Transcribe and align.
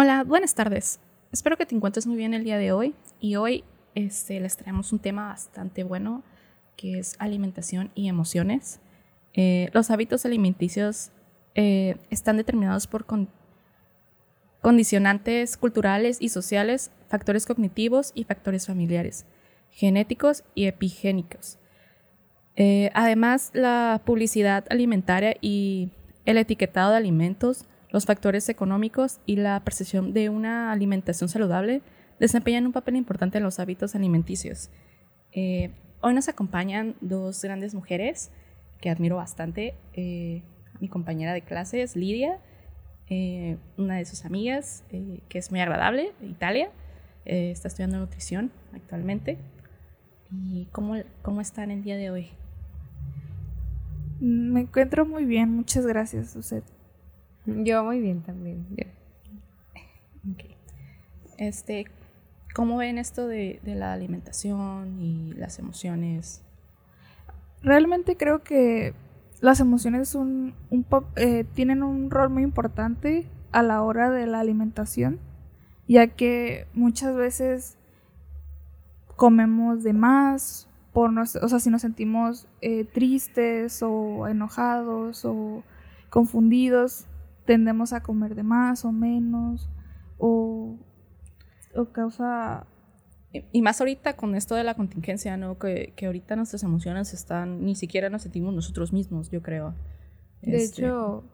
Hola, 0.00 0.22
buenas 0.22 0.54
tardes. 0.54 1.00
Espero 1.32 1.56
que 1.56 1.66
te 1.66 1.74
encuentres 1.74 2.06
muy 2.06 2.16
bien 2.16 2.32
el 2.32 2.44
día 2.44 2.56
de 2.56 2.70
hoy 2.70 2.94
y 3.18 3.34
hoy 3.34 3.64
este, 3.96 4.38
les 4.38 4.56
traemos 4.56 4.92
un 4.92 5.00
tema 5.00 5.26
bastante 5.26 5.82
bueno 5.82 6.22
que 6.76 7.00
es 7.00 7.16
alimentación 7.18 7.90
y 7.96 8.08
emociones. 8.08 8.78
Eh, 9.34 9.70
los 9.72 9.90
hábitos 9.90 10.24
alimenticios 10.24 11.10
eh, 11.56 11.96
están 12.10 12.36
determinados 12.36 12.86
por 12.86 13.06
condicionantes 14.60 15.56
culturales 15.56 16.18
y 16.20 16.28
sociales, 16.28 16.92
factores 17.08 17.44
cognitivos 17.44 18.12
y 18.14 18.22
factores 18.22 18.68
familiares, 18.68 19.26
genéticos 19.72 20.44
y 20.54 20.66
epigénicos. 20.66 21.58
Eh, 22.54 22.92
además, 22.94 23.50
la 23.52 24.00
publicidad 24.06 24.64
alimentaria 24.70 25.34
y 25.40 25.90
el 26.24 26.38
etiquetado 26.38 26.92
de 26.92 26.98
alimentos, 26.98 27.66
los 27.90 28.04
factores 28.04 28.48
económicos 28.48 29.20
y 29.26 29.36
la 29.36 29.60
percepción 29.64 30.12
de 30.12 30.28
una 30.28 30.72
alimentación 30.72 31.28
saludable 31.28 31.82
desempeñan 32.20 32.66
un 32.66 32.72
papel 32.72 32.96
importante 32.96 33.38
en 33.38 33.44
los 33.44 33.58
hábitos 33.58 33.94
alimenticios. 33.94 34.70
Eh, 35.32 35.70
hoy 36.00 36.14
nos 36.14 36.28
acompañan 36.28 36.96
dos 37.00 37.42
grandes 37.42 37.74
mujeres 37.74 38.30
que 38.80 38.90
admiro 38.90 39.16
bastante. 39.16 39.74
Eh, 39.94 40.42
mi 40.80 40.88
compañera 40.88 41.32
de 41.32 41.42
clase 41.42 41.82
es 41.82 41.96
Lidia, 41.96 42.38
una 43.78 43.96
de 43.96 44.04
sus 44.04 44.26
amigas 44.26 44.84
que 44.90 45.38
es 45.38 45.50
muy 45.50 45.60
agradable, 45.60 46.12
Italia. 46.20 46.70
está 47.24 47.68
estudiando 47.68 47.98
nutrición 47.98 48.52
actualmente. 48.74 49.38
¿Y 50.30 50.66
cómo, 50.72 50.94
cómo 51.22 51.40
están 51.40 51.70
el 51.70 51.82
día 51.82 51.96
de 51.96 52.10
hoy? 52.10 52.28
Me 54.20 54.60
encuentro 54.60 55.06
muy 55.06 55.24
bien, 55.24 55.50
muchas 55.50 55.86
gracias, 55.86 56.36
usted. 56.36 56.62
Yo 57.46 57.84
muy 57.84 58.00
bien 58.00 58.22
también. 58.22 58.66
Este, 61.36 61.86
¿Cómo 62.54 62.76
ven 62.78 62.98
esto 62.98 63.26
de, 63.26 63.60
la 63.64 63.92
alimentación 63.92 65.00
y 65.00 65.32
las 65.34 65.58
emociones? 65.58 66.42
Realmente 67.62 68.16
creo 68.16 68.42
que 68.42 68.94
las 69.40 69.60
emociones 69.60 70.14
un, 70.14 70.54
eh, 71.16 71.44
tienen 71.54 71.82
un 71.82 72.10
rol 72.10 72.30
muy 72.30 72.42
importante 72.42 73.26
a 73.52 73.62
la 73.62 73.82
hora 73.82 74.10
de 74.10 74.26
la 74.26 74.40
alimentación, 74.40 75.20
ya 75.86 76.08
que 76.08 76.66
muchas 76.74 77.14
veces 77.14 77.78
comemos 79.16 79.82
de 79.82 79.92
más 79.92 80.68
o 81.00 81.48
sea, 81.48 81.60
si 81.60 81.70
nos 81.70 81.82
sentimos 81.82 82.46
eh, 82.60 82.84
tristes 82.84 83.82
o 83.82 84.26
enojados 84.26 85.24
o 85.24 85.62
confundidos, 86.10 87.06
tendemos 87.48 87.94
a 87.94 88.02
comer 88.02 88.34
de 88.34 88.42
más 88.42 88.84
o 88.84 88.92
menos 88.92 89.70
o, 90.18 90.76
o 91.74 91.86
causa... 91.86 92.66
Y 93.52 93.62
más 93.62 93.80
ahorita 93.80 94.16
con 94.16 94.34
esto 94.34 94.54
de 94.54 94.64
la 94.64 94.74
contingencia, 94.74 95.38
¿no? 95.38 95.58
Que, 95.58 95.94
que, 95.96 96.06
ahorita 96.06 96.36
nuestras 96.36 96.62
emociones 96.62 97.14
están, 97.14 97.64
ni 97.64 97.74
siquiera 97.74 98.10
nos 98.10 98.22
sentimos 98.22 98.54
nosotros 98.54 98.92
mismos, 98.92 99.30
yo 99.30 99.42
creo. 99.42 99.74
De 100.42 100.56
este, 100.56 100.82
hecho, 100.82 101.24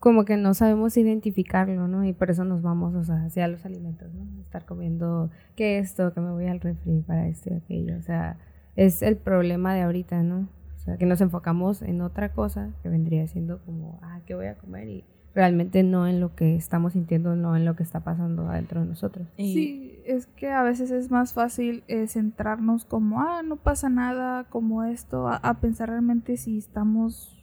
como 0.00 0.24
que 0.24 0.36
no 0.36 0.54
sabemos 0.54 0.96
identificarlo, 0.96 1.86
¿no? 1.86 2.04
Y 2.04 2.12
por 2.12 2.30
eso 2.30 2.44
nos 2.44 2.60
vamos, 2.62 2.96
o 2.96 3.04
sea, 3.04 3.24
hacia 3.24 3.46
los 3.46 3.64
alimentos, 3.64 4.12
¿no? 4.12 4.40
Estar 4.40 4.64
comiendo 4.64 5.30
que 5.54 5.78
esto, 5.78 6.12
que 6.12 6.20
me 6.20 6.32
voy 6.32 6.46
al 6.46 6.60
refri 6.60 7.00
para 7.02 7.28
esto 7.28 7.50
y 7.50 7.54
aquello, 7.54 7.96
o 7.96 8.02
sea, 8.02 8.38
es 8.74 9.02
el 9.02 9.16
problema 9.16 9.74
de 9.74 9.82
ahorita, 9.82 10.22
¿no? 10.22 10.48
O 10.76 10.78
sea, 10.78 10.96
que 10.96 11.06
nos 11.06 11.20
enfocamos 11.20 11.82
en 11.82 12.00
otra 12.00 12.32
cosa 12.32 12.70
que 12.82 12.88
vendría 12.88 13.26
siendo 13.28 13.60
como, 13.64 14.00
ah, 14.02 14.20
¿qué 14.24 14.34
voy 14.34 14.46
a 14.46 14.56
comer? 14.56 14.88
Y 14.88 15.04
realmente 15.34 15.82
no 15.82 16.06
en 16.06 16.20
lo 16.20 16.34
que 16.34 16.56
estamos 16.56 16.94
sintiendo, 16.94 17.36
no 17.36 17.56
en 17.56 17.64
lo 17.64 17.76
que 17.76 17.82
está 17.82 18.00
pasando 18.00 18.48
adentro 18.48 18.80
de 18.80 18.86
nosotros. 18.86 19.28
Sí, 19.36 20.00
es 20.04 20.26
que 20.26 20.50
a 20.50 20.62
veces 20.62 20.90
es 20.90 21.10
más 21.10 21.32
fácil 21.32 21.84
eh, 21.88 22.06
centrarnos 22.06 22.84
como, 22.84 23.20
ah, 23.20 23.42
no 23.42 23.56
pasa 23.56 23.88
nada, 23.88 24.44
como 24.44 24.84
esto, 24.84 25.28
a, 25.28 25.60
pensar 25.60 25.90
realmente 25.90 26.36
si 26.36 26.58
estamos 26.58 27.36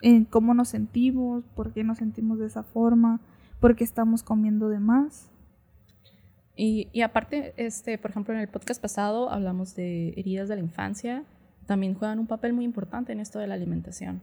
en 0.00 0.24
cómo 0.24 0.54
nos 0.54 0.68
sentimos, 0.68 1.44
por 1.54 1.72
qué 1.72 1.84
nos 1.84 1.98
sentimos 1.98 2.38
de 2.38 2.46
esa 2.46 2.62
forma, 2.62 3.20
por 3.60 3.76
qué 3.76 3.84
estamos 3.84 4.22
comiendo 4.22 4.68
de 4.68 4.80
más. 4.80 5.28
Y, 6.54 7.00
aparte, 7.00 7.54
este, 7.56 7.98
por 7.98 8.10
ejemplo, 8.10 8.34
en 8.34 8.40
el 8.40 8.48
podcast 8.48 8.80
pasado 8.80 9.30
hablamos 9.30 9.74
de 9.74 10.10
heridas 10.16 10.48
de 10.48 10.56
la 10.56 10.60
infancia, 10.60 11.24
también 11.66 11.94
juegan 11.94 12.18
un 12.18 12.26
papel 12.26 12.52
muy 12.52 12.64
importante 12.64 13.12
en 13.12 13.20
esto 13.20 13.38
de 13.38 13.46
la 13.46 13.54
alimentación. 13.54 14.20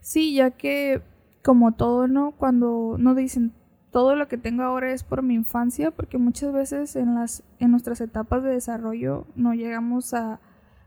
Sí, 0.00 0.34
ya 0.34 0.50
que 0.50 1.02
como 1.44 1.72
todo, 1.72 2.08
¿no? 2.08 2.32
Cuando 2.32 2.96
no 2.98 3.14
dicen 3.14 3.52
todo 3.90 4.16
lo 4.16 4.26
que 4.26 4.38
tengo 4.38 4.62
ahora 4.62 4.92
es 4.92 5.04
por 5.04 5.22
mi 5.22 5.34
infancia, 5.34 5.90
porque 5.90 6.18
muchas 6.18 6.52
veces 6.52 6.96
en, 6.96 7.14
las, 7.14 7.44
en 7.60 7.70
nuestras 7.70 8.00
etapas 8.00 8.42
de 8.42 8.50
desarrollo 8.50 9.26
no 9.36 9.54
llegamos 9.54 10.14
a, 10.14 10.40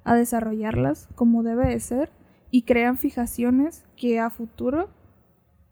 a 0.03 0.16
desarrollarlas 0.16 1.07
como 1.16 1.44
debe 1.44 1.67
de 1.67 1.79
ser 1.79 2.12
y 2.50 2.63
crean 2.63 2.97
fijaciones 2.97 3.85
que 3.96 4.19
a 4.19 4.29
futuro 4.29 4.90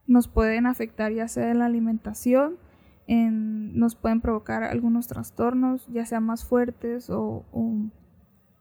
nos 0.08 0.28
pueden 0.28 0.66
afectar 0.68 1.12
ya 1.12 1.28
sea 1.28 1.50
en 1.52 1.60
la 1.60 1.66
alimentación, 1.66 2.58
nos 3.08 3.96
pueden 3.96 4.22
provocar 4.22 4.64
algunos 4.64 5.08
trastornos, 5.08 5.88
ya 5.88 6.06
sean 6.06 6.24
más 6.24 6.46
fuertes 6.46 7.10
o, 7.10 7.44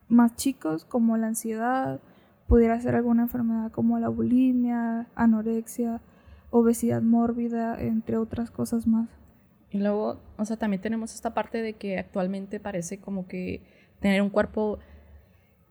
más 0.08 0.36
chicos, 0.36 0.84
como 0.84 1.16
la 1.16 1.28
ansiedad, 1.28 2.00
pudiera 2.46 2.80
ser 2.80 2.94
alguna 2.94 3.22
enfermedad 3.22 3.72
como 3.72 3.98
la 3.98 4.08
bulimia, 4.08 5.08
anorexia, 5.14 6.00
obesidad 6.54 7.02
mórbida, 7.02 7.80
entre 7.80 8.16
otras 8.16 8.52
cosas 8.52 8.86
más. 8.86 9.08
Y 9.70 9.78
luego, 9.78 10.20
o 10.38 10.44
sea, 10.44 10.56
también 10.56 10.80
tenemos 10.80 11.12
esta 11.12 11.34
parte 11.34 11.62
de 11.62 11.72
que 11.72 11.98
actualmente 11.98 12.60
parece 12.60 12.98
como 12.98 13.26
que 13.26 13.60
tener 13.98 14.22
un 14.22 14.30
cuerpo, 14.30 14.78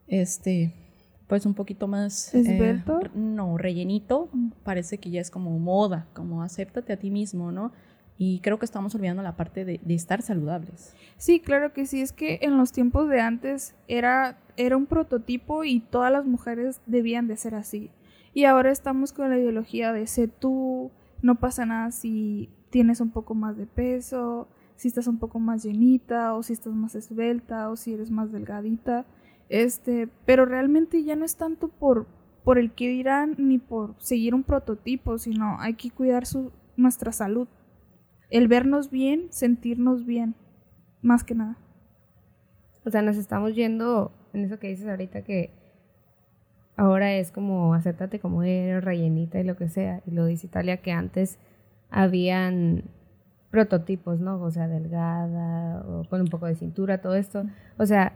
este, 0.08 0.74
pues 1.26 1.46
un 1.46 1.54
poquito 1.54 1.88
más... 1.88 2.34
Eh, 2.34 2.40
¿Esbelto? 2.40 3.00
no, 3.14 3.56
rellenito, 3.56 4.28
mm. 4.30 4.50
parece 4.62 4.98
que 4.98 5.08
ya 5.08 5.22
es 5.22 5.30
como 5.30 5.58
moda, 5.58 6.06
como 6.12 6.42
acéptate 6.42 6.92
a 6.92 6.98
ti 6.98 7.10
mismo, 7.10 7.50
¿no? 7.50 7.72
Y 8.18 8.40
creo 8.40 8.58
que 8.58 8.66
estamos 8.66 8.94
olvidando 8.94 9.22
la 9.22 9.36
parte 9.36 9.64
de, 9.64 9.80
estar 9.88 10.20
saludables. 10.20 10.94
Sí, 11.16 11.40
claro 11.40 11.72
que 11.72 11.86
sí. 11.86 12.02
Es 12.02 12.12
que 12.12 12.40
en 12.42 12.58
los 12.58 12.72
tiempos 12.72 13.08
de 13.08 13.22
antes 13.22 13.74
era, 13.88 14.38
era 14.58 14.76
un 14.76 14.84
prototipo 14.84 15.64
y 15.64 15.80
todas 15.80 16.12
las 16.12 16.26
mujeres 16.26 16.82
debían 16.84 17.26
de 17.26 17.38
ser 17.38 17.54
así. 17.54 17.90
Y 18.34 18.44
ahora 18.44 18.70
estamos 18.70 19.12
con 19.12 19.30
la 19.30 19.38
ideología 19.38 19.92
de 19.92 20.06
sé 20.06 20.28
tú, 20.28 20.90
no 21.22 21.36
pasa 21.36 21.64
nada 21.64 21.92
si 21.92 22.50
tienes 22.70 23.00
un 23.00 23.10
poco 23.10 23.34
más 23.34 23.56
de 23.56 23.66
peso, 23.66 24.48
si 24.74 24.88
estás 24.88 25.06
un 25.06 25.18
poco 25.18 25.38
más 25.38 25.62
llenita 25.62 26.34
o 26.34 26.42
si 26.42 26.52
estás 26.52 26.74
más 26.74 26.96
esbelta 26.96 27.70
o 27.70 27.76
si 27.76 27.94
eres 27.94 28.10
más 28.10 28.32
delgadita. 28.32 29.06
Este, 29.48 30.08
pero 30.26 30.46
realmente 30.46 31.04
ya 31.04 31.14
no 31.14 31.24
es 31.24 31.36
tanto 31.36 31.68
por, 31.68 32.06
por 32.42 32.58
el 32.58 32.72
que 32.72 32.88
dirán 32.88 33.36
ni 33.38 33.58
por 33.58 33.94
seguir 33.98 34.34
un 34.34 34.42
prototipo, 34.42 35.16
sino 35.18 35.60
hay 35.60 35.74
que 35.74 35.90
cuidar 35.90 36.26
su, 36.26 36.50
nuestra 36.76 37.12
salud 37.12 37.46
el 38.30 38.48
vernos 38.48 38.90
bien, 38.90 39.28
sentirnos 39.30 40.04
bien, 40.04 40.34
más 41.02 41.22
que 41.22 41.36
nada. 41.36 41.56
O 42.84 42.90
sea, 42.90 43.00
nos 43.00 43.16
estamos 43.16 43.54
yendo 43.54 44.12
en 44.32 44.44
eso 44.44 44.58
que 44.58 44.68
dices 44.68 44.88
ahorita 44.88 45.22
que 45.22 45.50
ahora 46.76 47.14
es 47.14 47.30
como 47.30 47.74
acéptate 47.74 48.18
como 48.18 48.42
eres, 48.42 48.82
rellenita 48.84 49.40
y 49.40 49.44
lo 49.44 49.56
que 49.56 49.68
sea. 49.68 50.02
Y 50.06 50.10
lo 50.10 50.26
dice 50.26 50.46
Italia 50.46 50.78
que 50.78 50.92
antes 50.92 51.38
habían 51.90 52.84
prototipos, 53.50 54.20
¿no? 54.20 54.42
O 54.42 54.50
sea, 54.50 54.66
delgada 54.66 55.84
o 55.86 56.04
con 56.08 56.20
un 56.20 56.26
poco 56.26 56.46
de 56.46 56.56
cintura, 56.56 57.00
todo 57.00 57.14
esto. 57.14 57.44
O 57.78 57.86
sea, 57.86 58.14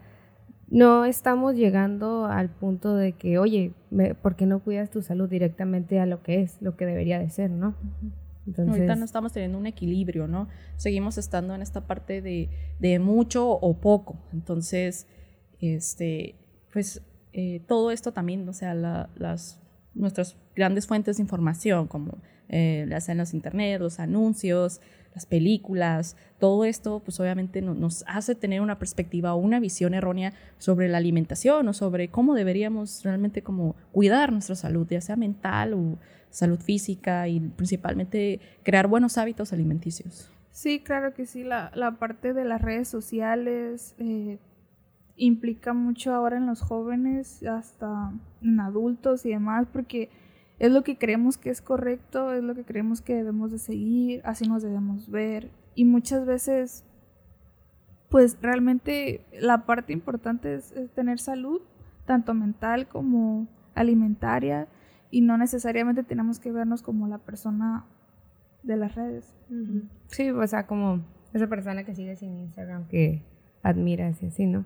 no 0.68 1.04
estamos 1.04 1.54
llegando 1.54 2.26
al 2.26 2.50
punto 2.50 2.94
de 2.97 3.12
que, 3.12 3.38
oye, 3.38 3.72
¿por 4.20 4.36
qué 4.36 4.47
no 4.47 4.58
cuidas 4.60 4.91
tu 4.91 5.00
salud 5.00 5.28
directamente 5.28 6.00
a 6.00 6.06
lo 6.06 6.22
que 6.22 6.42
es, 6.42 6.60
lo 6.60 6.76
que 6.76 6.86
debería 6.86 7.18
de 7.18 7.30
ser, 7.30 7.50
¿no? 7.50 7.74
Ahorita 8.56 8.97
no 8.97 9.04
estamos 9.04 9.32
teniendo 9.32 9.58
un 9.58 9.66
equilibrio, 9.66 10.26
¿no? 10.26 10.48
Seguimos 10.76 11.18
estando 11.18 11.54
en 11.54 11.62
esta 11.62 11.86
parte 11.86 12.22
de, 12.22 12.48
de 12.78 12.98
mucho 12.98 13.50
o 13.50 13.74
poco. 13.74 14.16
Entonces, 14.33 15.06
este, 15.60 16.34
pues 16.72 17.03
eh, 17.40 17.60
todo 17.68 17.92
esto 17.92 18.10
también, 18.10 18.48
o 18.48 18.52
sea, 18.52 18.74
las, 18.74 19.60
nuestras 19.94 20.36
grandes 20.56 20.88
fuentes 20.88 21.18
de 21.18 21.22
información, 21.22 21.86
como 21.86 22.18
eh, 22.48 22.84
las 22.88 23.08
en 23.08 23.16
los 23.16 23.32
internet, 23.32 23.80
los 23.80 24.00
anuncios, 24.00 24.80
las 25.14 25.24
películas, 25.24 26.16
todo 26.40 26.64
esto, 26.64 27.00
pues 27.04 27.20
obviamente 27.20 27.62
nos 27.62 28.02
hace 28.08 28.34
tener 28.34 28.60
una 28.60 28.80
perspectiva 28.80 29.34
o 29.34 29.36
una 29.36 29.60
visión 29.60 29.94
errónea 29.94 30.32
sobre 30.58 30.88
la 30.88 30.98
alimentación 30.98 31.68
o 31.68 31.72
sobre 31.74 32.08
cómo 32.08 32.34
deberíamos 32.34 33.04
realmente 33.04 33.42
como 33.42 33.76
cuidar 33.92 34.32
nuestra 34.32 34.56
salud, 34.56 34.88
ya 34.90 35.00
sea 35.00 35.14
mental 35.14 35.74
o 35.74 35.96
salud 36.30 36.58
física 36.58 37.28
y 37.28 37.38
principalmente 37.38 38.40
crear 38.64 38.88
buenos 38.88 39.16
hábitos 39.16 39.52
alimenticios. 39.52 40.28
Sí, 40.50 40.80
claro 40.80 41.14
que 41.14 41.24
sí, 41.24 41.44
la, 41.44 41.70
parte 42.00 42.32
de 42.32 42.44
las 42.44 42.60
redes 42.60 42.88
sociales 42.88 43.94
eh, 44.00 44.38
implica 45.18 45.74
mucho 45.74 46.15
ahora 46.15 46.36
en 46.36 46.47
los 46.47 46.62
jóvenes, 46.62 47.42
hasta 47.44 48.12
en 48.41 48.60
adultos 48.60 49.26
y 49.26 49.30
demás, 49.30 49.66
porque 49.72 50.09
es 50.59 50.72
lo 50.72 50.82
que 50.82 50.97
creemos 50.97 51.36
que 51.36 51.50
es 51.50 51.60
correcto, 51.60 52.32
es 52.32 52.42
lo 52.42 52.54
que 52.54 52.65
creemos 52.65 53.00
que 53.03 53.15
debemos 53.15 53.53
de 53.53 53.59
seguir, 53.59 54.22
así 54.24 54.48
nos 54.48 54.62
debemos 54.62 55.10
ver 55.10 55.50
y 55.74 55.84
muchas 55.84 56.26
veces, 56.26 56.84
pues 58.09 58.38
realmente 58.41 59.24
la 59.41 59.66
parte 59.66 59.92
importante 59.92 60.54
es, 60.54 60.74
tener 60.94 61.18
salud, 61.18 61.60
tanto 62.06 62.34
mental 62.34 62.88
como 62.88 63.47
alimentaria, 63.74 64.66
y 65.10 65.21
no 65.21 65.38
necesariamente 65.38 66.03
tenemos 66.03 66.38
que 66.38 66.53
vernos 66.53 66.82
como 66.82 67.06
la 67.06 67.18
persona 67.18 67.84
de 68.62 68.76
las 68.76 68.94
redes. 68.94 69.34
Sí, 70.09 70.30
o 70.30 70.47
sea, 70.47 70.66
como 70.66 71.03
esa 71.32 71.47
persona 71.47 71.84
que 71.84 71.94
sigue 71.94 72.16
sin 72.16 72.41
Instagram 72.41 72.88
que 72.88 73.22
admiras 73.62 74.22
y 74.22 74.26
así, 74.26 74.47
¿no? 74.47 74.64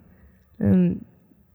Em, 0.59 1.01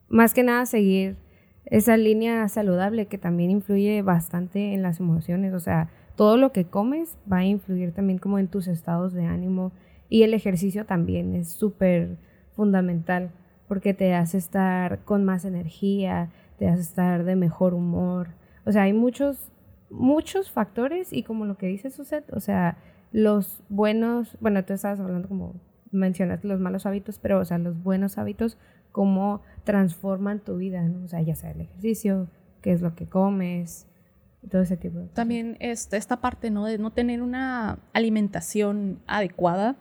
más 0.09 0.33
que 0.33 0.43
nada 0.43 0.65
seguir 0.65 1.17
esa 1.65 1.97
línea 1.97 2.47
saludable 2.47 3.07
que 3.07 3.17
también 3.17 3.51
influye 3.51 4.01
bastante 4.01 4.73
en 4.73 4.81
las 4.81 4.99
emociones, 4.99 5.53
o 5.53 5.59
sea, 5.59 5.89
todo 6.15 6.37
lo 6.37 6.51
que 6.51 6.65
comes 6.65 7.17
va 7.31 7.37
a 7.37 7.45
influir 7.45 7.91
también 7.93 8.19
como 8.19 8.39
en 8.39 8.47
tus 8.47 8.67
estados 8.67 9.13
de 9.13 9.25
ánimo 9.25 9.71
y 10.09 10.23
el 10.23 10.33
ejercicio 10.33 10.85
también 10.85 11.35
es 11.35 11.49
súper 11.49 12.17
fundamental 12.53 13.31
porque 13.67 13.93
te 13.93 14.13
hace 14.15 14.37
estar 14.37 14.99
con 15.03 15.25
más 15.25 15.43
energía, 15.43 16.29
te 16.57 16.69
hace 16.69 16.81
estar 16.81 17.25
de 17.25 17.35
mejor 17.35 17.73
humor, 17.73 18.29
o 18.65 18.71
sea, 18.71 18.83
hay 18.83 18.93
muchos, 18.93 19.51
muchos 19.89 20.49
factores 20.51 21.11
y 21.11 21.23
como 21.23 21.45
lo 21.45 21.57
que 21.57 21.67
dice 21.67 21.89
Suset, 21.89 22.31
o 22.33 22.39
sea, 22.39 22.77
los 23.11 23.61
buenos, 23.69 24.37
bueno, 24.39 24.63
tú 24.63 24.73
estabas 24.73 24.99
hablando 24.99 25.27
como 25.27 25.55
mencionaste 25.91 26.47
los 26.47 26.59
malos 26.59 26.85
hábitos, 26.85 27.19
pero 27.19 27.39
o 27.39 27.45
sea, 27.45 27.57
los 27.57 27.81
buenos 27.81 28.17
hábitos 28.17 28.57
cómo 28.97 29.41
transforman 29.63 30.39
tu 30.39 30.57
vida, 30.57 30.81
¿no? 30.81 31.05
O 31.05 31.07
sea, 31.07 31.21
ya 31.21 31.35
sea 31.35 31.51
el 31.51 31.61
ejercicio, 31.61 32.27
qué 32.63 32.71
es 32.71 32.81
lo 32.81 32.95
que 32.95 33.05
comes, 33.05 33.85
todo 34.49 34.63
ese 34.63 34.75
tipo 34.75 34.97
de 34.97 35.03
cosas. 35.03 35.13
También 35.13 35.55
este, 35.59 35.97
esta 35.97 36.19
parte, 36.19 36.49
¿no? 36.49 36.65
De 36.65 36.79
no 36.79 36.89
tener 36.89 37.21
una 37.21 37.77
alimentación 37.93 38.99
adecuada, 39.05 39.75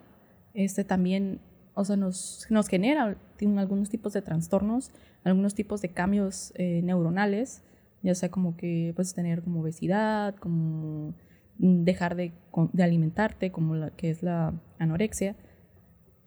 este 0.53 0.83
también, 0.83 1.39
o 1.73 1.83
sea, 1.83 1.95
nos, 1.95 2.45
nos 2.51 2.67
genera 2.67 3.17
algunos 3.57 3.89
tipos 3.89 4.13
de 4.13 4.21
trastornos, 4.21 4.91
algunos 5.23 5.55
tipos 5.55 5.81
de 5.81 5.89
cambios 5.89 6.53
eh, 6.53 6.81
neuronales, 6.83 7.63
ya 8.03 8.13
sea 8.13 8.29
como 8.29 8.55
que 8.55 8.93
puedes 8.95 9.15
tener 9.15 9.41
como 9.41 9.61
obesidad, 9.61 10.35
como 10.35 11.15
dejar 11.57 12.15
de, 12.15 12.33
de 12.71 12.83
alimentarte, 12.83 13.51
como 13.51 13.73
la 13.73 13.89
que 13.89 14.11
es 14.11 14.21
la 14.21 14.53
anorexia, 14.77 15.35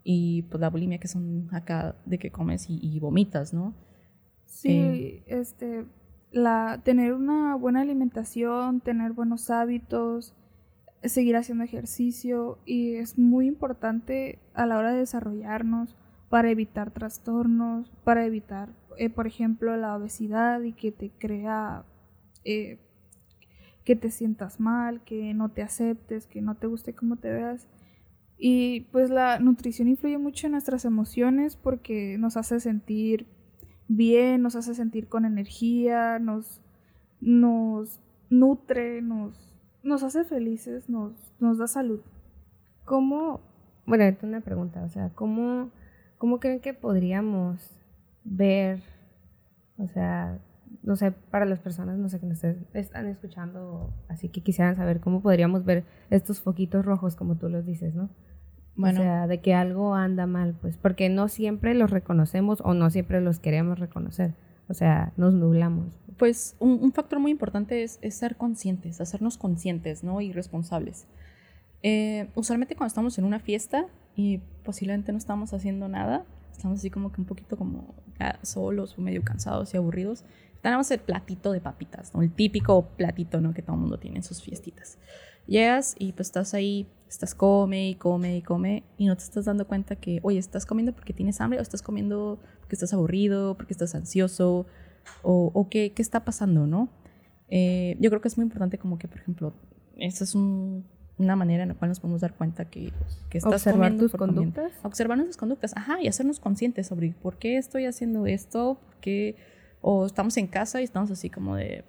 y 0.02 0.42
pues 0.42 0.60
la 0.60 0.70
bulimia 0.70 0.98
que 0.98 1.08
son 1.08 1.48
acá 1.52 1.96
de 2.06 2.18
que 2.18 2.30
comes 2.30 2.66
y, 2.68 2.98
vomitas, 3.00 3.52
¿no? 3.52 3.74
Sí, 4.46 5.22
este, 5.26 5.86
la, 6.32 6.80
tener 6.84 7.14
una 7.14 7.54
buena 7.54 7.82
alimentación, 7.82 8.80
tener 8.80 9.12
buenos 9.12 9.50
hábitos, 9.50 10.34
seguir 11.02 11.36
haciendo 11.36 11.64
ejercicio 11.64 12.58
y 12.66 12.94
es 12.94 13.18
muy 13.18 13.46
importante 13.46 14.38
a 14.54 14.66
la 14.66 14.78
hora 14.78 14.92
de 14.92 14.98
desarrollarnos 14.98 15.96
para 16.28 16.50
evitar 16.50 16.90
trastornos, 16.90 17.90
para 18.04 18.24
evitar, 18.24 18.68
eh, 18.98 19.10
por 19.10 19.26
ejemplo, 19.26 19.76
la 19.76 19.96
obesidad 19.96 20.60
y 20.62 20.72
que 20.72 20.92
te 20.92 21.10
crea 21.10 21.84
eh, 22.44 22.78
que 23.84 23.96
te 23.96 24.10
sientas 24.10 24.60
mal, 24.60 25.02
que 25.02 25.34
no 25.34 25.48
te 25.48 25.62
aceptes, 25.62 26.26
que 26.26 26.42
no 26.42 26.54
te 26.54 26.66
guste 26.66 26.94
cómo 26.94 27.16
te 27.16 27.30
veas. 27.32 27.66
Y 28.42 28.86
pues 28.90 29.10
la 29.10 29.38
nutrición 29.38 29.86
influye 29.86 30.16
mucho 30.16 30.46
en 30.46 30.52
nuestras 30.52 30.86
emociones 30.86 31.56
porque 31.56 32.16
nos 32.18 32.38
hace 32.38 32.58
sentir 32.58 33.26
bien, 33.86 34.40
nos 34.40 34.56
hace 34.56 34.74
sentir 34.74 35.08
con 35.08 35.26
energía, 35.26 36.18
nos, 36.18 36.62
nos 37.20 38.00
nutre, 38.30 39.02
nos, 39.02 39.54
nos 39.82 40.02
hace 40.02 40.24
felices, 40.24 40.88
nos, 40.88 41.12
nos 41.38 41.58
da 41.58 41.66
salud. 41.66 42.00
¿Cómo, 42.86 43.42
bueno, 43.84 44.04
es 44.04 44.22
una 44.22 44.40
pregunta, 44.40 44.84
o 44.84 44.88
sea, 44.88 45.10
¿cómo, 45.10 45.70
¿cómo 46.16 46.40
creen 46.40 46.60
que 46.60 46.72
podríamos 46.72 47.78
ver, 48.24 48.80
o 49.76 49.86
sea, 49.86 50.38
no 50.82 50.96
sé, 50.96 51.12
para 51.12 51.44
las 51.44 51.58
personas, 51.58 51.98
no 51.98 52.08
sé, 52.08 52.20
que 52.20 52.26
nos 52.26 52.42
están 52.42 53.06
escuchando, 53.06 53.92
así 54.08 54.30
que 54.30 54.40
quisieran 54.40 54.76
saber 54.76 55.00
cómo 55.00 55.20
podríamos 55.20 55.66
ver 55.66 55.84
estos 56.08 56.40
foquitos 56.40 56.86
rojos, 56.86 57.16
como 57.16 57.36
tú 57.36 57.50
los 57.50 57.66
dices, 57.66 57.94
¿no? 57.94 58.08
O 58.82 58.92
sea, 58.92 59.26
de 59.26 59.40
que 59.40 59.54
algo 59.54 59.94
anda 59.94 60.26
mal, 60.26 60.54
pues, 60.60 60.76
porque 60.76 61.08
no 61.08 61.28
siempre 61.28 61.74
los 61.74 61.90
reconocemos 61.90 62.60
o 62.64 62.74
no 62.74 62.90
siempre 62.90 63.20
los 63.20 63.38
queremos 63.38 63.78
reconocer. 63.78 64.34
O 64.68 64.74
sea, 64.74 65.12
nos 65.16 65.34
nublamos. 65.34 65.92
Pues 66.16 66.54
un, 66.60 66.92
factor 66.92 67.18
muy 67.18 67.32
importante 67.32 67.82
es, 67.82 67.98
ser 68.10 68.36
conscientes, 68.36 69.00
hacernos 69.00 69.36
conscientes, 69.36 70.04
¿no? 70.04 70.20
Y 70.20 70.32
responsables. 70.32 71.06
Eh, 71.82 72.28
usualmente 72.34 72.76
cuando 72.76 72.88
estamos 72.88 73.18
en 73.18 73.24
una 73.24 73.40
fiesta 73.40 73.86
y 74.14 74.38
posiblemente 74.64 75.12
no 75.12 75.18
estamos 75.18 75.52
haciendo 75.54 75.88
nada, 75.88 76.24
estamos 76.52 76.78
así 76.78 76.90
como 76.90 77.10
que 77.10 77.20
un 77.20 77.26
poquito 77.26 77.56
como 77.56 77.94
solos 78.42 78.96
o 78.98 79.00
medio 79.00 79.22
cansados 79.22 79.72
y 79.72 79.78
aburridos, 79.78 80.24
tenemos 80.62 80.90
el 80.90 81.00
platito 81.00 81.52
de 81.52 81.60
papitas, 81.60 82.14
¿no? 82.14 82.22
El 82.22 82.30
típico 82.30 82.82
platito, 82.96 83.40
¿no? 83.40 83.54
Que 83.54 83.62
todo 83.62 83.74
el 83.74 83.80
mundo 83.80 83.98
tiene 83.98 84.18
en 84.18 84.22
sus 84.22 84.42
fiestitas. 84.42 84.98
Llegas 85.46 85.96
y 85.98 86.12
pues 86.12 86.28
estás 86.28 86.54
ahí, 86.54 86.86
estás 87.10 87.34
come 87.34 87.88
y 87.88 87.94
come 87.96 88.36
y 88.36 88.42
come 88.42 88.84
y 88.96 89.06
no 89.06 89.16
te 89.16 89.24
estás 89.24 89.44
dando 89.44 89.66
cuenta 89.66 89.96
que, 89.96 90.20
oye, 90.22 90.38
estás 90.38 90.64
comiendo 90.64 90.92
porque 90.92 91.12
tienes 91.12 91.40
hambre 91.40 91.58
o 91.58 91.62
estás 91.62 91.82
comiendo 91.82 92.38
porque 92.60 92.76
estás 92.76 92.94
aburrido, 92.94 93.56
porque 93.56 93.74
estás 93.74 93.96
ansioso 93.96 94.66
o, 95.22 95.50
o 95.52 95.68
qué, 95.68 95.92
qué, 95.92 96.02
está 96.02 96.24
pasando, 96.24 96.68
¿no? 96.68 96.88
Eh, 97.48 97.96
yo 97.98 98.10
creo 98.10 98.20
que 98.20 98.28
es 98.28 98.36
muy 98.36 98.44
importante 98.44 98.78
como 98.78 98.96
que, 98.96 99.08
por 99.08 99.18
ejemplo, 99.18 99.52
esa 99.96 100.22
es 100.22 100.36
una 100.36 101.34
manera 101.34 101.64
en 101.64 101.70
la 101.70 101.74
cual 101.74 101.88
nos 101.88 101.98
podemos 101.98 102.20
dar 102.20 102.34
cuenta 102.34 102.66
que, 102.66 102.92
que 103.28 103.38
estás 103.38 103.66
Observar 103.66 103.96
tus 103.96 104.12
conductas. 104.12 104.72
Observar 104.84 105.18
nuestras 105.18 105.36
conductas, 105.36 105.76
ajá, 105.76 106.00
y 106.00 106.06
hacernos 106.06 106.38
conscientes 106.38 106.86
sobre 106.86 107.10
por 107.10 107.38
qué 107.38 107.58
estoy 107.58 107.86
haciendo 107.86 108.26
esto, 108.26 108.78
qué, 109.00 109.34
o 109.80 110.06
estamos 110.06 110.36
en 110.36 110.46
casa 110.46 110.80
y 110.80 110.84
estamos 110.84 111.10
así 111.10 111.28
como 111.28 111.56
de, 111.56 111.84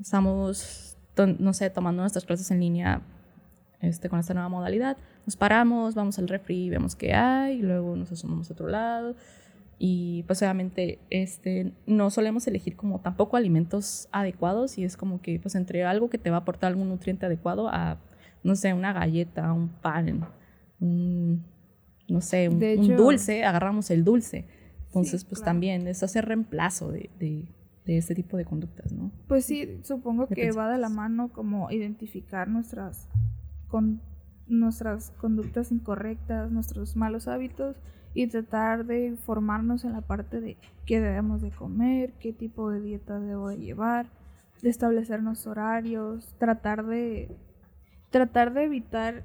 estamos 0.00 0.96
no 1.38 1.52
sé, 1.52 1.68
tomando 1.70 2.02
nuestras 2.02 2.24
clases 2.24 2.50
en 2.52 2.60
línea 2.60 3.02
este, 3.80 4.08
con 4.08 4.18
esta 4.18 4.34
nueva 4.34 4.48
modalidad, 4.48 4.96
nos 5.26 5.36
paramos, 5.36 5.94
vamos 5.94 6.18
al 6.18 6.28
refri, 6.28 6.70
vemos 6.70 6.96
qué 6.96 7.14
hay, 7.14 7.58
y 7.58 7.62
luego 7.62 7.96
nos 7.96 8.12
asomamos 8.12 8.50
a 8.50 8.54
otro 8.54 8.68
lado. 8.68 9.14
Y 9.78 10.22
pues 10.26 10.40
obviamente 10.40 11.00
este, 11.10 11.72
no 11.86 12.10
solemos 12.10 12.46
elegir 12.46 12.76
como 12.76 13.00
tampoco 13.00 13.36
alimentos 13.36 14.08
adecuados 14.10 14.78
y 14.78 14.84
es 14.84 14.96
como 14.96 15.20
que 15.20 15.38
pues 15.38 15.54
entre 15.54 15.84
algo 15.84 16.08
que 16.08 16.16
te 16.16 16.30
va 16.30 16.36
a 16.36 16.40
aportar 16.40 16.68
algún 16.68 16.88
nutriente 16.88 17.26
adecuado 17.26 17.68
a, 17.68 17.98
no 18.42 18.56
sé, 18.56 18.72
una 18.72 18.94
galleta, 18.94 19.52
un 19.52 19.68
pan, 19.68 20.26
un, 20.80 21.44
no 22.08 22.20
sé, 22.22 22.48
un, 22.48 22.58
dulce, 22.96 23.44
agarramos 23.44 23.90
el 23.90 24.02
dulce. 24.02 24.46
Entonces 24.86 25.26
pues 25.26 25.42
también 25.42 25.86
es 25.88 26.02
hacer 26.02 26.24
reemplazo 26.24 26.90
de, 26.90 27.10
de 27.86 27.96
este 27.96 28.14
tipo 28.14 28.36
de 28.36 28.44
conductas, 28.44 28.92
¿no? 28.92 29.12
Pues 29.28 29.44
sí, 29.44 29.78
supongo 29.82 30.26
que 30.26 30.50
va 30.50 30.70
de 30.70 30.78
la 30.78 30.88
mano 30.88 31.28
como 31.32 31.70
identificar 31.70 32.48
nuestras, 32.48 33.08
con, 33.68 34.00
nuestras 34.46 35.10
conductas 35.12 35.72
incorrectas, 35.72 36.50
nuestros 36.50 36.96
malos 36.96 37.28
hábitos 37.28 37.76
y 38.14 38.28
tratar 38.28 38.86
de 38.86 39.06
informarnos 39.06 39.84
en 39.84 39.92
la 39.92 40.00
parte 40.00 40.40
de 40.40 40.56
qué 40.86 41.00
debemos 41.00 41.42
de 41.42 41.50
comer, 41.50 42.12
qué 42.20 42.32
tipo 42.32 42.70
de 42.70 42.80
dieta 42.80 43.20
debo 43.20 43.48
de 43.48 43.58
llevar, 43.58 44.06
de 44.62 44.70
establecernos 44.70 45.46
horarios, 45.46 46.34
tratar 46.38 46.86
de 46.86 47.36
tratar 48.10 48.54
de 48.54 48.64
evitar 48.64 49.24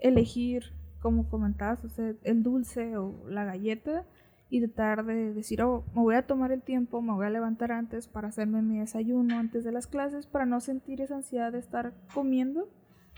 elegir, 0.00 0.72
como 1.00 1.28
comentabas, 1.28 1.84
o 1.84 1.88
el 2.24 2.42
dulce 2.42 2.96
o 2.96 3.28
la 3.28 3.44
galleta, 3.44 4.04
y 4.48 4.60
tratar 4.60 5.04
de 5.04 5.32
decir, 5.32 5.62
oh, 5.62 5.84
me 5.94 6.02
voy 6.02 6.14
a 6.16 6.26
tomar 6.26 6.52
el 6.52 6.62
tiempo, 6.62 7.00
me 7.00 7.12
voy 7.12 7.26
a 7.26 7.30
levantar 7.30 7.70
antes 7.70 8.08
para 8.08 8.28
hacerme 8.28 8.60
mi 8.62 8.80
desayuno 8.80 9.38
antes 9.38 9.62
de 9.62 9.72
las 9.72 9.86
clases, 9.86 10.26
para 10.26 10.46
no 10.46 10.60
sentir 10.60 11.00
esa 11.00 11.16
ansiedad 11.16 11.52
de 11.52 11.58
estar 11.58 11.94
comiendo 12.12 12.68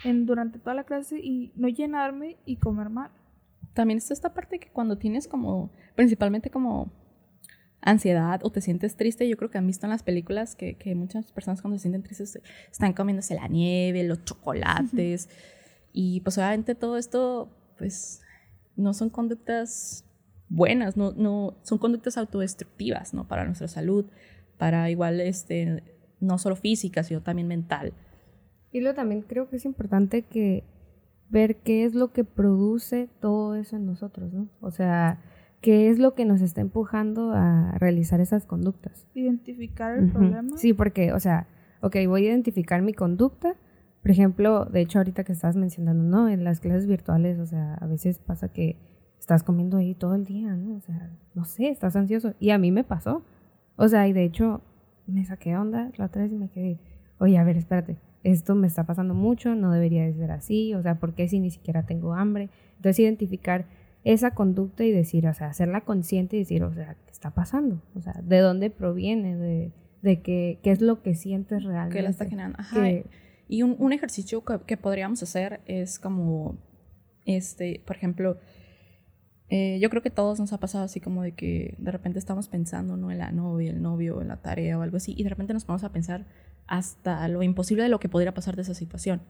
en, 0.03 0.27
durante 0.27 0.59
toda 0.59 0.75
la 0.75 0.85
clase 0.85 1.21
y 1.21 1.53
no 1.57 1.69
llenarme 1.69 2.37
y 2.45 2.57
comer 2.57 2.91
mal. 2.91 3.11
También 3.75 3.99
está 3.99 4.13
esta 4.13 4.35
parte 4.35 4.59
que 4.59 4.71
cuando 4.71 4.99
tienes 4.99 5.29
como, 5.29 5.71
principalmente 5.95 6.51
como 6.51 6.93
ansiedad 7.81 8.41
o 8.43 8.51
te 8.51 8.61
sientes 8.61 8.97
triste, 8.97 9.29
yo 9.29 9.37
creo 9.37 9.51
que 9.51 9.59
han 9.59 9.67
visto 9.67 9.87
en 9.87 9.91
las 9.91 10.03
películas 10.03 10.57
que, 10.57 10.77
que 10.77 10.95
muchas 10.95 11.31
personas 11.33 11.61
cuando 11.61 11.79
se 11.79 11.83
sienten 11.83 12.03
tristes 12.03 12.41
están 12.71 12.95
comiéndose 12.95 13.35
la 13.35 13.47
nieve, 13.47 14.05
los 14.05 14.25
chocolates, 14.25 15.29
y 15.97 16.21
pues 16.21 16.37
obviamente 16.39 16.75
todo 16.75 16.97
esto, 16.99 17.57
pues 17.79 18.21
no 18.75 18.93
son 18.95 19.11
conductas 19.11 20.05
buenas, 20.49 20.97
no, 20.97 21.13
no, 21.13 21.57
son 21.63 21.79
conductas 21.79 22.19
autodestructivas, 22.19 23.15
¿no? 23.15 23.29
Para 23.29 23.45
nuestra 23.45 23.69
salud, 23.69 24.07
para 24.59 24.91
igual, 24.91 25.21
este, 25.21 25.85
no 26.19 26.39
solo 26.39 26.57
física, 26.57 27.05
sino 27.05 27.23
también 27.23 27.47
mental. 27.47 27.95
Y 28.75 28.81
luego 28.81 28.97
también 28.97 29.23
creo 29.23 29.49
que 29.49 29.54
es 29.54 29.64
importante 29.66 30.23
que 30.23 30.64
ver 31.31 31.59
qué 31.59 31.85
es 31.85 31.95
lo 31.95 32.12
que 32.12 32.25
produce 32.25 33.09
todo 33.21 33.54
eso 33.54 33.76
en 33.76 33.87
nosotros, 33.87 34.33
¿no? 34.33 34.49
O 34.61 34.73
sea, 34.73 35.21
qué 35.61 35.90
es 35.90 36.00
lo 36.00 36.14
que 36.14 36.25
nos 36.25 36.40
está 36.40 36.61
empujando 36.61 37.31
a 37.33 37.71
realizar 37.78 38.21
esas 38.21 38.47
conductas. 38.47 39.07
Identificar 39.14 39.97
el 39.97 40.11
problema. 40.11 40.59
Sí, 40.59 40.73
porque, 40.73 41.12
o 41.12 41.21
sea, 41.21 41.47
ok, 41.83 41.99
voy 42.09 42.26
a 42.26 42.31
identificar 42.31 42.83
mi 42.83 42.95
conducta, 42.95 43.54
por 44.02 44.11
ejemplo, 44.11 44.64
de 44.64 44.81
hecho 44.81 44.99
ahorita 44.99 45.23
que 45.23 45.35
estabas 45.35 45.54
mencionando, 45.54 46.02
¿no? 46.02 46.28
En 46.28 46.43
las 46.43 46.59
clases 46.59 46.88
virtuales, 46.88 47.38
o 47.38 47.47
sea, 47.47 47.75
a 47.75 47.87
veces 47.87 48.19
pasa 48.19 48.49
que 48.49 48.76
estás 49.21 49.45
comiendo 49.45 49.76
ahí 49.76 49.95
todo 49.95 50.16
el 50.16 50.25
día, 50.25 50.57
¿no? 50.57 50.75
O 50.75 50.81
sea, 50.81 51.12
no 51.35 51.45
sé, 51.45 51.69
estás 51.69 51.95
ansioso. 51.95 52.35
Y 52.40 52.50
a 52.50 52.59
mí 52.59 52.73
me 52.73 52.83
pasó. 52.83 53.25
O 53.76 53.87
sea, 53.87 54.09
y 54.09 54.12
de 54.12 54.25
hecho 54.25 54.62
me 55.07 55.25
saqué 55.25 55.57
onda 55.57 55.93
la 55.97 56.07
otra 56.07 56.23
vez 56.23 56.33
y 56.33 56.37
me 56.37 56.49
quedé, 56.49 56.81
oye, 57.21 57.38
a 57.38 57.45
ver, 57.45 57.57
espérate, 57.57 57.99
esto 58.25 58.54
me 58.54 58.66
está 58.66 58.85
pasando 58.85 59.14
mucho, 59.14 59.54
no 59.54 59.71
debería 59.71 60.04
de 60.04 60.14
ser 60.14 60.33
así, 60.33 60.75
o 60.75 60.83
sea, 60.83 60.99
¿por 60.99 61.14
qué 61.14 61.28
si 61.28 61.38
ni 61.38 61.50
siquiera 61.50 61.85
tengo 61.85 62.14
hambre? 62.14 62.49
Entonces 62.76 62.99
identificar 63.00 63.66
esa 64.02 64.33
conducta 64.33 64.85
y 64.85 64.90
decir, 64.90 65.26
o 65.28 65.35
sea, 65.35 65.49
hacerla 65.49 65.83
consciente 65.83 66.37
y 66.37 66.40
decir, 66.40 66.64
o 66.64 66.73
sea, 66.73 66.97
¿qué 67.04 67.12
está 67.12 67.31
pasando? 67.31 67.81
O 67.95 68.00
sea, 68.00 68.14
¿de 68.23 68.38
dónde 68.38 68.71
proviene? 68.71 69.37
¿De, 69.37 69.73
de 70.02 70.21
qué, 70.23 70.59
qué 70.62 70.71
es 70.71 70.81
lo 70.81 71.02
que 71.02 71.14
sientes 71.14 71.64
realmente? 71.64 71.97
Que 71.97 72.02
la 72.02 72.11
está 72.11 72.25
generando. 72.25 72.59
Ajá. 72.59 72.83
Y 73.47 73.62
un, 73.62 73.76
un 73.78 73.93
ejercicio 73.93 74.43
que, 74.43 74.59
que, 74.66 74.76
podríamos 74.78 75.23
hacer 75.23 75.61
es 75.66 75.99
como, 75.99 76.57
este, 77.26 77.83
por 77.87 77.97
ejemplo, 77.97 78.38
eh, 79.50 79.78
yo 79.81 79.90
creo 79.90 80.02
que 80.02 80.11
todos 80.11 80.40
nos 80.40 80.52
ha 80.54 80.59
pasado 80.59 80.85
así 80.85 81.00
como 81.00 81.23
de 81.23 81.33
que 81.33 81.75
de 81.78 81.90
repente 81.90 82.19
estamos 82.19 82.49
pensando, 82.49 82.97
¿no? 82.97 83.11
En 83.11 83.19
la 83.19 83.33
novia, 83.33 83.71
el 83.71 83.83
novio, 83.83 84.23
en 84.23 84.28
la 84.28 84.38
tarea 84.38 84.78
o 84.78 84.83
algo 84.83 84.97
así, 84.97 85.14
y 85.16 85.23
de 85.23 85.28
repente 85.28 85.52
nos 85.52 85.66
vamos 85.66 85.85
a 85.85 85.93
pensar 85.93 86.25
hasta 86.66 87.26
lo 87.28 87.42
imposible 87.42 87.83
de 87.83 87.88
lo 87.88 88.00
que 88.00 88.09
podría 88.09 88.35
pasar 88.35 88.56
de 88.56 88.62
esa 88.62 88.75
situación. 88.75 89.23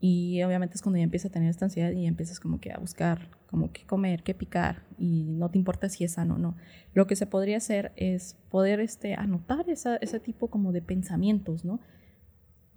Y 0.00 0.42
obviamente 0.42 0.76
es 0.76 0.82
cuando 0.82 0.96
ya 0.96 1.04
empieza 1.04 1.28
a 1.28 1.30
tener 1.30 1.50
esta 1.50 1.66
ansiedad 1.66 1.90
y 1.92 2.06
empiezas 2.06 2.40
como 2.40 2.58
que 2.58 2.72
a 2.72 2.78
buscar 2.78 3.28
como 3.46 3.72
qué 3.72 3.84
comer, 3.84 4.22
qué 4.22 4.32
picar 4.32 4.84
y 4.96 5.24
no 5.24 5.50
te 5.50 5.58
importa 5.58 5.88
si 5.88 6.04
es 6.04 6.12
sano 6.12 6.36
o 6.36 6.38
no. 6.38 6.56
Lo 6.94 7.06
que 7.06 7.16
se 7.16 7.26
podría 7.26 7.58
hacer 7.58 7.92
es 7.96 8.36
poder 8.48 8.80
este, 8.80 9.14
anotar 9.14 9.68
esa, 9.68 9.96
ese 9.96 10.20
tipo 10.20 10.48
como 10.48 10.72
de 10.72 10.80
pensamientos, 10.80 11.64
¿no? 11.64 11.80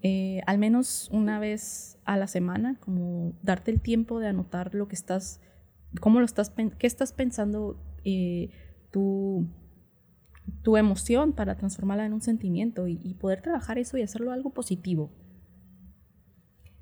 Eh, 0.01 0.41
al 0.47 0.57
menos 0.57 1.09
una 1.13 1.39
vez 1.39 1.97
a 2.03 2.17
la 2.17 2.27
semana, 2.27 2.77
como 2.81 3.33
darte 3.41 3.71
el 3.71 3.79
tiempo 3.79 4.19
de 4.19 4.27
anotar 4.27 4.75
lo 4.75 4.89
que 4.89 4.95
estás, 4.95 5.39
cómo 6.01 6.19
lo 6.19 6.25
estás, 6.25 6.51
qué 6.77 6.88
estás 6.88 7.13
pensando, 7.13 7.79
eh, 8.03 8.50
tu, 8.91 9.47
tu 10.62 10.77
emoción 10.77 11.33
para 11.33 11.55
transformarla 11.55 12.05
en 12.05 12.13
un 12.13 12.21
sentimiento 12.21 12.88
y, 12.88 13.00
y 13.03 13.15
poder 13.15 13.41
trabajar 13.41 13.77
eso 13.77 13.97
y 13.97 14.01
hacerlo 14.01 14.31
algo 14.31 14.51
positivo. 14.51 15.12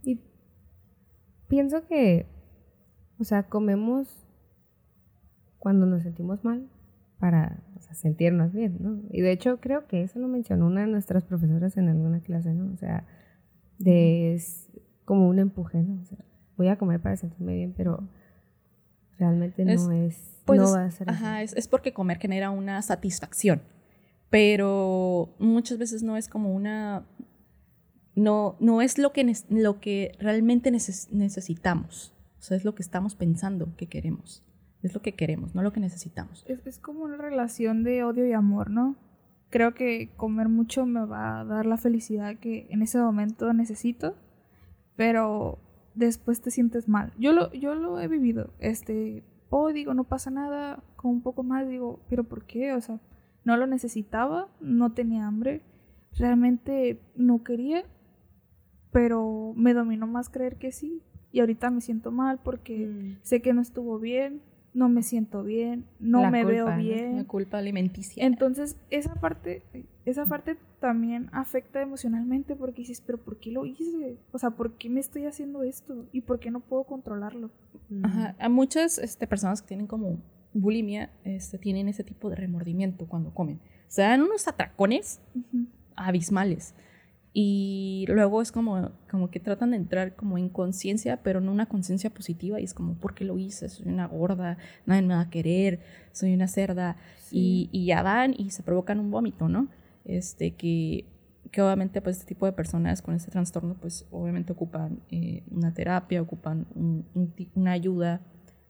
Y 0.03 0.21
pienso 1.47 1.85
que, 1.87 2.27
o 3.19 3.23
sea, 3.23 3.43
comemos 3.43 4.27
cuando 5.59 5.85
nos 5.85 6.03
sentimos 6.03 6.43
mal 6.43 6.67
para 7.19 7.63
o 7.77 7.81
sea, 7.81 7.93
sentirnos 7.93 8.51
bien, 8.51 8.77
¿no? 8.79 8.99
Y 9.11 9.21
de 9.21 9.31
hecho 9.31 9.59
creo 9.59 9.87
que 9.87 10.01
eso 10.01 10.19
lo 10.19 10.27
mencionó 10.27 10.65
una 10.65 10.81
de 10.81 10.87
nuestras 10.87 11.23
profesoras 11.23 11.77
en 11.77 11.87
alguna 11.87 12.19
clase, 12.19 12.53
¿no? 12.53 12.73
O 12.73 12.77
sea, 12.77 13.05
de 13.77 14.33
es 14.33 14.71
como 15.05 15.27
un 15.29 15.37
empuje, 15.37 15.83
¿no? 15.83 16.01
O 16.01 16.05
sea, 16.05 16.17
voy 16.57 16.67
a 16.67 16.77
comer 16.77 16.99
para 16.99 17.15
sentirme 17.15 17.53
bien, 17.53 17.73
pero 17.77 18.09
realmente 19.21 19.63
no 19.63 19.71
es, 19.71 20.19
pues, 20.45 20.59
no 20.59 20.71
va 20.71 20.85
a 20.85 20.91
ser 20.91 21.09
ajá, 21.09 21.37
así. 21.37 21.45
Es, 21.45 21.53
es 21.53 21.67
porque 21.69 21.93
comer 21.93 22.17
genera 22.17 22.49
una 22.49 22.81
satisfacción, 22.81 23.61
pero 24.29 25.33
muchas 25.39 25.77
veces 25.77 26.03
no 26.03 26.17
es 26.17 26.27
como 26.27 26.53
una 26.53 27.05
no, 28.15 28.55
no 28.59 28.81
es 28.81 28.97
lo 28.97 29.13
que, 29.13 29.33
lo 29.49 29.79
que 29.79 30.15
realmente 30.19 30.71
neces 30.71 31.09
necesitamos. 31.11 32.13
O 32.39 32.43
sea, 32.43 32.57
es 32.57 32.65
lo 32.65 32.75
que 32.75 32.81
estamos 32.81 33.15
pensando 33.15 33.75
que 33.77 33.87
queremos. 33.87 34.43
Es 34.81 34.93
lo 34.93 35.01
que 35.01 35.13
queremos, 35.13 35.53
no 35.53 35.61
lo 35.61 35.71
que 35.71 35.79
necesitamos. 35.79 36.43
Es, 36.47 36.65
es, 36.65 36.79
como 36.79 37.03
una 37.03 37.17
relación 37.17 37.83
de 37.83 38.03
odio 38.03 38.25
y 38.25 38.33
amor, 38.33 38.71
¿no? 38.71 38.95
Creo 39.49 39.75
que 39.75 40.09
comer 40.17 40.49
mucho 40.49 40.85
me 40.85 41.05
va 41.05 41.41
a 41.41 41.45
dar 41.45 41.65
la 41.65 41.77
felicidad 41.77 42.37
que 42.39 42.67
en 42.71 42.81
ese 42.81 42.97
momento 42.97 43.53
necesito, 43.53 44.15
pero 44.95 45.59
después 45.95 46.41
te 46.41 46.51
sientes 46.51 46.87
mal. 46.87 47.13
Yo 47.17 47.33
lo, 47.33 47.51
yo 47.53 47.75
lo 47.75 47.99
he 47.99 48.07
vivido. 48.07 48.53
Este, 48.59 49.23
oh, 49.49 49.71
digo, 49.71 49.93
no 49.93 50.03
pasa 50.03 50.31
nada, 50.31 50.83
con 50.95 51.11
un 51.11 51.21
poco 51.21 51.43
más 51.43 51.67
digo, 51.67 51.99
pero 52.09 52.23
¿por 52.23 52.45
qué? 52.45 52.73
O 52.73 52.81
sea, 52.81 52.99
no 53.43 53.57
lo 53.57 53.67
necesitaba, 53.67 54.47
no 54.59 54.93
tenía 54.93 55.27
hambre, 55.27 55.61
realmente 56.17 57.01
no 57.15 57.43
quería 57.43 57.85
pero 58.91 59.53
me 59.55 59.73
dominó 59.73 60.05
más 60.05 60.29
creer 60.29 60.57
que 60.57 60.71
sí. 60.71 61.01
Y 61.31 61.39
ahorita 61.39 61.71
me 61.71 61.81
siento 61.81 62.11
mal 62.11 62.39
porque 62.43 62.87
mm. 62.87 63.19
sé 63.21 63.41
que 63.41 63.53
no 63.53 63.61
estuvo 63.61 63.99
bien, 63.99 64.41
no 64.73 64.89
me 64.89 65.01
siento 65.01 65.43
bien, 65.43 65.85
no 65.99 66.21
La 66.21 66.29
me 66.29 66.43
culpa, 66.43 66.51
veo 66.51 66.77
bien. 66.77 67.17
La 67.17 67.23
culpa 67.23 67.57
alimenticia. 67.57 68.25
Entonces, 68.25 68.77
esa 68.89 69.15
parte, 69.15 69.63
esa 70.05 70.25
parte 70.25 70.57
también 70.79 71.29
afecta 71.31 71.81
emocionalmente 71.81 72.55
porque 72.55 72.81
dices, 72.81 73.01
pero 73.05 73.19
¿por 73.19 73.37
qué 73.37 73.51
lo 73.51 73.65
hice? 73.65 74.17
O 74.31 74.39
sea, 74.39 74.51
¿por 74.51 74.73
qué 74.73 74.89
me 74.89 74.99
estoy 74.99 75.25
haciendo 75.25 75.63
esto? 75.63 76.05
¿Y 76.11 76.21
por 76.21 76.39
qué 76.39 76.49
no 76.49 76.59
puedo 76.59 76.85
controlarlo? 76.85 77.51
Ajá. 78.03 78.35
A 78.39 78.49
muchas 78.49 78.97
este, 78.97 79.27
personas 79.27 79.61
que 79.61 79.67
tienen 79.67 79.87
como 79.87 80.17
bulimia 80.53 81.11
este, 81.23 81.57
tienen 81.57 81.87
ese 81.87 82.03
tipo 82.03 82.29
de 82.29 82.35
remordimiento 82.35 83.05
cuando 83.07 83.33
comen. 83.33 83.59
Se 83.87 84.01
dan 84.01 84.21
unos 84.21 84.47
atracones 84.47 85.19
Uh 85.35 85.39
-huh. 85.53 85.67
abismales. 85.95 86.73
Y 87.33 88.05
luego 88.09 88.41
es 88.41 88.51
como, 88.51 88.91
como 89.09 89.29
que 89.29 89.39
tratan 89.39 89.71
de 89.71 89.77
entrar 89.77 90.15
como 90.17 90.37
en 90.37 90.49
conciencia, 90.49 91.21
pero 91.23 91.39
no 91.39 91.51
una 91.51 91.65
conciencia 91.67 92.09
positiva. 92.09 92.59
Y 92.59 92.65
es 92.65 92.73
como, 92.73 92.95
¿por 92.95 93.13
qué 93.13 93.23
lo 93.23 93.37
hice? 93.37 93.69
Soy 93.69 93.87
una 93.87 94.07
gorda, 94.07 94.57
nadie 94.85 95.01
me 95.03 95.13
va 95.13 95.21
a 95.21 95.29
querer, 95.29 95.79
soy 96.11 96.33
una 96.33 96.47
cerda. 96.47 96.97
Sí. 97.19 97.69
Y, 97.71 97.79
y, 97.83 97.85
ya 97.85 98.03
van 98.03 98.33
y 98.37 98.49
se 98.49 98.63
provocan 98.63 98.99
un 98.99 99.11
vómito, 99.11 99.47
¿no? 99.47 99.69
Este, 100.05 100.51
que, 100.55 101.05
que 101.51 101.61
obviamente 101.61 102.01
pues 102.01 102.17
este 102.17 102.27
tipo 102.27 102.45
de 102.45 102.53
personas 102.53 103.01
con 103.01 103.13
este 103.13 103.29
trastorno 103.29 103.75
pues 103.79 104.07
obviamente 104.11 104.51
ocupan 104.51 104.99
eh, 105.11 105.43
una 105.51 105.73
terapia, 105.73 106.21
ocupan 106.21 106.65
un, 106.75 107.05
un, 107.13 107.33
una 107.55 107.71
ayuda 107.73 108.21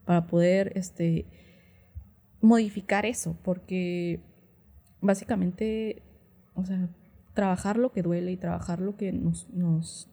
para 0.06 0.28
poder 0.28 0.74
este, 0.76 1.26
modificar 2.42 3.06
eso. 3.06 3.38
Porque 3.44 4.20
básicamente, 5.02 6.02
o 6.56 6.66
sea, 6.66 6.90
trabajar 7.34 7.78
lo 7.78 7.92
que 7.92 8.02
duele 8.02 8.32
y 8.32 8.38
trabajar 8.38 8.80
lo 8.82 8.96
que 8.98 9.12
nos, 9.12 9.50
nos, 9.50 10.10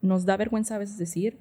nos 0.00 0.24
da 0.24 0.36
vergüenza 0.36 0.76
a 0.76 0.78
veces 0.78 0.98
decir, 0.98 1.38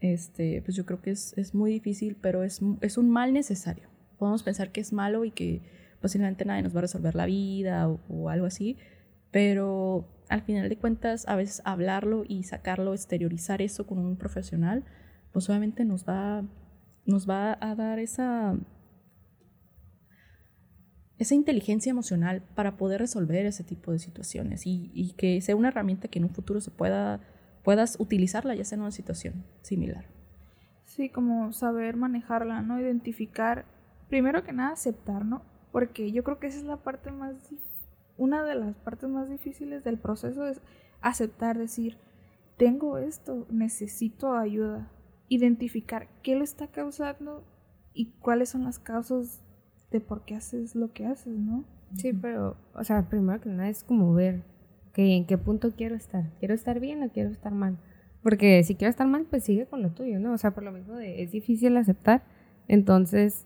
este, 0.00 0.62
pues 0.62 0.76
yo 0.76 0.84
creo 0.84 1.00
que 1.00 1.10
es, 1.10 1.36
es 1.36 1.54
muy 1.54 1.72
difícil, 1.72 2.16
pero 2.20 2.42
es, 2.42 2.60
es, 2.80 2.98
un 2.98 3.10
mal 3.10 3.32
necesario. 3.32 3.88
Podemos 4.18 4.42
pensar 4.42 4.70
que 4.70 4.80
es 4.80 4.92
malo 4.92 5.24
y 5.24 5.30
que 5.30 5.62
posiblemente 6.04 6.44
nadie 6.44 6.62
nos 6.62 6.74
va 6.74 6.80
a 6.80 6.82
resolver 6.82 7.14
la 7.14 7.24
vida 7.24 7.88
o, 7.88 8.28
algo 8.28 8.44
así, 8.44 8.76
pero 9.30 10.06
al 10.28 10.42
final 10.42 10.68
de 10.68 10.76
cuentas, 10.76 11.26
a 11.26 11.34
veces 11.34 11.62
hablarlo 11.64 12.24
y 12.28 12.42
sacarlo, 12.42 12.92
exteriorizar 12.92 13.62
eso 13.62 13.86
con 13.86 13.96
un 13.96 14.18
profesional, 14.18 14.84
pues 15.32 15.48
obviamente 15.48 15.86
nos 15.86 16.04
va, 16.06 16.44
nos 17.06 17.26
va 17.26 17.56
a 17.58 17.74
dar 17.74 17.98
esa 18.00 18.54
esa 21.16 21.34
inteligencia 21.34 21.88
emocional 21.88 22.42
para 22.54 22.76
poder 22.76 23.00
resolver 23.00 23.46
ese 23.46 23.64
tipo 23.64 23.90
de 23.90 23.98
situaciones 23.98 24.64
y, 24.66 25.14
que 25.16 25.40
sea 25.40 25.56
una 25.56 25.68
herramienta 25.68 26.08
que 26.08 26.18
en 26.18 26.26
un 26.26 26.34
futuro 26.34 26.60
se 26.60 26.70
pueda 26.70 27.20
puedas 27.62 27.96
utilizarla 27.98 28.54
ya 28.54 28.64
sea 28.66 28.76
en 28.76 28.82
una 28.82 28.90
situación 28.90 29.46
similar. 29.62 30.04
Sí, 30.84 31.08
como 31.08 31.50
saber 31.54 31.96
manejarla, 31.96 32.60
¿no? 32.60 32.78
Identificar, 32.78 33.64
primero 34.10 34.44
que 34.44 34.52
nada, 34.52 34.72
aceptar, 34.72 35.24
¿no? 35.24 35.53
Porque 35.74 36.12
yo 36.12 36.22
creo 36.22 36.38
que 36.38 36.46
esa 36.46 36.58
es 36.58 36.64
la 36.64 36.76
parte 36.76 37.10
más, 37.10 37.34
una 38.16 38.44
de 38.44 38.54
las 38.54 38.76
partes 38.76 39.08
más 39.08 39.28
difíciles 39.28 39.82
del 39.82 39.98
proceso 39.98 40.46
es 40.46 40.60
aceptar, 41.00 41.58
decir, 41.58 41.98
tengo 42.56 42.96
esto, 42.96 43.48
necesito 43.50 44.36
ayuda. 44.36 44.88
Identificar 45.28 46.06
qué 46.22 46.36
lo 46.36 46.44
está 46.44 46.68
causando 46.68 47.42
y 47.92 48.12
cuáles 48.20 48.50
son 48.50 48.62
las 48.62 48.78
causas 48.78 49.42
de 49.90 49.98
por 49.98 50.24
qué 50.24 50.36
haces 50.36 50.76
lo 50.76 50.92
que 50.92 51.06
haces, 51.06 51.36
¿no? 51.36 51.64
Sí, 51.96 52.12
pero, 52.12 52.56
o 52.72 52.84
sea, 52.84 53.08
primero 53.08 53.40
que 53.40 53.48
nada 53.48 53.68
es 53.68 53.82
como 53.82 54.14
ver 54.14 54.44
que 54.92 55.16
en 55.16 55.26
qué 55.26 55.38
punto 55.38 55.72
quiero 55.72 55.96
estar. 55.96 56.30
¿Quiero 56.38 56.54
estar 56.54 56.78
bien 56.78 57.02
o 57.02 57.10
quiero 57.10 57.30
estar 57.30 57.52
mal? 57.52 57.78
Porque 58.22 58.62
si 58.62 58.76
quiero 58.76 58.90
estar 58.90 59.08
mal, 59.08 59.26
pues 59.28 59.42
sigue 59.42 59.66
con 59.66 59.82
lo 59.82 59.90
tuyo, 59.90 60.20
¿no? 60.20 60.34
O 60.34 60.38
sea, 60.38 60.52
por 60.52 60.62
lo 60.62 60.70
mismo 60.70 60.94
de, 60.94 61.24
es 61.24 61.32
difícil 61.32 61.76
aceptar. 61.76 62.22
Entonces, 62.68 63.44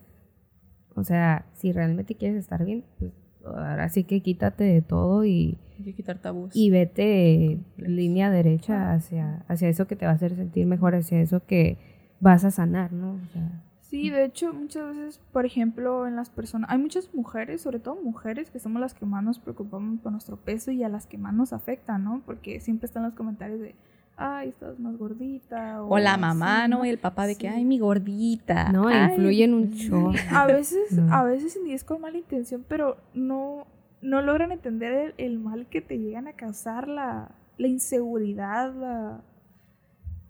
o 0.99 1.03
sea, 1.03 1.45
si 1.53 1.71
realmente 1.71 2.15
quieres 2.15 2.37
estar 2.37 2.65
bien, 2.65 2.83
pues 2.97 3.11
ahora 3.45 3.89
sí 3.89 4.03
que 4.03 4.21
quítate 4.21 4.63
de 4.63 4.81
todo 4.81 5.25
y... 5.25 5.57
Hay 5.77 5.85
que 5.85 5.93
quitar 5.93 6.19
tabús. 6.19 6.55
Y 6.55 6.69
vete 6.71 7.59
línea 7.77 8.29
derecha 8.29 8.91
hacia, 8.91 9.45
hacia 9.47 9.69
eso 9.69 9.87
que 9.87 9.95
te 9.95 10.05
va 10.05 10.11
a 10.11 10.15
hacer 10.15 10.35
sentir 10.35 10.65
mejor, 10.65 10.93
hacia 10.93 11.21
eso 11.21 11.45
que 11.45 11.77
vas 12.19 12.43
a 12.43 12.51
sanar, 12.51 12.91
¿no? 12.91 13.13
O 13.13 13.25
sea, 13.31 13.63
Sí, 13.89 14.11
de 14.11 14.23
hecho, 14.23 14.53
muchas 14.53 14.95
veces, 14.95 15.19
por 15.31 15.47
ejemplo, 15.47 16.05
en 16.05 16.15
las 16.15 16.29
personas, 16.29 16.69
hay 16.69 16.77
muchas 16.77 17.11
mujeres, 17.11 17.61
sobre 17.61 17.79
todo 17.79 17.95
mujeres, 17.95 18.51
que 18.51 18.59
somos 18.59 18.79
las 18.79 18.93
que 18.93 19.03
más 19.07 19.23
nos 19.23 19.39
preocupamos 19.39 19.99
por 20.01 20.11
nuestro 20.11 20.37
peso 20.37 20.69
y 20.69 20.83
a 20.83 20.89
las 20.89 21.07
que 21.07 21.17
más 21.17 21.33
nos 21.33 21.53
afecta, 21.53 21.97
¿no? 21.97 22.21
Porque 22.23 22.59
siempre 22.59 22.85
están 22.85 23.01
los 23.01 23.15
comentarios 23.15 23.59
de, 23.59 23.73
ay, 24.19 24.49
estás 24.49 24.77
más 24.79 24.97
gordita. 24.97 25.81
O, 25.81 25.95
o 25.95 25.99
la 25.99 26.17
mamá, 26.17 26.67
¿no? 26.67 26.85
Y 26.85 26.89
el 26.89 26.99
papá 26.99 27.25
de 27.25 27.35
que, 27.35 27.47
ay, 27.47 27.63
mi 27.63 27.79
gordita. 27.79 28.71
No, 28.71 28.87
ay, 28.87 29.11
influyen 29.11 29.53
un 29.53 29.73
chorro. 29.73 30.11
A 30.31 30.45
veces, 30.45 30.91
no. 30.91 31.13
a 31.13 31.23
veces 31.23 31.57
ni 31.63 31.73
es 31.73 31.83
con 31.83 32.01
mala 32.01 32.17
intención, 32.17 32.65
pero 32.67 32.97
no, 33.13 33.65
no 34.01 34.21
logran 34.21 34.51
entender 34.51 34.93
el, 34.93 35.13
el, 35.17 35.39
mal 35.39 35.67
que 35.67 35.81
te 35.81 35.97
llegan 35.97 36.27
a 36.27 36.33
causar 36.33 36.87
la, 36.87 37.33
la 37.57 37.67
inseguridad, 37.67 38.73
la, 38.73 39.23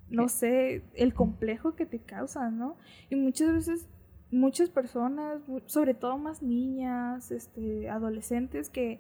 no 0.10 0.29
sé, 0.29 0.84
el 0.93 1.13
complejo 1.13 1.75
que 1.75 1.88
te 1.88 2.00
causa, 2.00 2.51
¿no? 2.51 2.77
Y 3.10 3.15
muchas 3.15 3.51
veces, 3.51 3.88
muchas 4.29 4.69
personas, 4.69 5.41
sobre 5.65 5.96
todo 5.96 6.17
más 6.19 6.43
niñas, 6.43 7.31
este, 7.31 7.89
adolescentes, 7.89 8.69
que 8.69 9.00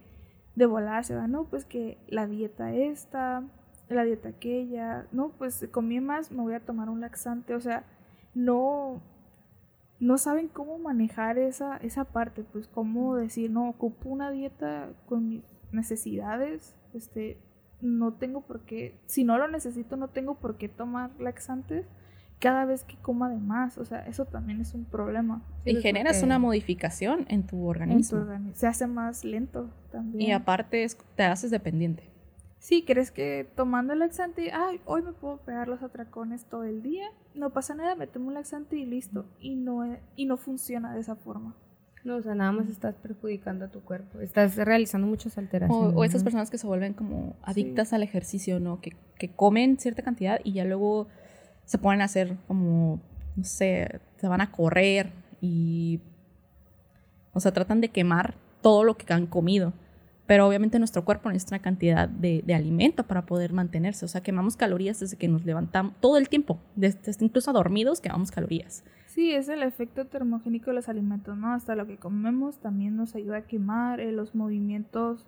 de 0.55 0.65
volar 0.65 1.05
se 1.05 1.15
van, 1.15 1.31
no, 1.31 1.45
pues 1.45 1.63
que 1.63 1.99
la 2.07 2.25
dieta 2.25 2.73
esta, 2.73 3.43
la 3.89 4.03
dieta 4.03 4.29
aquella, 4.29 5.07
no, 5.11 5.29
pues 5.37 5.67
comí 5.71 5.99
más, 5.99 6.31
me 6.31 6.41
voy 6.41 6.53
a 6.53 6.59
tomar 6.59 6.89
un 6.89 7.01
laxante, 7.01 7.55
o 7.55 7.59
sea, 7.59 7.85
no, 8.33 9.01
no 9.99 10.17
saben 10.17 10.47
cómo 10.47 10.77
manejar 10.77 11.37
esa, 11.37 11.77
esa 11.77 12.05
parte, 12.05 12.43
pues 12.43 12.67
cómo 12.67 13.15
decir, 13.15 13.51
no, 13.51 13.69
ocupo 13.69 14.09
una 14.09 14.31
dieta 14.31 14.89
con 15.07 15.29
mis 15.29 15.43
necesidades, 15.71 16.75
este, 16.93 17.37
no 17.81 18.13
tengo 18.13 18.41
por 18.41 18.61
qué, 18.61 18.99
si 19.05 19.23
no 19.23 19.37
lo 19.37 19.47
necesito, 19.47 19.97
no 19.97 20.09
tengo 20.09 20.35
por 20.35 20.57
qué 20.57 20.69
tomar 20.69 21.11
laxantes 21.19 21.85
cada 22.39 22.63
vez 22.65 22.85
que 22.85 22.95
coma 22.95 23.29
de 23.29 23.37
más, 23.37 23.77
o 23.77 23.85
sea, 23.85 24.05
eso 24.07 24.25
también 24.25 24.61
es 24.61 24.73
un 24.73 24.85
problema. 24.85 25.43
Y 25.65 25.75
generas 25.75 26.23
una 26.23 26.39
modificación 26.39 27.25
en 27.27 27.45
tu 27.45 27.65
organismo. 27.65 28.25
Se 28.53 28.65
hace 28.65 28.87
más 28.87 29.25
lento 29.25 29.69
también. 29.91 30.29
Y 30.29 30.31
aparte 30.31 30.87
te 31.15 31.23
haces 31.23 31.51
dependiente. 31.51 32.08
Sí, 32.59 32.83
crees 32.85 33.09
que 33.09 33.49
tomando 33.55 33.93
el 33.93 33.99
laxante, 33.99 34.51
ay, 34.51 34.81
hoy 34.85 35.01
me 35.01 35.13
puedo 35.13 35.37
pegar 35.37 35.69
los 35.69 35.81
atracones 35.81 36.45
todo 36.45 36.65
el 36.65 36.81
día, 36.81 37.07
no 37.33 37.51
pasa 37.51 37.73
nada, 37.73 37.95
me 37.95 38.05
tomo 38.05 38.27
un 38.27 38.33
laxante 38.33 38.75
y 38.75 38.85
listo. 38.85 39.25
Y 39.39 39.55
no, 39.55 39.97
y 40.15 40.25
no 40.25 40.35
funciona 40.35 40.93
de 40.93 40.99
esa 40.99 41.15
forma. 41.15 41.55
No, 42.03 42.17
o 42.17 42.21
sea, 42.21 42.35
nada 42.35 42.51
más 42.51 42.69
estás 42.69 42.95
perjudicando 42.95 43.65
a 43.65 43.67
tu 43.69 43.81
cuerpo. 43.81 44.19
Estás 44.19 44.55
realizando 44.55 45.07
muchas 45.07 45.37
alteraciones. 45.37 45.93
O, 45.95 46.03
esas 46.03 46.23
personas 46.23 46.49
que 46.49 46.57
se 46.57 46.67
vuelven 46.67 46.93
como 46.93 47.35
adictas 47.43 47.91
al 47.93 48.03
ejercicio, 48.03 48.59
¿no? 48.59 48.79
Que, 48.79 48.95
que, 49.17 49.29
comen 49.29 49.77
cierta 49.77 50.01
cantidad 50.01 50.39
y 50.43 50.53
ya 50.53 50.63
luego 50.63 51.07
se 51.65 51.77
ponen 51.77 52.01
a 52.01 52.05
hacer 52.05 52.37
como, 52.47 53.01
no 53.35 53.43
sé, 53.43 53.99
se 54.17 54.27
van 54.27 54.41
a 54.41 54.51
correr 54.51 55.11
y. 55.41 56.01
O 57.33 57.39
sea, 57.39 57.51
tratan 57.51 57.81
de 57.81 57.89
quemar 57.89 58.35
todo 58.61 58.83
lo 58.83 58.97
que 58.97 59.11
han 59.13 59.27
comido. 59.27 59.73
Pero 60.29 60.47
obviamente 60.47 60.77
nuestro 60.77 61.03
cuerpo 61.03 61.29
necesita 61.29 61.55
una 61.55 61.63
cantidad 61.63 62.07
de, 62.07 62.43
de, 62.45 62.53
alimento 62.53 63.03
para 63.03 63.25
poder 63.25 63.51
mantenerse. 63.51 64.05
O 64.05 64.07
sea, 64.07 64.21
quemamos 64.21 64.55
calorías 64.55 64.99
desde 64.99 65.17
que 65.17 65.27
nos 65.27 65.43
levantamos, 65.43 65.95
todo 66.01 66.17
el 66.17 66.29
tiempo, 66.29 66.59
desde, 66.75 67.11
incluso 67.25 67.51
dormidos 67.51 67.99
quemamos 67.99 68.29
calorías. 68.29 68.83
Sí, 69.07 69.31
es 69.33 69.49
el 69.49 69.63
efecto 69.63 70.05
termogénico 70.05 70.69
de 70.69 70.75
los 70.75 70.87
alimentos, 70.87 71.35
¿no? 71.35 71.51
Hasta 71.51 71.73
lo 71.73 71.87
que 71.87 71.97
comemos 71.97 72.59
también 72.59 72.95
nos 72.95 73.15
ayuda 73.15 73.37
a 73.37 73.41
quemar 73.47 73.99
eh, 74.01 74.11
los 74.11 74.35
movimientos 74.35 75.25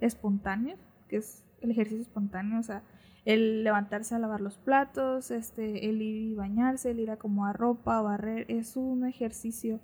espontáneos, 0.00 0.80
que 1.06 1.18
es 1.18 1.44
el 1.60 1.70
ejercicio 1.70 2.02
espontáneo, 2.02 2.58
o 2.58 2.64
sea, 2.64 2.82
el 3.24 3.62
levantarse 3.62 4.16
a 4.16 4.18
lavar 4.18 4.40
los 4.40 4.58
platos, 4.58 5.30
este, 5.30 5.88
el 5.88 6.02
ir 6.02 6.32
y 6.32 6.34
bañarse, 6.34 6.90
el 6.90 6.98
ir 6.98 7.10
a 7.10 7.14
acomodar 7.14 7.56
ropa, 7.56 8.02
barrer, 8.02 8.46
es 8.48 8.76
un 8.76 9.06
ejercicio 9.06 9.78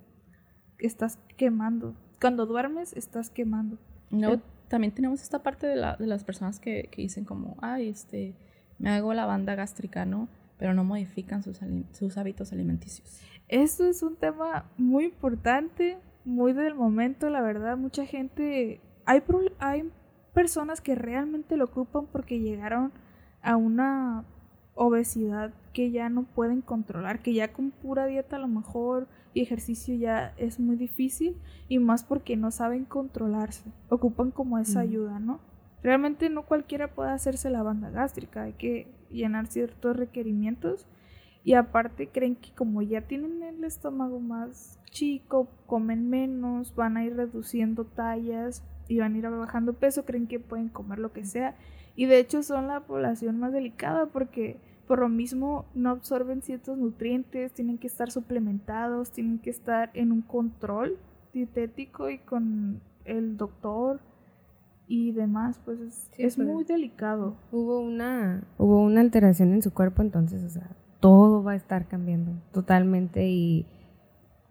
que 0.77 0.87
estás 0.87 1.19
quemando. 1.37 1.95
Cuando 2.19 2.45
duermes, 2.45 2.91
estás 2.91 3.29
quemando. 3.29 3.77
No, 4.09 4.41
también 4.67 4.93
tenemos 4.93 5.21
esta 5.21 5.43
parte 5.43 5.67
de, 5.67 5.75
la, 5.75 5.95
de 5.95 6.07
las 6.07 6.23
personas 6.23 6.59
que, 6.59 6.89
que, 6.91 7.01
dicen 7.01 7.25
como, 7.25 7.57
ay, 7.61 7.89
este, 7.89 8.35
me 8.79 8.89
hago 8.89 9.13
la 9.13 9.25
banda 9.25 9.55
gástrica, 9.55 10.05
¿no? 10.05 10.27
Pero 10.57 10.73
no 10.73 10.83
modifican 10.83 11.43
sus, 11.43 11.59
sus 11.91 12.17
hábitos 12.17 12.51
alimenticios. 12.51 13.21
Esto 13.47 13.85
es 13.85 14.03
un 14.03 14.15
tema 14.15 14.65
muy 14.77 15.05
importante, 15.05 15.97
muy 16.25 16.53
del 16.53 16.75
momento, 16.75 17.29
la 17.29 17.41
verdad. 17.41 17.77
Mucha 17.77 18.05
gente, 18.05 18.81
hay, 19.05 19.23
hay 19.59 19.89
personas 20.33 20.81
que 20.81 20.95
realmente 20.95 21.55
lo 21.57 21.65
ocupan 21.65 22.07
porque 22.07 22.39
llegaron 22.39 22.91
a 23.41 23.55
una 23.55 24.25
obesidad 24.75 25.53
que 25.73 25.91
ya 25.91 26.09
no 26.09 26.23
pueden 26.23 26.61
controlar, 26.61 27.21
que 27.21 27.33
ya 27.33 27.53
con 27.53 27.71
pura 27.71 28.05
dieta 28.05 28.35
a 28.35 28.39
lo 28.39 28.47
mejor 28.47 29.07
y 29.37 29.41
ejercicio 29.41 29.93
ya 29.95 30.33
es 30.37 30.59
muy 30.59 30.75
difícil 30.77 31.37
y 31.69 31.77
más 31.77 32.03
porque 32.03 32.35
no 32.35 32.49
saben 32.49 32.85
controlarse, 32.85 33.71
ocupan 33.87 34.31
como 34.31 34.57
esa 34.57 34.79
ayuda, 34.79 35.19
¿no? 35.19 35.39
Realmente 35.83 36.31
no 36.31 36.41
cualquiera 36.41 36.95
puede 36.95 37.11
hacerse 37.11 37.51
la 37.51 37.61
banda 37.61 37.91
gástrica, 37.91 38.43
hay 38.43 38.53
que 38.53 38.87
llenar 39.11 39.45
ciertos 39.45 39.95
requerimientos 39.95 40.87
y 41.43 41.53
aparte 41.53 42.07
creen 42.07 42.35
que 42.35 42.49
como 42.51 42.81
ya 42.81 43.01
tienen 43.01 43.43
el 43.43 43.63
estómago 43.63 44.19
más 44.19 44.79
chico, 44.89 45.47
comen 45.67 46.09
menos, 46.09 46.73
van 46.73 46.97
a 46.97 47.05
ir 47.05 47.15
reduciendo 47.15 47.85
tallas 47.85 48.63
y 48.87 48.97
van 48.97 49.13
a 49.13 49.17
ir 49.19 49.29
bajando 49.29 49.73
peso, 49.73 50.03
creen 50.03 50.25
que 50.25 50.39
pueden 50.39 50.69
comer 50.69 50.97
lo 50.97 51.13
que 51.13 51.25
sea. 51.25 51.55
Y 51.95 52.05
de 52.05 52.17
hecho 52.19 52.41
son 52.41 52.67
la 52.67 52.79
población 52.79 53.39
más 53.39 53.53
delicada 53.53 54.07
porque 54.07 54.57
por 54.87 54.99
lo 54.99 55.09
mismo 55.09 55.65
no 55.75 55.89
absorben 55.89 56.41
ciertos 56.41 56.77
nutrientes, 56.77 57.53
tienen 57.53 57.77
que 57.77 57.87
estar 57.87 58.09
suplementados, 58.09 59.11
tienen 59.11 59.39
que 59.39 59.49
estar 59.49 59.91
en 59.93 60.11
un 60.11 60.21
control 60.21 60.97
dietético 61.33 62.09
y 62.09 62.19
con 62.19 62.81
el 63.05 63.37
doctor 63.37 63.99
y 64.87 65.11
demás, 65.11 65.59
pues 65.65 65.79
es, 65.81 66.09
pues, 66.15 66.37
muy 66.37 66.63
delicado. 66.63 67.35
Hubo 67.51 67.79
una, 67.79 68.47
hubo 68.57 68.81
una 68.81 69.01
alteración 69.01 69.53
en 69.53 69.61
su 69.61 69.73
cuerpo, 69.73 70.01
entonces, 70.01 70.43
o 70.43 70.49
sea, 70.49 70.69
todo 71.01 71.43
va 71.43 71.51
a 71.51 71.55
estar 71.55 71.87
cambiando 71.87 72.31
totalmente 72.53 73.27
y 73.27 73.65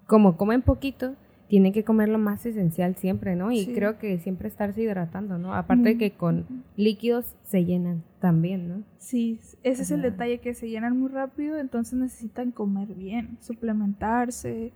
como 0.07 0.37
comen 0.37 0.63
poquito, 0.63 1.15
tienen 1.49 1.73
que 1.73 1.85
comer 1.85 2.09
lo 2.09 2.19
más 2.19 2.45
esencial 2.45 2.97
siempre, 2.97 3.37
¿no? 3.37 3.53
Y 3.53 3.67
creo 3.67 3.99
que 3.99 4.19
siempre 4.19 4.49
estarse 4.49 4.83
hidratando, 4.83 5.39
¿no? 5.39 5.55
Aparte 5.55 5.91
de 5.91 5.99
que 5.99 6.13
con 6.13 6.65
líquidos 6.77 7.37
se 7.45 7.65
llenan 7.65 8.03
también, 8.21 8.69
¿no? 8.69 8.83
Sí, 8.99 9.39
ese 9.63 9.83
es 9.83 9.91
el 9.91 10.03
detalle, 10.03 10.39
que 10.39 10.55
se 10.55 10.69
llenan 10.69 10.99
muy 10.99 11.09
rápido, 11.09 11.59
entonces 11.59 11.99
necesitan 11.99 12.51
comer 12.51 12.95
bien, 12.95 13.39
suplementarse. 13.41 14.73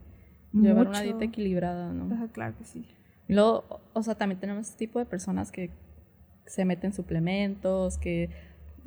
Llevar 0.53 0.89
una 0.89 1.03
dieta 1.03 1.25
equilibrada, 1.25 1.93
¿no? 1.93 2.09
claro 2.33 2.57
que 2.59 2.65
sí. 2.65 2.85
luego, 3.29 3.65
o 3.93 4.03
sea, 4.03 4.17
también 4.17 4.41
tenemos 4.41 4.69
este 4.69 4.79
tipo 4.79 4.99
de 4.99 5.07
personas 5.07 5.53
que 5.53 5.71
se 6.47 6.65
meten 6.65 6.93
suplementos, 6.93 7.99
que 7.99 8.31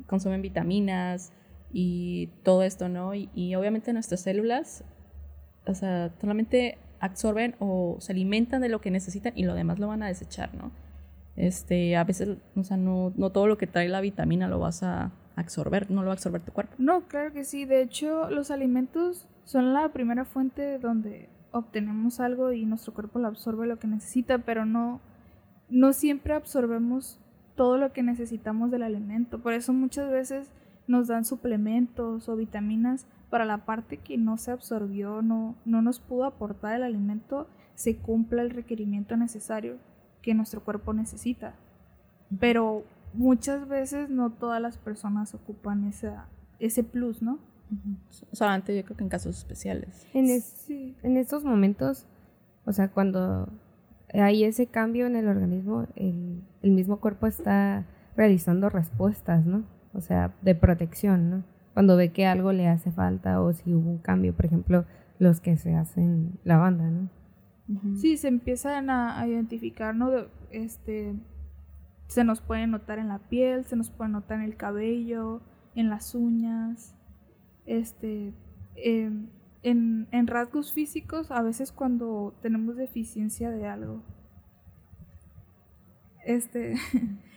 consumen 0.06 0.42
vitaminas, 0.42 1.32
y 1.76 2.28
todo 2.44 2.62
esto, 2.62 2.88
¿no? 2.88 3.14
Y, 3.14 3.54
obviamente 3.56 3.92
nuestras 3.92 4.20
células, 4.20 4.84
o 5.66 5.74
sea, 5.74 6.14
solamente 6.20 6.78
absorben 7.04 7.54
o 7.58 7.96
se 8.00 8.12
alimentan 8.12 8.62
de 8.62 8.70
lo 8.70 8.80
que 8.80 8.90
necesitan 8.90 9.34
y 9.36 9.44
lo 9.44 9.54
demás 9.54 9.78
lo 9.78 9.88
van 9.88 10.02
a 10.02 10.08
desechar, 10.08 10.54
¿no? 10.54 10.72
Este, 11.36 11.96
a 11.96 12.04
veces, 12.04 12.38
o 12.56 12.64
sea, 12.64 12.76
no, 12.76 13.12
todo 13.30 13.46
lo 13.46 13.58
que 13.58 13.66
trae 13.66 13.88
la 13.88 14.00
vitamina 14.00 14.48
lo 14.48 14.58
vas 14.58 14.82
a 14.82 15.12
absorber, 15.36 15.90
no 15.90 16.02
lo 16.02 16.06
va 16.06 16.12
a 16.12 16.14
absorber 16.14 16.40
tu 16.40 16.52
cuerpo. 16.52 16.74
No, 16.78 17.02
claro 17.06 17.32
que 17.32 17.44
sí. 17.44 17.66
De 17.66 17.82
hecho, 17.82 18.30
los 18.30 18.50
alimentos 18.50 19.28
son 19.44 19.74
la 19.74 19.90
primera 19.90 20.24
fuente 20.24 20.78
donde 20.78 21.28
obtenemos 21.50 22.20
algo 22.20 22.52
y 22.52 22.64
nuestro 22.64 22.94
cuerpo 22.94 23.18
lo 23.18 23.28
absorbe 23.28 23.66
lo 23.66 23.78
que 23.78 23.86
necesita, 23.86 24.38
pero 24.38 24.64
no, 24.64 25.00
no 25.68 25.92
siempre 25.92 26.32
absorbemos 26.32 27.20
todo 27.54 27.76
lo 27.76 27.92
que 27.92 28.02
necesitamos 28.02 28.70
del 28.70 28.82
alimento. 28.82 29.40
Por 29.40 29.52
eso 29.52 29.72
muchas 29.72 30.10
veces 30.10 30.50
nos 30.86 31.08
dan 31.08 31.24
suplementos 31.24 32.28
o 32.28 32.36
vitaminas 32.36 33.06
para 33.30 33.44
la 33.44 33.64
parte 33.64 33.96
que 33.96 34.16
no 34.16 34.36
se 34.36 34.50
absorbió, 34.50 35.22
no, 35.22 35.56
no 35.64 35.82
nos 35.82 35.98
pudo 35.98 36.24
aportar 36.24 36.76
el 36.76 36.82
alimento, 36.82 37.48
se 37.74 37.96
cumpla 37.96 38.42
el 38.42 38.50
requerimiento 38.50 39.16
necesario 39.16 39.78
que 40.22 40.34
nuestro 40.34 40.62
cuerpo 40.62 40.92
necesita. 40.92 41.54
Pero 42.38 42.84
muchas 43.12 43.68
veces 43.68 44.10
no 44.10 44.30
todas 44.30 44.60
las 44.60 44.78
personas 44.78 45.34
ocupan 45.34 45.84
esa, 45.84 46.28
ese 46.58 46.84
plus, 46.84 47.22
¿no? 47.22 47.38
Solamente 48.32 48.76
yo 48.76 48.84
creo 48.84 48.96
que 48.96 49.04
en 49.04 49.10
casos 49.10 49.38
especiales. 49.38 50.06
En, 50.14 50.28
en 51.02 51.16
estos 51.16 51.44
momentos, 51.44 52.06
o 52.64 52.72
sea, 52.72 52.88
cuando 52.88 53.48
hay 54.12 54.44
ese 54.44 54.66
cambio 54.66 55.06
en 55.06 55.16
el 55.16 55.28
organismo, 55.28 55.86
el, 55.96 56.42
el 56.62 56.70
mismo 56.70 57.00
cuerpo 57.00 57.26
está 57.26 57.84
realizando 58.16 58.68
respuestas, 58.68 59.44
¿no? 59.44 59.64
O 59.94 60.00
sea, 60.00 60.34
de 60.42 60.54
protección, 60.54 61.30
¿no? 61.30 61.44
Cuando 61.72 61.96
ve 61.96 62.12
que 62.12 62.26
algo 62.26 62.52
le 62.52 62.68
hace 62.68 62.92
falta 62.92 63.40
o 63.40 63.52
si 63.52 63.74
hubo 63.74 63.90
un 63.90 63.98
cambio, 63.98 64.34
por 64.34 64.46
ejemplo, 64.46 64.84
los 65.18 65.40
que 65.40 65.56
se 65.56 65.74
hacen 65.74 66.38
la 66.44 66.58
banda, 66.58 66.90
¿no? 66.90 67.08
Sí, 67.96 68.18
se 68.18 68.28
empiezan 68.28 68.90
a, 68.90 69.26
identificar, 69.26 69.94
¿no? 69.94 70.10
Este, 70.50 71.14
se 72.08 72.22
nos 72.22 72.42
puede 72.42 72.66
notar 72.66 72.98
en 72.98 73.08
la 73.08 73.18
piel, 73.18 73.64
se 73.64 73.74
nos 73.74 73.90
puede 73.90 74.10
notar 74.10 74.38
en 74.38 74.44
el 74.44 74.56
cabello, 74.56 75.40
en 75.74 75.88
las 75.88 76.14
uñas, 76.14 76.94
este, 77.64 78.34
em, 78.76 79.28
en, 79.62 80.08
en 80.10 80.26
rasgos 80.26 80.74
físicos, 80.74 81.30
a 81.30 81.40
veces 81.40 81.72
cuando 81.72 82.34
tenemos 82.42 82.76
deficiencia 82.76 83.50
de 83.50 83.66
algo. 83.66 84.02
Este, 86.26 86.74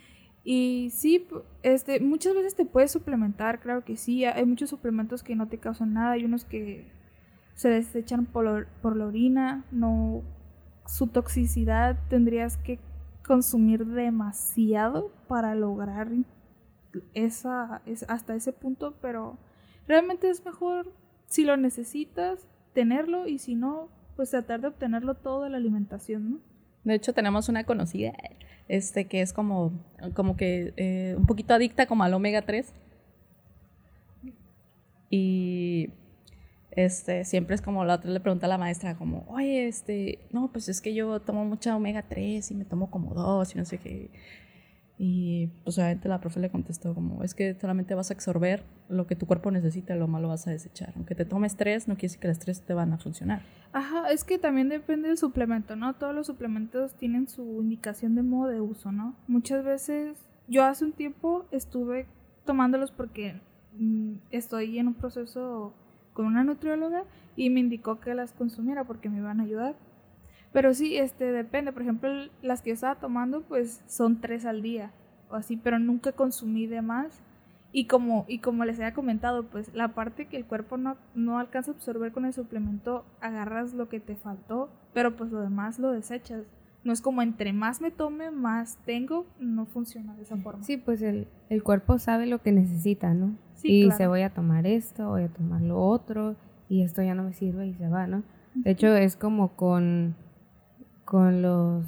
Y 0.50 0.92
sí, 0.92 1.28
este, 1.62 2.00
muchas 2.00 2.34
veces 2.34 2.56
te 2.56 2.64
puedes 2.64 2.90
suplementar, 2.90 3.60
claro 3.60 3.84
que 3.84 3.98
sí. 3.98 4.24
Hay 4.24 4.46
muchos 4.46 4.70
suplementos 4.70 5.22
que 5.22 5.36
no 5.36 5.50
te 5.50 5.58
causan 5.58 5.92
nada. 5.92 6.12
Hay 6.12 6.24
unos 6.24 6.46
que 6.46 6.90
se 7.56 7.68
desechan 7.68 8.26
por, 8.26 8.66
por 8.82 8.96
la 8.96 9.08
orina. 9.08 9.66
No, 9.74 10.24
su 10.86 11.08
toxicidad 11.08 12.00
tendrías 12.08 12.56
que 12.56 12.80
consumir 13.26 13.86
demasiado 13.88 15.12
para 15.28 15.54
lograr 15.54 16.08
esa, 17.14 17.82
es 17.86 18.06
hasta 18.08 18.34
ese 18.34 18.54
punto, 18.54 18.96
pero 19.02 19.38
realmente 19.86 20.30
es 20.30 20.46
mejor 20.46 20.94
si 21.26 21.44
lo 21.44 21.58
necesitas 21.58 22.48
tenerlo 22.72 23.28
y 23.28 23.40
si 23.40 23.56
no, 23.56 23.90
pues 24.16 24.30
tratar 24.30 24.62
de 24.62 24.70
obtenerlo 24.70 25.16
todo 25.16 25.44
de 25.44 25.50
la 25.50 25.58
alimentación, 25.58 26.32
¿no? 26.32 26.40
De 26.88 26.96
hecho, 26.96 27.14
tenemos 27.14 27.50
una 27.50 27.66
conocida, 27.66 28.14
este, 28.70 29.08
que 29.08 29.20
es 29.20 29.34
como, 29.34 29.74
como 30.14 30.38
que 30.38 30.74
eh, 30.78 31.16
un 31.18 31.26
poquito 31.26 31.54
adicta 31.54 31.86
como 31.86 32.06
al 32.06 32.14
omega 32.14 32.44
3. 32.44 32.72
Y 35.10 35.90
este, 36.72 37.26
siempre 37.26 37.56
es 37.56 37.62
como 37.62 37.84
la 37.84 37.96
otra 37.96 38.10
le 38.10 38.22
pregunta 38.22 38.46
a 38.46 38.50
la 38.50 38.58
maestra, 38.58 38.96
como, 38.96 39.26
oye, 39.28 39.68
este, 39.68 40.20
no, 40.32 40.50
pues 40.50 40.70
es 40.70 40.80
que 40.80 40.94
yo 40.94 41.20
tomo 41.20 41.44
mucha 41.44 41.76
omega 41.76 42.04
3 42.04 42.52
y 42.52 42.56
me 42.56 42.64
tomo 42.64 42.90
como 42.90 43.14
dos 43.14 43.54
y 43.54 43.58
no 43.58 43.66
sé 43.66 43.80
qué. 43.80 44.10
Y 45.00 45.48
pues 45.64 45.78
obviamente 45.78 46.10
la 46.10 46.20
profe 46.20 46.40
le 46.40 46.50
contestó 46.50 46.96
como, 46.96 47.24
es 47.24 47.36
que 47.36 47.54
solamente 47.54 47.94
vas 47.94 48.10
a 48.10 48.16
absorber 48.16 48.64
lo 48.90 49.06
que 49.06 49.16
tu 49.16 49.28
cuerpo 49.28 49.52
necesita 49.52 49.96
lo 49.96 50.08
malo 50.08 50.28
vas 50.28 50.48
a 50.48 50.52
desechar. 50.52 50.94
Aunque 50.96 51.14
te 51.14 51.24
tomes 51.24 51.56
tres, 51.56 51.88
no 51.88 51.96
quiere 51.96 52.08
decir 52.08 52.20
que 52.20 52.28
las 52.28 52.40
tres 52.40 52.62
te 52.62 52.74
van 52.74 52.94
a 52.94 52.98
funcionar. 52.98 53.42
Ajá, 53.74 54.10
es 54.10 54.24
que 54.24 54.40
también 54.40 54.70
depende 54.70 55.10
del 55.10 55.18
suplemento, 55.18 55.76
¿no? 55.76 55.94
Todos 55.94 56.16
los 56.16 56.26
suplementos 56.26 56.96
tienen 56.96 57.28
su 57.28 57.62
indicación 57.62 58.16
de 58.16 58.24
modo 58.24 58.50
de 58.50 58.60
uso, 58.60 58.92
¿no? 58.92 59.16
Muchas 59.28 59.64
veces, 59.64 60.18
yo 60.48 60.64
hace 60.64 60.86
un 60.86 60.94
tiempo 60.94 61.46
estuve 61.52 62.08
tomándolos 62.46 62.92
porque 62.92 63.40
mm, 63.78 64.14
estoy 64.32 64.80
en 64.80 64.88
un 64.88 64.94
proceso 64.96 65.74
con 66.14 66.26
una 66.26 66.44
nutrióloga 66.44 67.04
y 67.36 67.52
me 67.52 67.60
indicó 67.60 68.00
que 68.00 68.16
las 68.16 68.34
consumiera 68.34 68.84
porque 68.86 69.10
me 69.10 69.20
iban 69.20 69.40
a 69.40 69.44
ayudar. 69.44 69.76
Pero 70.54 70.74
sí, 70.74 70.98
este, 70.98 71.32
depende. 71.32 71.72
Por 71.72 71.82
ejemplo, 71.82 72.10
las 72.42 72.62
que 72.62 72.72
yo 72.72 72.74
estaba 72.76 72.96
tomando, 72.96 73.42
pues 73.42 73.82
son 73.88 74.22
tres 74.22 74.46
al 74.46 74.62
día 74.62 74.92
o 75.30 75.36
así, 75.36 75.58
pero 75.58 75.80
nunca 75.80 76.12
consumí 76.12 76.68
de 76.68 76.82
más. 76.82 77.22
Y 77.74 77.86
como, 77.86 78.26
y 78.28 78.40
como 78.40 78.66
les 78.66 78.80
había 78.80 78.94
comentado, 78.94 79.44
pues 79.44 79.74
la 79.74 79.90
parte 79.90 80.28
que 80.28 80.38
el 80.38 80.46
cuerpo 80.46 80.78
no, 80.78 80.96
no 81.16 81.38
alcanza 81.38 81.72
a 81.72 81.74
absorber 81.76 82.12
con 82.12 82.26
el 82.26 82.34
suplemento, 82.34 83.06
agarras 83.20 83.74
lo 83.74 83.90
que 83.90 84.00
te 84.00 84.16
faltó, 84.16 84.70
pero 84.94 85.16
pues 85.16 85.32
lo 85.32 85.42
demás 85.42 85.78
lo 85.78 85.92
desechas. 85.92 86.44
No 86.84 86.94
es 86.94 87.02
como 87.02 87.22
entre 87.22 87.52
más 87.52 87.82
me 87.82 87.92
tome, 87.92 88.32
más 88.32 88.78
tengo, 88.86 89.26
no 89.40 89.66
funciona 89.66 90.16
de 90.16 90.24
esa 90.24 90.38
forma. 90.38 90.64
Sí, 90.64 90.78
pues 90.78 91.02
el, 91.02 91.28
el 91.50 91.62
cuerpo 91.62 92.00
sabe 92.00 92.26
lo 92.26 92.42
que 92.42 92.54
necesita, 92.54 93.14
¿no? 93.14 93.36
Sí, 93.56 93.84
y 93.84 93.92
se 93.92 94.08
voy 94.08 94.22
a 94.22 94.34
tomar 94.34 94.66
esto, 94.66 95.10
voy 95.10 95.24
a 95.24 95.28
tomar 95.28 95.62
lo 95.62 95.80
otro, 95.80 96.38
y 96.70 96.84
esto 96.84 97.02
ya 97.02 97.16
no 97.16 97.24
me 97.24 97.34
sirve 97.34 97.68
y 97.68 97.74
se 97.74 97.90
va, 97.90 98.08
¿no? 98.08 98.24
De 98.54 98.72
hecho, 98.72 98.96
es 98.96 99.18
como 99.18 99.50
con 99.50 100.16
con 101.08 101.42
los, 101.42 101.86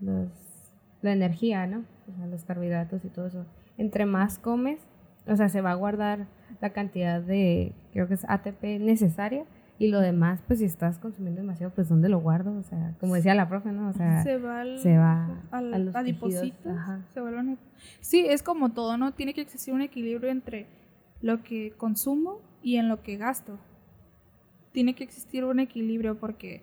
la 0.00 1.12
energía, 1.12 1.68
¿no? 1.68 1.84
O 2.12 2.16
sea, 2.16 2.26
los 2.26 2.44
carbohidratos 2.44 3.04
y 3.04 3.08
todo 3.08 3.28
eso. 3.28 3.46
Entre 3.78 4.06
más 4.06 4.40
comes, 4.40 4.80
o 5.28 5.36
sea, 5.36 5.48
se 5.48 5.60
va 5.60 5.70
a 5.70 5.74
guardar 5.74 6.26
la 6.60 6.70
cantidad 6.70 7.22
de, 7.22 7.72
creo 7.92 8.08
que 8.08 8.14
es 8.14 8.24
ATP 8.28 8.80
necesaria 8.80 9.44
y 9.78 9.88
lo 9.88 10.00
demás, 10.00 10.42
pues 10.48 10.58
si 10.58 10.64
estás 10.64 10.98
consumiendo 10.98 11.42
demasiado, 11.42 11.72
pues 11.72 11.88
¿dónde 11.88 12.08
lo 12.08 12.18
guardo? 12.18 12.56
O 12.58 12.62
sea, 12.64 12.96
como 12.98 13.14
decía 13.14 13.36
la 13.36 13.48
profe, 13.48 13.70
¿no? 13.70 13.90
O 13.90 13.92
sea, 13.92 14.24
se 14.24 14.36
va, 14.36 14.62
al, 14.62 14.80
se 14.80 14.98
va 14.98 15.40
al, 15.52 15.72
a 15.72 15.78
los 15.78 15.94
Se 15.94 17.20
vuelven, 17.20 17.56
sí, 18.00 18.26
es 18.26 18.42
como 18.42 18.72
todo, 18.72 18.96
¿no? 18.96 19.12
Tiene 19.12 19.32
que 19.32 19.42
existir 19.42 19.72
un 19.72 19.82
equilibrio 19.82 20.30
entre 20.30 20.66
lo 21.22 21.44
que 21.44 21.72
consumo 21.76 22.40
y 22.62 22.78
en 22.78 22.88
lo 22.88 23.02
que 23.04 23.16
gasto. 23.16 23.60
Tiene 24.72 24.96
que 24.96 25.04
existir 25.04 25.44
un 25.44 25.60
equilibrio 25.60 26.18
porque 26.18 26.62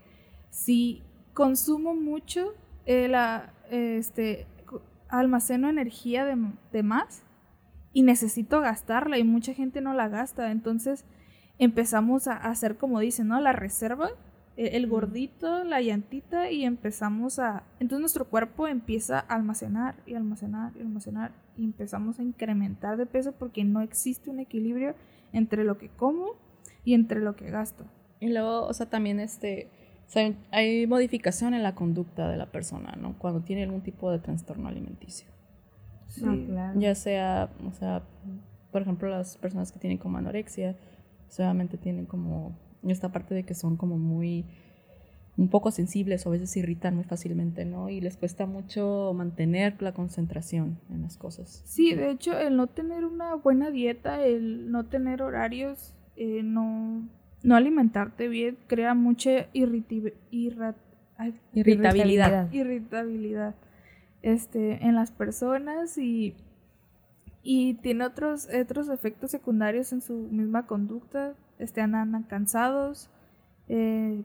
si 0.49 1.01
consumo 1.33 1.95
mucho, 1.95 2.53
eh, 2.85 3.07
la, 3.07 3.53
este, 3.69 4.47
almaceno 5.09 5.69
energía 5.69 6.25
de, 6.25 6.83
más 6.83 7.23
y 7.91 8.01
necesito 8.01 8.61
gastarla 8.61 9.19
y 9.19 9.23
mucha 9.23 9.53
gente 9.53 9.81
no 9.81 9.93
la 9.93 10.09
gasta. 10.09 10.51
Entonces 10.51 11.05
empezamos 11.59 12.27
a 12.27 12.37
hacer 12.37 12.77
como 12.77 12.99
dicen, 12.99 13.27
¿no? 13.27 13.39
La 13.39 13.53
reserva, 13.53 14.09
e, 14.57 14.75
el, 14.75 14.87
gordito, 14.87 15.63
la 15.63 15.81
llantita 15.81 16.49
y 16.49 16.65
empezamos 16.65 17.37
a... 17.37 17.63
Entonces 17.79 17.99
nuestro 17.99 18.25
cuerpo 18.25 18.67
empieza 18.67 19.19
a 19.19 19.35
almacenar 19.35 19.95
y 20.05 20.15
almacenar 20.15 20.71
y 20.75 20.81
almacenar 20.81 21.31
y 21.57 21.63
empezamos 21.63 22.19
a 22.19 22.23
incrementar 22.23 22.97
de 22.97 23.05
peso 23.05 23.33
porque 23.33 23.63
no 23.63 23.81
existe 23.81 24.31
un 24.31 24.39
equilibrio 24.39 24.95
entre 25.31 25.63
lo 25.63 25.77
que 25.77 25.89
como 25.89 26.31
y 26.83 26.95
entre 26.95 27.21
lo 27.21 27.35
que 27.35 27.51
gasto. 27.51 27.85
Y 28.19 28.29
luego, 28.29 28.65
o 28.65 28.73
sea, 28.73 28.89
también 28.89 29.19
este 29.19 29.69
sea, 30.13 30.33
hay 30.51 30.87
modificación 30.87 31.53
en 31.53 31.63
la 31.63 31.75
conducta 31.75 32.29
de 32.29 32.37
la 32.37 32.51
persona, 32.51 32.95
¿no? 32.99 33.17
Cuando 33.17 33.41
tiene 33.41 33.63
algún 33.63 33.81
tipo 33.81 34.11
de 34.11 34.19
trastorno 34.19 34.67
alimenticio. 34.67 35.27
Sí, 36.07 36.23
ah, 36.25 36.37
claro. 36.45 36.79
Ya 36.79 36.95
sea, 36.95 37.49
o 37.67 37.71
sea, 37.73 38.03
por 38.71 38.81
ejemplo, 38.81 39.09
las 39.09 39.37
personas 39.37 39.71
que 39.71 39.79
tienen 39.79 39.97
como 39.97 40.17
anorexia, 40.17 40.75
solamente 41.29 41.77
tienen 41.77 42.05
como 42.05 42.57
esta 42.83 43.11
parte 43.11 43.33
de 43.33 43.43
que 43.43 43.55
son 43.55 43.77
como 43.77 43.97
muy 43.97 44.45
un 45.35 45.49
poco 45.49 45.71
sensibles 45.71 46.25
o 46.25 46.29
a 46.29 46.33
veces 46.33 46.51
se 46.51 46.59
irritan 46.59 46.93
muy 46.95 47.05
fácilmente, 47.05 47.65
¿no? 47.65 47.89
Y 47.89 48.01
les 48.01 48.17
cuesta 48.17 48.45
mucho 48.45 49.13
mantener 49.15 49.81
la 49.81 49.93
concentración 49.93 50.79
en 50.91 51.01
las 51.01 51.17
cosas. 51.17 51.63
Sí, 51.65 51.95
de 51.95 52.11
hecho, 52.11 52.37
el 52.37 52.55
no 52.55 52.67
tener 52.67 53.03
una 53.03 53.33
buena 53.33 53.71
dieta, 53.71 54.23
el 54.23 54.69
no 54.69 54.85
tener 54.85 55.23
horarios, 55.23 55.95
eh, 56.15 56.43
no 56.43 57.09
no 57.43 57.55
alimentarte 57.55 58.27
bien 58.29 58.57
crea 58.67 58.93
mucha 58.93 59.47
irritabilidad. 59.53 60.75
irritabilidad. 62.51 63.55
Este, 64.21 64.85
en 64.85 64.95
las 64.95 65.11
personas 65.11 65.97
y, 65.97 66.35
y 67.43 67.75
tiene 67.75 68.05
otros, 68.05 68.47
otros 68.49 68.89
efectos 68.89 69.31
secundarios 69.31 69.91
en 69.91 70.01
su 70.01 70.13
misma 70.13 70.65
conducta. 70.65 71.35
Este, 71.59 71.81
andan 71.81 72.23
cansados, 72.23 73.09
eh, 73.67 74.23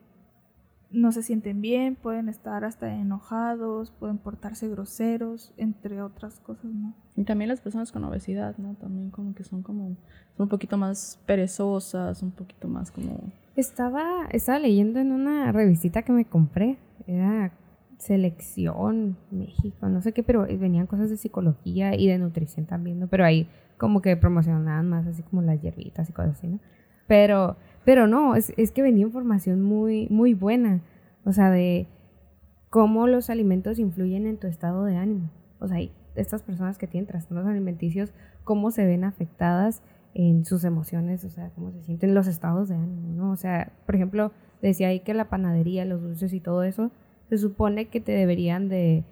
no 0.90 1.12
se 1.12 1.22
sienten 1.22 1.60
bien, 1.60 1.96
pueden 1.96 2.28
estar 2.28 2.64
hasta 2.64 2.94
enojados, 2.94 3.90
pueden 3.90 4.18
portarse 4.18 4.68
groseros, 4.68 5.52
entre 5.56 6.00
otras 6.02 6.40
cosas, 6.40 6.72
¿no? 6.72 6.94
Y 7.16 7.24
también 7.24 7.48
las 7.48 7.60
personas 7.60 7.92
con 7.92 8.04
obesidad, 8.04 8.56
¿no? 8.56 8.74
También 8.74 9.10
como 9.10 9.34
que 9.34 9.44
son 9.44 9.62
como 9.62 9.96
son 10.36 10.44
un 10.44 10.48
poquito 10.48 10.78
más 10.78 11.20
perezosas, 11.26 12.22
un 12.22 12.30
poquito 12.30 12.68
más 12.68 12.90
como 12.90 13.32
estaba 13.56 14.26
estaba 14.30 14.58
leyendo 14.58 15.00
en 15.00 15.12
una 15.12 15.52
revistita 15.52 16.02
que 16.02 16.12
me 16.12 16.24
compré, 16.24 16.78
era 17.06 17.52
Selección 17.98 19.16
México, 19.30 19.88
no 19.88 20.00
sé 20.00 20.12
qué, 20.12 20.22
pero 20.22 20.46
venían 20.46 20.86
cosas 20.86 21.10
de 21.10 21.16
psicología 21.16 21.96
y 21.96 22.06
de 22.06 22.18
nutrición 22.18 22.64
también, 22.64 23.00
¿no? 23.00 23.08
Pero 23.08 23.24
ahí 23.24 23.48
como 23.76 24.00
que 24.00 24.16
promocionaban 24.16 24.88
más 24.88 25.06
así 25.06 25.22
como 25.22 25.42
las 25.42 25.60
hierbitas 25.60 26.08
y 26.08 26.12
cosas 26.12 26.38
así, 26.38 26.46
¿no? 26.46 26.60
Pero 27.08 27.56
pero 27.88 28.06
no, 28.06 28.34
es, 28.34 28.52
es 28.58 28.70
que 28.70 28.82
venía 28.82 29.06
información 29.06 29.62
muy, 29.62 30.08
muy 30.10 30.34
buena. 30.34 30.82
O 31.24 31.32
sea, 31.32 31.50
de 31.50 31.86
cómo 32.68 33.06
los 33.06 33.30
alimentos 33.30 33.78
influyen 33.78 34.26
en 34.26 34.36
tu 34.36 34.46
estado 34.46 34.84
de 34.84 34.98
ánimo. 34.98 35.30
O 35.58 35.68
sea, 35.68 35.78
estas 36.14 36.42
personas 36.42 36.76
que 36.76 36.86
tienen 36.86 37.06
trastornos 37.06 37.46
alimenticios, 37.46 38.12
cómo 38.44 38.72
se 38.72 38.84
ven 38.84 39.04
afectadas 39.04 39.80
en 40.12 40.44
sus 40.44 40.64
emociones, 40.64 41.24
o 41.24 41.30
sea, 41.30 41.48
cómo 41.54 41.72
se 41.72 41.82
sienten 41.82 42.12
los 42.12 42.26
estados 42.26 42.68
de 42.68 42.74
ánimo, 42.74 43.08
¿no? 43.14 43.30
O 43.30 43.36
sea, 43.36 43.72
por 43.86 43.94
ejemplo, 43.94 44.32
decía 44.60 44.88
ahí 44.88 45.00
que 45.00 45.14
la 45.14 45.30
panadería, 45.30 45.86
los 45.86 46.02
dulces 46.02 46.34
y 46.34 46.40
todo 46.40 46.64
eso, 46.64 46.90
se 47.30 47.38
supone 47.38 47.88
que 47.88 48.02
te 48.02 48.12
deberían 48.12 48.68
de, 48.68 49.04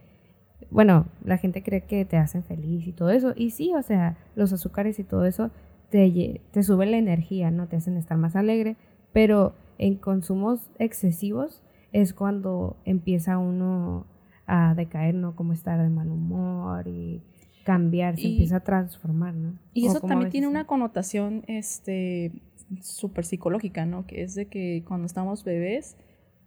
bueno, 0.70 1.06
la 1.24 1.38
gente 1.38 1.62
cree 1.62 1.86
que 1.86 2.04
te 2.04 2.18
hacen 2.18 2.44
feliz 2.44 2.86
y 2.86 2.92
todo 2.92 3.08
eso, 3.08 3.32
y 3.34 3.52
sí, 3.52 3.72
o 3.74 3.80
sea, 3.80 4.18
los 4.34 4.52
azúcares 4.52 4.98
y 4.98 5.04
todo 5.04 5.24
eso 5.24 5.50
te, 5.90 6.40
te 6.50 6.62
sube 6.62 6.86
la 6.86 6.96
energía, 6.96 7.50
¿no? 7.50 7.68
Te 7.68 7.76
hacen 7.76 7.96
estar 7.96 8.18
más 8.18 8.36
alegre, 8.36 8.76
pero 9.12 9.54
en 9.78 9.96
consumos 9.96 10.70
excesivos 10.78 11.62
es 11.92 12.12
cuando 12.12 12.76
empieza 12.84 13.38
uno 13.38 14.06
a 14.46 14.74
decaer, 14.74 15.14
¿no? 15.14 15.34
Como 15.34 15.52
estar 15.52 15.80
de 15.80 15.88
mal 15.88 16.10
humor 16.10 16.86
y 16.86 17.22
cambiar, 17.64 18.16
se 18.16 18.28
empieza 18.28 18.56
a 18.56 18.60
transformar, 18.60 19.34
¿no? 19.34 19.58
Y 19.74 19.86
eso 19.86 20.00
también 20.00 20.30
tiene 20.30 20.46
una 20.46 20.66
connotación 20.66 21.42
este 21.48 22.32
súper 22.80 23.24
psicológica, 23.24 23.86
¿no? 23.86 24.06
Que 24.06 24.22
es 24.22 24.34
de 24.34 24.46
que 24.46 24.84
cuando 24.86 25.06
estamos 25.06 25.44
bebés, 25.44 25.96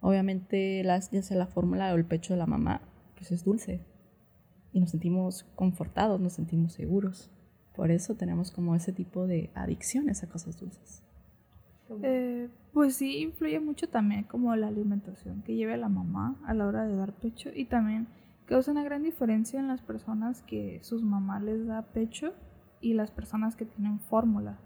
obviamente 0.00 0.82
las, 0.84 1.10
ya 1.10 1.22
sea 1.22 1.36
la 1.36 1.46
fórmula 1.46 1.92
o 1.92 1.96
el 1.96 2.04
pecho 2.04 2.32
de 2.32 2.38
la 2.38 2.46
mamá, 2.46 2.82
pues 3.16 3.32
es 3.32 3.44
dulce. 3.44 3.80
Y 4.72 4.80
nos 4.80 4.90
sentimos 4.90 5.44
confortados, 5.56 6.20
nos 6.20 6.34
sentimos 6.34 6.72
seguros. 6.72 7.30
Por 7.74 7.90
eso 7.90 8.14
tenemos 8.14 8.50
como 8.50 8.74
ese 8.74 8.92
tipo 8.92 9.26
de 9.26 9.50
adicciones 9.54 10.22
a 10.22 10.28
cosas 10.28 10.58
dulces. 10.58 11.02
Eh, 12.02 12.48
pues 12.72 12.94
sí, 12.94 13.18
influye 13.18 13.58
mucho 13.58 13.88
también 13.88 14.24
como 14.24 14.54
la 14.54 14.68
alimentación 14.68 15.42
que 15.42 15.56
lleve 15.56 15.76
la 15.76 15.88
mamá 15.88 16.36
a 16.44 16.54
la 16.54 16.66
hora 16.66 16.84
de 16.84 16.94
dar 16.94 17.12
pecho 17.12 17.50
y 17.52 17.64
también 17.64 18.06
causa 18.46 18.70
una 18.70 18.84
gran 18.84 19.02
diferencia 19.02 19.58
en 19.58 19.66
las 19.66 19.82
personas 19.82 20.42
que 20.42 20.78
sus 20.82 21.02
mamás 21.02 21.42
les 21.42 21.66
da 21.66 21.82
pecho 21.82 22.32
y 22.80 22.94
las 22.94 23.10
personas 23.10 23.56
que 23.56 23.64
tienen 23.64 23.98
fórmula. 23.98 24.58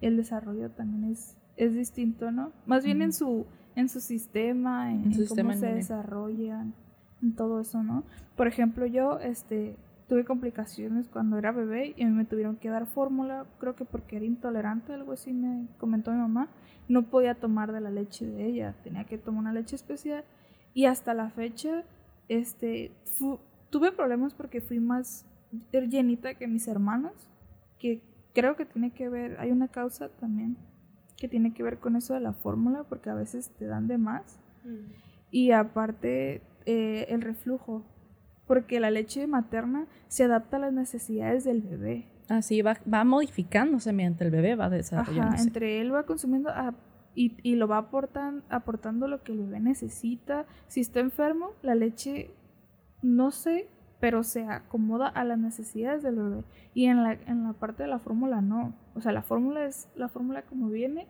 El 0.00 0.16
desarrollo 0.16 0.70
también 0.70 1.12
es, 1.12 1.36
es 1.56 1.74
distinto, 1.74 2.30
¿no? 2.30 2.52
Más 2.66 2.84
bien 2.84 3.02
en 3.02 3.12
su 3.12 3.46
en 3.76 3.88
su 3.88 4.00
sistema, 4.00 4.92
en, 4.92 5.12
cómo 5.26 5.52
se 5.54 5.66
desarrollan, 5.66 6.74
en 7.22 7.34
todo 7.34 7.60
eso, 7.60 7.82
¿no? 7.82 8.04
Por 8.36 8.46
ejemplo, 8.46 8.86
yo 8.86 9.18
este 9.18 9.76
tuve 10.08 10.24
complicaciones 10.24 11.08
cuando 11.08 11.38
era 11.38 11.52
bebé 11.52 11.94
y 11.96 12.02
a 12.02 12.06
mí 12.06 12.12
me 12.12 12.24
tuvieron 12.24 12.56
que 12.56 12.68
dar 12.68 12.86
fórmula, 12.86 13.46
creo 13.58 13.74
que 13.74 13.84
porque 13.84 14.16
era 14.16 14.24
intolerante, 14.24 14.92
algo 14.92 15.12
así 15.12 15.32
me 15.32 15.66
comentó 15.78 16.12
mi 16.12 16.18
mamá. 16.18 16.48
No 16.88 17.08
podía 17.08 17.34
tomar 17.34 17.72
de 17.72 17.80
la 17.80 17.90
leche 17.90 18.26
de 18.26 18.46
ella, 18.46 18.74
tenía 18.84 19.04
que 19.04 19.16
tomar 19.16 19.40
una 19.40 19.52
leche 19.52 19.76
especial 19.76 20.24
y 20.74 20.84
hasta 20.84 21.14
la 21.14 21.30
fecha 21.30 21.84
este 22.28 22.92
tuve 23.70 23.92
problemas 23.92 24.34
porque 24.34 24.60
fui 24.60 24.80
más 24.80 25.26
llenita 25.72 26.34
que 26.34 26.46
mis 26.46 26.68
hermanos, 26.68 27.30
que 27.78 28.02
creo 28.34 28.56
que 28.56 28.66
tiene 28.66 28.92
que 28.92 29.08
ver, 29.08 29.38
hay 29.40 29.50
una 29.50 29.68
causa 29.68 30.08
también 30.08 30.56
que 31.16 31.28
tiene 31.28 31.54
que 31.54 31.62
ver 31.62 31.78
con 31.78 31.96
eso 31.96 32.14
de 32.14 32.20
la 32.20 32.32
fórmula, 32.32 32.84
porque 32.84 33.10
a 33.10 33.14
veces 33.14 33.50
te 33.58 33.66
dan 33.66 33.86
de 33.86 33.98
más. 33.98 34.40
Mm. 34.64 34.92
Y 35.30 35.50
aparte, 35.52 36.42
eh, 36.66 37.06
el 37.08 37.22
reflujo, 37.22 37.84
porque 38.46 38.80
la 38.80 38.90
leche 38.90 39.26
materna 39.26 39.86
se 40.08 40.24
adapta 40.24 40.56
a 40.56 40.60
las 40.60 40.72
necesidades 40.72 41.44
del 41.44 41.62
bebé. 41.62 42.06
Así 42.28 42.62
va, 42.62 42.78
va 42.92 43.04
modificándose 43.04 43.92
mediante 43.92 44.24
el 44.24 44.30
bebé, 44.30 44.54
va 44.54 44.70
desarrollándose. 44.70 45.36
Ajá, 45.36 45.42
entre 45.42 45.80
él 45.80 45.94
va 45.94 46.04
consumiendo 46.04 46.50
y, 47.14 47.36
y, 47.42 47.56
lo 47.56 47.68
va 47.68 47.78
aportan, 47.78 48.42
aportando 48.48 49.08
lo 49.08 49.22
que 49.22 49.32
el 49.32 49.38
bebé 49.38 49.60
necesita. 49.60 50.46
Si 50.66 50.80
está 50.80 51.00
enfermo, 51.00 51.50
la 51.62 51.74
leche, 51.74 52.30
no 53.02 53.30
sé, 53.30 53.68
pero 54.00 54.22
se 54.22 54.44
acomoda 54.44 55.08
a 55.08 55.24
las 55.24 55.38
necesidades 55.38 56.02
del 56.02 56.16
bebé. 56.16 56.44
Y 56.74 56.86
en 56.86 57.02
la, 57.02 57.12
en 57.12 57.44
la 57.44 57.52
parte 57.52 57.84
de 57.84 57.88
la 57.88 57.98
fórmula 57.98 58.40
no. 58.40 58.74
O 58.94 59.00
sea, 59.00 59.12
la 59.12 59.22
fórmula 59.22 59.64
es 59.64 59.88
la 59.94 60.08
fórmula 60.08 60.42
como 60.42 60.68
viene. 60.68 61.06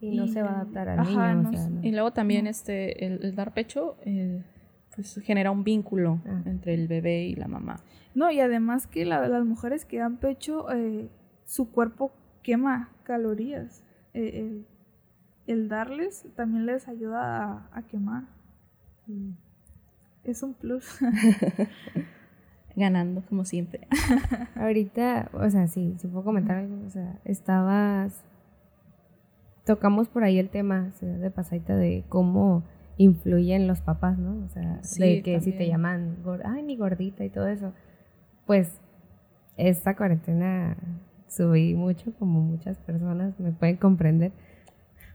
Y, 0.00 0.16
no 0.16 0.26
se 0.26 0.42
va 0.42 0.50
a 0.50 0.54
adaptar 0.60 0.88
al 0.88 1.06
niño. 1.06 1.80
Y 1.82 1.92
luego 1.92 2.12
también 2.12 2.46
este, 2.46 3.06
el, 3.06 3.34
dar 3.34 3.54
pecho 3.54 3.96
eh, 4.04 4.42
pues 4.94 5.20
genera 5.22 5.50
un 5.50 5.64
vínculo 5.64 6.20
ah. 6.26 6.42
entre 6.46 6.74
el 6.74 6.88
bebé 6.88 7.24
y 7.24 7.34
la 7.34 7.48
mamá. 7.48 7.80
No, 8.14 8.30
y 8.30 8.40
además 8.40 8.86
que 8.86 9.04
las 9.04 9.44
mujeres 9.44 9.84
que 9.84 9.98
dan 9.98 10.18
pecho, 10.18 10.70
eh, 10.70 11.08
su 11.44 11.70
cuerpo 11.70 12.12
quema 12.42 12.90
calorías. 13.04 13.84
Eh, 14.14 14.64
el, 15.46 15.68
darles 15.68 16.26
también 16.36 16.66
les 16.66 16.88
ayuda 16.88 17.68
a, 17.72 17.82
quemar. 17.86 18.24
Mm. 19.06 19.30
Es 20.24 20.42
un 20.42 20.54
plus. 20.54 20.98
Ganando, 22.76 23.22
como 23.28 23.44
siempre. 23.44 23.86
Ahorita, 24.54 25.30
o 25.32 25.48
sea, 25.50 25.66
sí, 25.66 25.94
si 25.98 26.08
puedo 26.08 26.24
comentar 26.24 26.58
algo, 26.58 26.84
o 26.86 26.90
sea, 26.90 27.18
estabas... 27.24 28.24
Tocamos 29.64 30.08
por 30.08 30.24
ahí 30.24 30.38
el 30.40 30.48
tema 30.48 30.90
de 31.00 31.30
pasadita 31.30 31.76
de 31.76 32.04
cómo 32.08 32.64
influyen 33.02 33.66
los 33.66 33.80
papás, 33.80 34.18
¿no? 34.18 34.44
O 34.44 34.48
sea, 34.48 34.80
de 34.98 35.22
que 35.22 35.40
si 35.40 35.52
te 35.52 35.66
llaman, 35.66 36.18
ay, 36.44 36.62
mi 36.62 36.76
gordita 36.76 37.24
y 37.24 37.30
todo 37.30 37.48
eso. 37.48 37.72
Pues 38.46 38.80
esta 39.56 39.96
cuarentena 39.96 40.76
subí 41.28 41.74
mucho, 41.74 42.12
como 42.18 42.40
muchas 42.40 42.78
personas 42.78 43.38
me 43.40 43.52
pueden 43.52 43.76
comprender. 43.76 44.32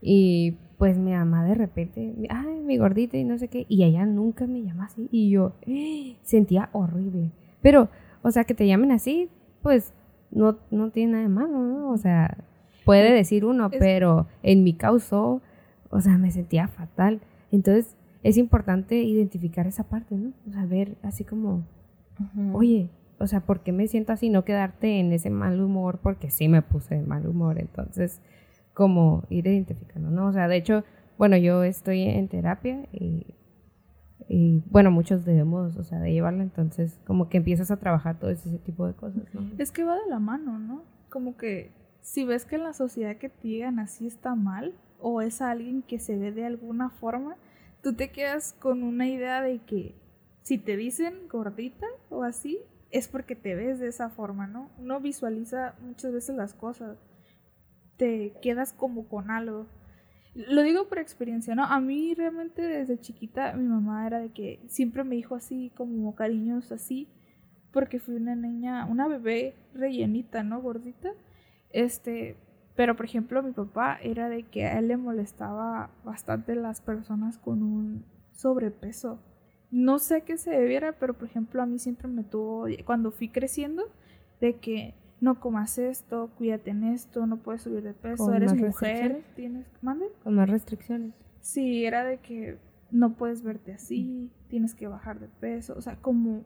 Y 0.02 0.58
pues 0.78 0.97
mi 0.97 1.12
mamá 1.12 1.45
de 1.45 1.56
repente, 1.56 2.13
ay, 2.30 2.60
mi 2.62 2.78
gordita 2.78 3.17
y 3.17 3.23
no 3.23 3.38
sé 3.38 3.47
qué, 3.47 3.65
y 3.67 3.84
ella 3.84 4.06
nunca 4.06 4.45
me 4.47 4.63
llama 4.63 4.86
así. 4.86 5.08
Y 5.12 5.30
yo 5.30 5.54
sentía 6.23 6.69
horrible. 6.73 7.32
Pero, 7.62 7.89
o 8.21 8.32
sea, 8.32 8.43
que 8.43 8.54
te 8.54 8.67
llamen 8.67 8.91
así, 8.91 9.30
pues 9.62 9.93
no, 10.32 10.58
no 10.71 10.91
tiene 10.91 11.13
nada 11.13 11.23
de 11.23 11.30
malo, 11.30 11.60
¿no? 11.60 11.89
O 11.89 11.97
sea, 11.97 12.38
puede 12.86 13.13
decir 13.13 13.45
uno, 13.45 13.69
pero 13.69 14.28
en 14.43 14.63
mi 14.63 14.73
caso, 14.73 15.41
o 15.89 16.02
sea, 16.02 16.17
me 16.17 16.32
sentía 16.32 16.67
fatal. 16.67 17.21
Entonces, 17.52 17.96
es 18.24 18.38
importante 18.38 18.96
identificar 18.96 19.68
esa 19.68 19.84
parte, 19.84 20.16
¿no? 20.16 20.34
O 20.48 20.52
sea, 20.52 20.66
ver 20.66 20.98
así 21.04 21.24
como, 21.24 21.66
oye, 22.54 22.90
o 23.20 23.28
sea, 23.28 23.42
¿por 23.42 23.62
qué 23.62 23.72
me 23.72 23.88
siento 23.88 24.14
así? 24.14 24.30
No 24.30 24.44
quedarte 24.46 25.00
en 25.00 25.12
ese 25.12 25.30
mal 25.30 25.60
humor 25.62 26.00
porque 26.02 26.30
sí 26.30 26.48
me 26.48 26.62
puse 26.62 26.96
de 26.96 27.04
mal 27.04 27.28
humor. 27.28 27.60
Entonces, 27.60 28.22
como 28.74 29.24
ir 29.30 29.48
identificando, 29.48 30.10
¿no? 30.10 30.28
O 30.28 30.32
sea, 30.32 30.48
de 30.48 30.58
hecho, 30.58 30.84
bueno, 31.18 31.36
yo 31.38 31.64
estoy 31.64 32.04
en 32.04 32.28
terapia 32.28 32.88
y, 32.92 33.36
y 34.28 34.64
bueno, 34.70 34.92
muchos 34.92 35.26
debemos, 35.26 35.78
o 35.78 35.84
sea, 35.84 36.00
de 36.00 36.14
llevarla, 36.14 36.44
entonces 36.44 37.00
como 37.06 37.28
que 37.28 37.38
empiezas 37.38 37.72
a 37.72 37.78
trabajar 37.78 38.20
todo 38.20 38.30
ese 38.30 38.60
tipo 38.60 38.86
de 38.86 38.94
cosas, 38.94 39.24
¿no? 39.34 39.42
Es 39.58 39.72
que 39.72 39.84
va 39.84 39.96
de 39.96 40.10
la 40.10 40.20
mano, 40.20 40.60
¿no? 40.60 40.84
Como 41.10 41.38
que 41.38 41.72
si 42.02 42.24
ves 42.24 42.46
que 42.46 42.58
en 42.58 42.64
la 42.64 42.74
sociedad 42.74 43.18
que 43.18 43.30
te 43.30 43.48
digan 43.48 43.80
así 43.80 44.06
está 44.06 44.36
mal, 44.36 44.74
o 45.00 45.22
es 45.22 45.42
alguien 45.42 45.82
que 45.82 46.00
se 46.00 46.18
ve 46.18 46.32
de 46.32 46.46
alguna 46.46 46.90
forma, 46.90 47.36
tú 47.82 47.94
te 47.94 48.12
quedas 48.12 48.54
con 48.60 48.84
una 48.84 49.08
idea 49.08 49.42
de 49.42 49.60
que 49.60 49.96
si 50.44 50.58
te 50.58 50.78
dicen 50.78 51.28
gordita 51.30 51.88
o 52.10 52.24
así, 52.24 52.60
es 52.92 53.08
porque 53.08 53.36
te 53.36 53.56
ves 53.56 53.80
de 53.80 53.88
esa 53.88 54.10
forma, 54.10 54.48
¿no? 54.48 54.72
Uno 54.78 55.00
visualiza 55.00 55.76
muchas 55.82 56.14
veces 56.14 56.36
las 56.36 56.54
cosas, 56.54 56.98
te 57.98 58.34
quedas 58.42 58.74
como 58.74 59.08
con 59.08 59.30
algo. 59.30 59.68
Lo 60.34 60.62
digo 60.62 60.88
por 60.88 61.00
experiencia, 61.00 61.56
¿no? 61.56 61.66
A 61.66 61.80
mí 61.80 62.14
realmente 62.14 62.62
desde 62.62 63.00
chiquita 63.00 63.54
mi 63.54 63.68
mamá 63.68 64.08
era 64.08 64.20
de 64.20 64.30
que 64.30 64.62
siempre 64.68 65.04
me 65.04 65.16
dijo 65.16 65.36
así, 65.36 65.72
como 65.76 66.16
cariños 66.16 66.72
así, 66.72 67.10
porque 67.72 68.00
fui 68.00 68.16
una 68.16 68.36
niña, 68.36 68.86
una 68.86 69.08
bebé 69.08 69.56
rellenita, 69.74 70.44
¿no? 70.44 70.62
Gordita. 70.62 71.12
Este, 71.72 72.38
pero, 72.78 72.96
por 72.96 73.06
ejemplo, 73.06 73.42
mi 73.42 73.54
papá 73.54 73.98
era 74.04 74.30
de 74.30 74.44
que 74.44 74.66
a 74.66 74.78
él 74.78 74.88
le 74.88 74.98
molestaba 74.98 75.90
bastante 76.06 76.54
las 76.54 76.80
personas 76.80 77.40
con 77.40 77.63
un 77.63 78.06
sobrepeso. 78.34 79.20
No 79.72 79.98
sé 79.98 80.22
qué 80.22 80.38
se 80.38 80.52
debiera, 80.52 80.94
pero 80.94 81.16
por 81.16 81.28
ejemplo, 81.28 81.63
a 81.63 81.66
mí 81.66 81.80
siempre 81.80 82.08
me 82.08 82.24
tuvo, 82.24 82.68
cuando 82.86 83.10
fui 83.10 83.30
creciendo, 83.30 83.84
de 84.40 84.58
que 84.58 84.94
no 85.20 85.40
comas 85.40 85.80
esto, 85.80 86.30
cuídate 86.38 86.70
en 86.70 86.84
esto, 86.84 87.26
no 87.26 87.38
puedes 87.38 87.63
subir 87.63 87.82
de 87.82 87.96
peso, 87.96 88.32
eres 88.32 88.54
mujer, 88.54 89.24
tienes, 89.36 89.66
mande. 89.82 90.06
Con 90.24 90.36
más 90.36 90.48
restricciones. 90.48 91.16
Sí, 91.42 91.84
era 91.84 92.04
de 92.04 92.20
que 92.20 92.60
no 92.92 93.16
puedes 93.16 93.42
verte 93.42 93.74
así, 93.74 94.32
tienes 94.50 94.76
que 94.76 94.88
bajar 94.88 95.20
de 95.20 95.28
peso, 95.28 95.74
o 95.76 95.82
sea, 95.82 95.96
como 95.96 96.46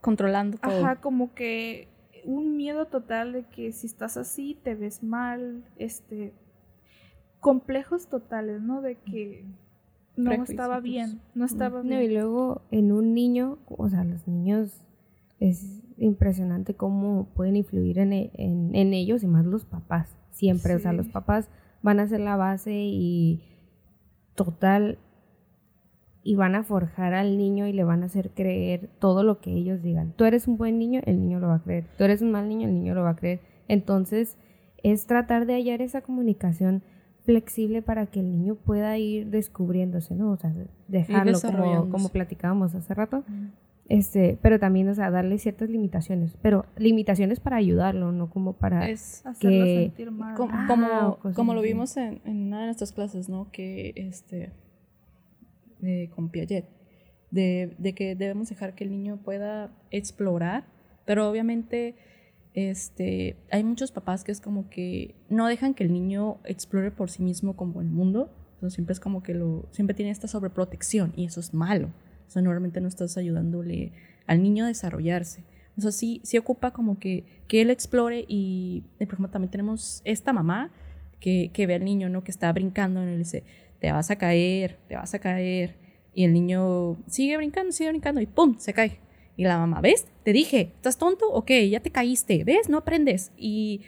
controlando 0.00 0.56
todo. 0.56 0.86
Ajá, 0.86 0.96
como 1.02 1.34
que 1.34 1.88
un 2.24 2.56
miedo 2.56 2.86
total 2.86 3.32
de 3.32 3.44
que 3.44 3.72
si 3.72 3.86
estás 3.86 4.16
así 4.16 4.58
te 4.62 4.74
ves 4.74 5.02
mal, 5.02 5.64
este 5.76 6.34
complejos 7.40 8.08
totales, 8.08 8.60
¿no? 8.60 8.82
De 8.82 8.96
que 8.96 9.44
no 10.16 10.32
estaba 10.32 10.80
bien, 10.80 11.20
no 11.34 11.44
estaba 11.44 11.82
bien. 11.82 12.02
y 12.02 12.08
luego 12.08 12.62
en 12.70 12.92
un 12.92 13.14
niño, 13.14 13.58
o 13.66 13.88
sea, 13.88 14.04
los 14.04 14.26
niños 14.26 14.84
es 15.38 15.82
impresionante 15.96 16.74
cómo 16.74 17.28
pueden 17.34 17.56
influir 17.56 17.98
en, 17.98 18.12
en, 18.12 18.94
ellos 18.94 19.22
y 19.22 19.28
más 19.28 19.46
los 19.46 19.64
papás, 19.64 20.16
siempre, 20.30 20.74
o 20.74 20.78
sea, 20.80 20.92
los 20.92 21.08
papás 21.08 21.48
van 21.82 22.00
a 22.00 22.08
ser 22.08 22.20
la 22.20 22.36
base 22.36 22.72
y 22.74 23.42
total 24.34 24.98
y 26.28 26.34
van 26.34 26.54
a 26.54 26.62
forjar 26.62 27.14
al 27.14 27.38
niño 27.38 27.66
y 27.68 27.72
le 27.72 27.84
van 27.84 28.02
a 28.02 28.06
hacer 28.06 28.28
creer 28.28 28.90
todo 28.98 29.22
lo 29.22 29.40
que 29.40 29.50
ellos 29.50 29.82
digan. 29.82 30.12
Tú 30.14 30.26
eres 30.26 30.46
un 30.46 30.58
buen 30.58 30.78
niño, 30.78 31.00
el 31.06 31.20
niño 31.20 31.40
lo 31.40 31.48
va 31.48 31.54
a 31.54 31.62
creer. 31.62 31.86
Tú 31.96 32.04
eres 32.04 32.20
un 32.20 32.30
mal 32.32 32.50
niño, 32.50 32.68
el 32.68 32.74
niño 32.74 32.94
lo 32.94 33.02
va 33.02 33.12
a 33.12 33.16
creer. 33.16 33.40
Entonces, 33.66 34.36
es 34.82 35.06
tratar 35.06 35.46
de 35.46 35.54
hallar 35.54 35.80
esa 35.80 36.02
comunicación 36.02 36.82
flexible 37.22 37.80
para 37.80 38.04
que 38.04 38.20
el 38.20 38.30
niño 38.30 38.56
pueda 38.56 38.98
ir 38.98 39.28
descubriéndose, 39.30 40.16
¿no? 40.16 40.32
O 40.32 40.36
sea, 40.36 40.52
dejarlo 40.86 41.40
como, 41.40 41.88
como 41.88 42.08
platicábamos 42.10 42.74
hace 42.74 42.92
rato. 42.92 43.24
Este, 43.88 44.38
pero 44.42 44.60
también, 44.60 44.86
o 44.90 44.94
sea, 44.94 45.10
darle 45.10 45.38
ciertas 45.38 45.70
limitaciones, 45.70 46.36
pero 46.42 46.66
limitaciones 46.76 47.40
para 47.40 47.56
ayudarlo, 47.56 48.12
no 48.12 48.28
como 48.28 48.52
para 48.52 48.90
es 48.90 49.24
hacerlo 49.24 49.64
sentir 49.64 50.10
mal. 50.10 50.34
Como, 50.34 50.52
ah, 50.52 51.16
como, 51.34 51.54
lo 51.54 51.62
vimos 51.62 51.96
en, 51.96 52.20
en, 52.26 52.48
una 52.48 52.60
de 52.60 52.66
nuestras 52.66 52.92
clases, 52.92 53.30
¿no? 53.30 53.48
Que 53.50 53.94
este 53.96 54.52
con 56.14 56.28
Piaget, 56.28 56.66
de, 57.30 57.74
de, 57.78 57.94
que 57.94 58.14
debemos 58.14 58.48
dejar 58.48 58.74
que 58.74 58.84
el 58.84 58.90
niño 58.90 59.18
pueda 59.18 59.70
explorar, 59.90 60.66
pero 61.04 61.28
obviamente 61.28 61.94
este, 62.54 63.36
hay 63.50 63.62
muchos 63.64 63.92
papás 63.92 64.24
que 64.24 64.32
es 64.32 64.40
como 64.40 64.68
que 64.70 65.14
no 65.28 65.46
dejan 65.46 65.74
que 65.74 65.84
el 65.84 65.92
niño 65.92 66.38
explore 66.44 66.90
por 66.90 67.10
sí 67.10 67.22
mismo 67.22 67.54
como 67.54 67.80
el 67.80 67.88
mundo, 67.88 68.30
entonces 68.54 68.74
siempre 68.74 68.92
es 68.92 69.00
como 69.00 69.22
que 69.22 69.34
lo, 69.34 69.68
siempre 69.70 69.94
tiene 69.94 70.10
esta 70.10 70.26
sobreprotección 70.26 71.12
y 71.16 71.26
eso 71.26 71.40
es 71.40 71.54
malo, 71.54 71.92
o 72.26 72.30
sea, 72.30 72.42
normalmente 72.42 72.80
no 72.80 72.88
estás 72.88 73.16
ayudándole 73.16 73.92
al 74.26 74.42
niño 74.42 74.64
a 74.64 74.68
desarrollarse. 74.68 75.44
O 75.76 75.80
sea, 75.80 75.92
sí, 75.92 76.20
sí 76.24 76.36
ocupa 76.36 76.72
como 76.72 76.98
que, 76.98 77.24
que 77.46 77.62
él 77.62 77.70
explore 77.70 78.24
y, 78.26 78.82
por 78.98 79.06
ejemplo, 79.06 79.30
también 79.30 79.50
tenemos 79.52 80.02
esta 80.04 80.32
mamá 80.32 80.72
que, 81.20 81.50
que 81.52 81.68
ve 81.68 81.76
al 81.76 81.84
niño, 81.84 82.08
¿no? 82.08 82.24
Que 82.24 82.32
está 82.32 82.52
brincando 82.52 83.00
en 83.00 83.08
el, 83.08 83.24
te 83.80 83.92
vas 83.92 84.10
a 84.10 84.16
caer, 84.16 84.78
te 84.88 84.96
vas 84.96 85.14
a 85.14 85.18
caer. 85.18 85.76
Y 86.14 86.24
el 86.24 86.32
niño 86.32 86.96
sigue 87.06 87.36
brincando, 87.36 87.72
sigue 87.72 87.90
brincando 87.90 88.20
y 88.20 88.26
¡pum! 88.26 88.56
se 88.58 88.72
cae. 88.72 88.98
Y 89.36 89.44
la 89.44 89.56
mamá, 89.58 89.80
¿ves? 89.80 90.06
Te 90.24 90.32
dije, 90.32 90.72
¿estás 90.74 90.98
tonto? 90.98 91.30
Ok, 91.30 91.50
ya 91.70 91.80
te 91.80 91.90
caíste, 91.90 92.42
¿ves? 92.42 92.68
No 92.68 92.78
aprendes. 92.78 93.30
Y 93.36 93.82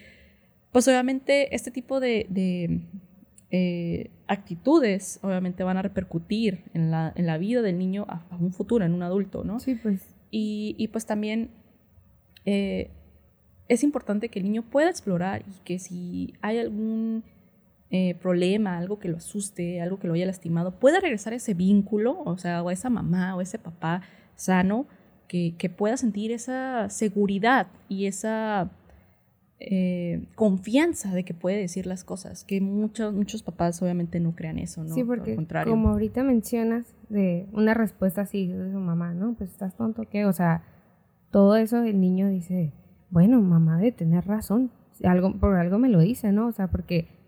pues 0.70 0.86
obviamente 0.86 1.54
este 1.54 1.72
tipo 1.72 1.98
de, 1.98 2.26
de 2.28 2.82
eh, 3.50 4.10
actitudes 4.28 5.18
obviamente 5.22 5.64
van 5.64 5.76
a 5.76 5.82
repercutir 5.82 6.62
en 6.72 6.92
la, 6.92 7.12
en 7.16 7.26
la 7.26 7.36
vida 7.36 7.62
del 7.62 7.78
niño 7.78 8.06
a, 8.08 8.24
un 8.38 8.52
futuro, 8.52 8.84
en 8.84 8.94
un 8.94 9.02
adulto, 9.02 9.42
¿no? 9.42 9.58
Sí, 9.58 9.74
pues. 9.74 10.14
Y, 10.30 10.76
y, 10.78 10.88
pues 10.88 11.06
también 11.06 11.50
eh, 12.44 12.90
es 13.66 13.82
importante 13.82 14.28
que 14.28 14.38
el 14.38 14.44
niño 14.44 14.62
pueda 14.62 14.88
explorar 14.88 15.42
y 15.48 15.64
que 15.64 15.80
si 15.80 16.34
hay 16.40 16.58
algún 16.58 17.24
eh, 17.90 18.14
problema, 18.14 18.78
algo 18.78 18.98
que 18.98 19.08
lo 19.08 19.16
asuste, 19.16 19.80
algo 19.80 19.98
que 19.98 20.06
lo 20.06 20.14
haya 20.14 20.26
lastimado, 20.26 20.78
pueda 20.78 21.00
regresar 21.00 21.32
a 21.32 21.36
ese 21.36 21.54
vínculo, 21.54 22.22
o 22.24 22.38
sea, 22.38 22.62
o 22.62 22.68
a 22.68 22.72
esa 22.72 22.90
mamá 22.90 23.34
o 23.34 23.40
ese 23.40 23.58
papá 23.58 24.02
sano, 24.36 24.86
que, 25.26 25.54
que 25.58 25.70
pueda 25.70 25.96
sentir 25.96 26.32
esa 26.32 26.88
seguridad 26.88 27.68
y 27.88 28.06
esa 28.06 28.70
eh, 29.62 30.24
confianza 30.36 31.12
de 31.12 31.22
que 31.22 31.34
puede 31.34 31.58
decir 31.58 31.84
las 31.84 32.02
cosas, 32.02 32.44
que 32.44 32.62
muchos, 32.62 33.12
muchos 33.12 33.42
papás 33.42 33.82
obviamente 33.82 34.18
no 34.18 34.34
crean 34.34 34.58
eso, 34.58 34.82
¿no? 34.82 34.94
Sí, 34.94 35.04
porque 35.04 35.36
como 35.66 35.90
ahorita 35.90 36.22
mencionas 36.22 36.94
de 37.10 37.46
una 37.52 37.74
respuesta 37.74 38.22
así 38.22 38.46
de 38.46 38.72
su 38.72 38.78
mamá, 38.78 39.12
¿no? 39.12 39.34
Pues 39.34 39.50
estás 39.50 39.76
tonto, 39.76 40.04
¿qué? 40.08 40.24
O 40.24 40.32
sea, 40.32 40.62
todo 41.30 41.56
eso 41.56 41.82
el 41.82 42.00
niño 42.00 42.28
dice, 42.28 42.72
bueno, 43.10 43.40
mamá 43.42 43.76
debe 43.76 43.92
tener 43.92 44.26
razón, 44.26 44.70
algo, 45.04 45.34
por 45.34 45.54
algo 45.56 45.78
me 45.78 45.90
lo 45.90 45.98
dice, 45.98 46.32
¿no? 46.32 46.46
O 46.46 46.52
sea, 46.52 46.68
porque 46.68 47.19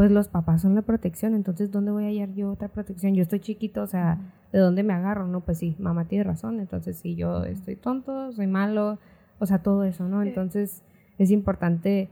pues 0.00 0.10
los 0.10 0.28
papás 0.28 0.62
son 0.62 0.74
la 0.74 0.80
protección, 0.80 1.34
entonces 1.34 1.70
¿dónde 1.70 1.90
voy 1.90 2.04
a 2.04 2.06
hallar 2.06 2.32
yo 2.32 2.50
otra 2.50 2.68
protección? 2.68 3.14
Yo 3.14 3.20
estoy 3.20 3.40
chiquito, 3.40 3.82
o 3.82 3.86
sea, 3.86 4.18
¿de 4.50 4.58
dónde 4.58 4.82
me 4.82 4.94
agarro? 4.94 5.26
No, 5.26 5.42
pues 5.42 5.58
sí, 5.58 5.76
mamá 5.78 6.06
tiene 6.06 6.24
razón, 6.24 6.58
entonces 6.58 6.96
si 6.96 7.16
yo 7.16 7.44
estoy 7.44 7.76
tonto, 7.76 8.32
soy 8.32 8.46
malo, 8.46 8.98
o 9.38 9.44
sea, 9.44 9.62
todo 9.62 9.84
eso, 9.84 10.08
¿no? 10.08 10.22
Entonces 10.22 10.82
es 11.18 11.30
importante 11.30 12.08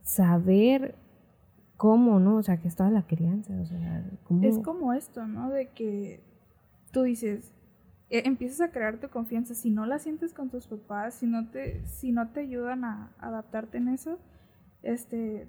saber 0.00 0.94
cómo, 1.76 2.18
¿no? 2.18 2.36
O 2.36 2.42
sea, 2.42 2.56
que 2.56 2.66
está 2.66 2.88
la 2.88 3.06
crianza, 3.06 3.52
o 3.60 3.66
sea, 3.66 4.02
¿cómo? 4.24 4.42
Es 4.42 4.58
como 4.60 4.94
esto, 4.94 5.26
¿no? 5.26 5.50
De 5.50 5.68
que 5.68 6.22
tú 6.92 7.02
dices, 7.02 7.52
e, 8.08 8.26
empiezas 8.26 8.62
a 8.62 8.72
crear 8.72 8.96
tu 8.96 9.10
confianza, 9.10 9.54
si 9.54 9.68
no 9.68 9.84
la 9.84 9.98
sientes 9.98 10.32
con 10.32 10.48
tus 10.48 10.66
papás, 10.66 11.12
si 11.12 11.26
no 11.26 11.50
te, 11.50 11.84
si 11.84 12.10
no 12.10 12.30
te 12.30 12.40
ayudan 12.40 12.86
a 12.86 13.12
adaptarte 13.18 13.76
en 13.76 13.88
eso, 13.88 14.18
este, 14.82 15.46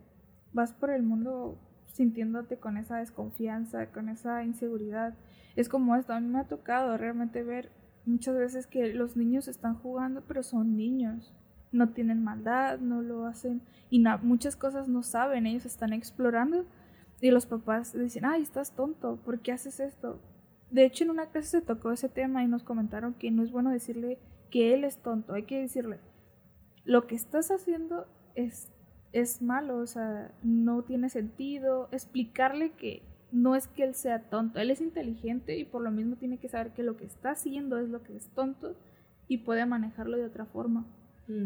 vas 0.54 0.74
por 0.74 0.92
el 0.92 1.04
mundo 1.04 1.58
sintiéndote 1.88 2.58
con 2.58 2.78
esa 2.78 2.98
desconfianza, 2.98 3.92
con 3.92 4.10
esa 4.10 4.44
inseguridad. 4.44 5.16
Es 5.56 5.70
como 5.70 5.96
esto, 5.96 6.14
a 6.14 6.20
mí 6.20 6.28
me 6.28 6.40
ha 6.40 6.48
tocado 6.48 6.98
realmente 6.98 7.44
ver 7.44 7.72
muchas 8.06 8.36
veces 8.36 8.68
que 8.68 8.94
los 8.94 9.16
niños 9.16 9.48
están 9.48 9.76
jugando, 9.76 10.24
pero 10.28 10.44
son 10.44 10.76
niños 10.76 11.34
no 11.74 11.90
tienen 11.90 12.24
maldad, 12.24 12.80
no 12.80 13.02
lo 13.02 13.26
hacen 13.26 13.62
y 13.90 14.04
muchas 14.22 14.56
cosas 14.56 14.88
no 14.88 15.04
saben, 15.04 15.46
ellos 15.46 15.66
están 15.66 15.92
explorando 15.92 16.66
y 17.20 17.32
los 17.32 17.46
papás 17.46 17.94
dicen, 17.94 18.26
ay, 18.26 18.42
estás 18.42 18.76
tonto, 18.76 19.18
¿por 19.18 19.40
qué 19.42 19.52
haces 19.52 19.80
esto? 19.80 20.22
De 20.70 20.86
hecho, 20.86 21.04
en 21.04 21.12
una 21.12 21.28
clase 21.28 21.60
se 21.60 21.62
tocó 21.62 21.92
ese 21.92 22.10
tema 22.10 22.44
y 22.44 22.48
nos 22.48 22.64
comentaron 22.64 23.14
que 23.14 23.32
no 23.32 23.44
es 23.44 23.52
bueno 23.52 23.72
decirle 23.72 24.20
que 24.50 24.74
él 24.74 24.84
es 24.84 24.98
tonto, 24.98 25.34
hay 25.34 25.44
que 25.44 25.60
decirle, 25.60 26.00
lo 26.84 27.08
que 27.08 27.16
estás 27.16 27.50
haciendo 27.50 28.08
es, 28.36 28.72
es 29.14 29.42
malo, 29.42 29.78
o 29.78 29.88
sea, 29.88 30.32
no 30.44 30.84
tiene 30.84 31.08
sentido, 31.10 31.88
explicarle 31.92 32.72
que 32.72 33.04
no 33.32 33.56
es 33.56 33.68
que 33.68 33.84
él 33.84 33.96
sea 33.96 34.30
tonto, 34.30 34.60
él 34.60 34.72
es 34.72 34.82
inteligente 34.82 35.58
y 35.58 35.66
por 35.66 35.82
lo 35.82 35.92
mismo 35.92 36.18
tiene 36.18 36.38
que 36.38 36.50
saber 36.50 36.74
que 36.74 36.84
lo 36.84 36.98
que 36.98 37.06
está 37.06 37.32
haciendo 37.32 37.78
es 37.80 37.90
lo 37.90 38.04
que 38.04 38.16
es 38.16 38.28
tonto 38.30 38.76
y 39.28 39.40
puede 39.40 39.66
manejarlo 39.66 40.18
de 40.18 40.26
otra 40.26 40.46
forma 40.46 40.86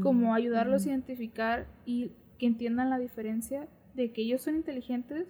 como 0.02 0.34
ayudarlos 0.34 0.86
a 0.86 0.90
identificar 0.90 1.68
y 1.86 2.12
que 2.40 2.48
entiendan 2.48 2.90
la 2.90 2.98
diferencia 2.98 3.68
de 3.94 4.12
que 4.12 4.24
ellos 4.24 4.42
son 4.42 4.56
inteligentes 4.56 5.28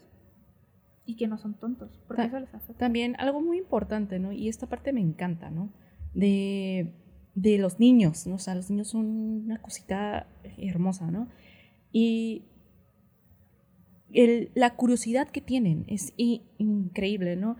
y 1.06 1.15
que 1.15 1.28
no 1.28 1.38
son 1.38 1.54
tontos, 1.54 2.00
porque 2.08 2.23
eso 2.23 2.39
les 2.39 2.54
afecta. 2.54 2.80
También 2.80 3.15
algo 3.19 3.41
muy 3.41 3.58
importante, 3.58 4.19
¿no? 4.19 4.32
Y 4.32 4.47
esta 4.47 4.67
parte 4.67 4.93
me 4.93 5.02
encanta, 5.02 5.50
¿no? 5.50 5.69
De, 6.13 6.93
de 7.36 7.58
los 7.58 7.80
niños, 7.80 8.26
¿no? 8.26 8.36
O 8.36 8.39
sea, 8.39 8.56
los 8.56 8.69
niños 8.69 8.89
son 8.89 9.06
una 9.45 9.62
cosita 9.62 10.28
hermosa, 10.58 11.12
¿no? 11.12 11.28
Y 11.99 12.43
el, 14.13 14.51
la 14.53 14.75
curiosidad 14.75 15.27
que 15.29 15.41
tienen 15.41 15.83
es 15.88 16.13
increíble, 16.15 17.36
¿no? 17.36 17.57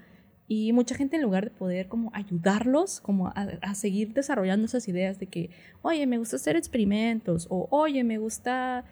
Y 0.48 0.74
mucha 0.74 0.94
gente 0.94 1.16
en 1.16 1.24
lugar 1.24 1.46
de 1.46 1.50
poder 1.50 1.88
como 1.88 2.12
ayudarlos, 2.14 3.02
como 3.02 3.30
a, 3.30 3.74
seguir 3.74 4.14
desarrollando 4.14 4.68
esas 4.68 4.88
ideas 4.88 5.18
de 5.18 5.26
que, 5.26 5.50
oye, 5.82 6.06
me 6.06 6.20
gusta 6.20 6.36
hacer 6.36 6.56
experimentos, 6.56 7.48
o 7.50 7.68
oye, 7.72 8.04
me 8.04 8.20
gusta, 8.20 8.86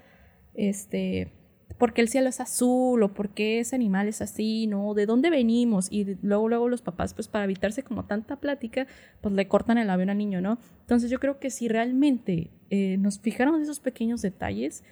este, 0.55 1.31
porque 1.77 2.01
el 2.01 2.10
cielo 2.10 2.29
es 2.29 2.39
azul, 2.39 3.03
o 3.03 3.13
porque 3.13 3.60
ese 3.60 3.75
animal 3.75 4.08
es 4.08 4.23
así, 4.23 4.65
¿no? 4.65 4.95
¿De 4.95 5.05
dónde 5.05 5.29
venimos? 5.29 5.91
Y 5.91 6.17
luego, 6.23 6.49
luego 6.49 6.69
los 6.69 6.81
papás, 6.81 7.13
pues 7.13 7.27
para 7.27 7.45
evitarse 7.45 7.84
como 7.84 8.05
tanta 8.05 8.38
plática, 8.38 8.88
pues 9.21 9.36
le 9.36 9.47
cortan 9.47 9.77
el 9.77 9.91
avión 9.91 10.10
al 10.10 10.17
niño, 10.17 10.41
¿no? 10.41 10.58
Entonces 10.81 11.12
yo 11.12 11.19
creo 11.19 11.38
que 11.38 11.51
si 11.51 11.67
realmente 11.67 12.49
eh, 12.71 12.97
nos 12.97 13.19
fijáramos 13.19 13.60
en 13.60 13.65
esos 13.65 13.79
pequeños 13.79 14.23
detalles, 14.23 14.84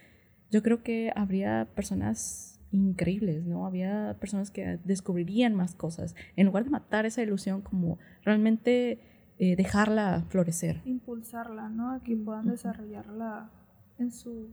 yo 0.54 0.62
creo 0.62 0.84
que 0.84 1.12
habría 1.16 1.68
personas 1.74 2.60
increíbles, 2.72 3.44
¿no? 3.44 3.66
Había 3.66 4.18
personas 4.20 4.52
que 4.52 4.78
descubrirían 4.84 5.56
más 5.56 5.74
cosas, 5.74 6.16
en 6.36 6.46
lugar 6.46 6.64
de 6.64 6.70
matar 6.70 7.08
esa 7.08 7.24
ilusión, 7.24 7.62
como 7.62 7.98
realmente 8.24 9.00
eh, 9.40 9.56
dejarla 9.56 10.26
florecer. 10.30 10.82
Impulsarla, 10.86 11.70
¿no? 11.70 11.92
A 11.92 12.04
que 12.04 12.16
puedan 12.16 12.50
desarrollarla 12.50 13.50
en 13.98 14.12
su 14.12 14.52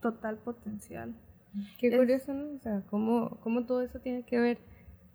total 0.00 0.36
potencial. 0.36 1.14
Qué 1.78 1.96
curioso, 1.96 2.34
¿no? 2.34 2.54
O 2.54 2.58
sea, 2.58 2.82
cómo, 2.90 3.38
cómo 3.40 3.64
todo 3.64 3.80
eso 3.80 4.00
tiene 4.00 4.24
que 4.24 4.38
ver, 4.38 4.58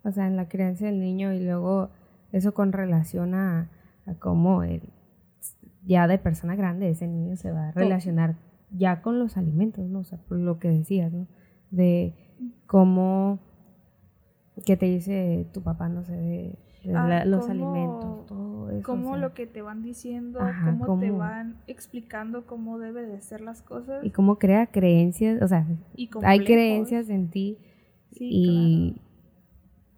o 0.02 0.10
sea, 0.10 0.26
en 0.26 0.34
la 0.34 0.48
crianza 0.48 0.86
del 0.86 0.98
niño 0.98 1.32
y 1.32 1.44
luego 1.44 1.90
eso 2.32 2.54
con 2.54 2.72
relación 2.72 3.34
a, 3.34 3.70
a 4.04 4.14
cómo 4.14 4.64
el, 4.64 4.82
ya 5.84 6.08
de 6.08 6.18
persona 6.18 6.56
grande 6.56 6.90
ese 6.90 7.06
niño 7.06 7.36
se 7.36 7.52
va 7.52 7.68
a 7.68 7.70
relacionar 7.70 8.47
ya 8.70 9.02
con 9.02 9.18
los 9.18 9.36
alimentos, 9.36 9.88
¿no? 9.88 10.00
O 10.00 10.04
sea, 10.04 10.18
por 10.18 10.38
lo 10.38 10.58
que 10.58 10.68
decías, 10.68 11.12
¿no? 11.12 11.26
De 11.70 12.14
cómo 12.66 13.40
que 14.64 14.76
te 14.76 14.86
dice 14.86 15.46
tu 15.52 15.62
papá, 15.62 15.88
no 15.88 16.04
sé, 16.04 16.12
de, 16.12 16.58
ah, 16.94 17.24
los 17.24 17.48
alimentos, 17.48 18.26
todo 18.26 18.70
eso. 18.70 18.82
Cómo 18.82 19.16
lo 19.16 19.34
que 19.34 19.46
te 19.46 19.62
van 19.62 19.82
diciendo, 19.82 20.40
cómo, 20.64 20.98
te 20.98 21.10
van 21.10 21.56
explicando 21.66 22.46
cómo 22.46 22.78
debe 22.78 23.06
de 23.06 23.20
ser 23.20 23.40
las 23.40 23.62
cosas. 23.62 24.04
Y 24.04 24.10
cómo 24.10 24.38
crea 24.38 24.66
creencias, 24.66 25.42
o 25.42 25.48
sea, 25.48 25.66
hay 26.22 26.44
creencias 26.44 27.08
en 27.08 27.28
ti 27.28 27.58
y 28.10 29.00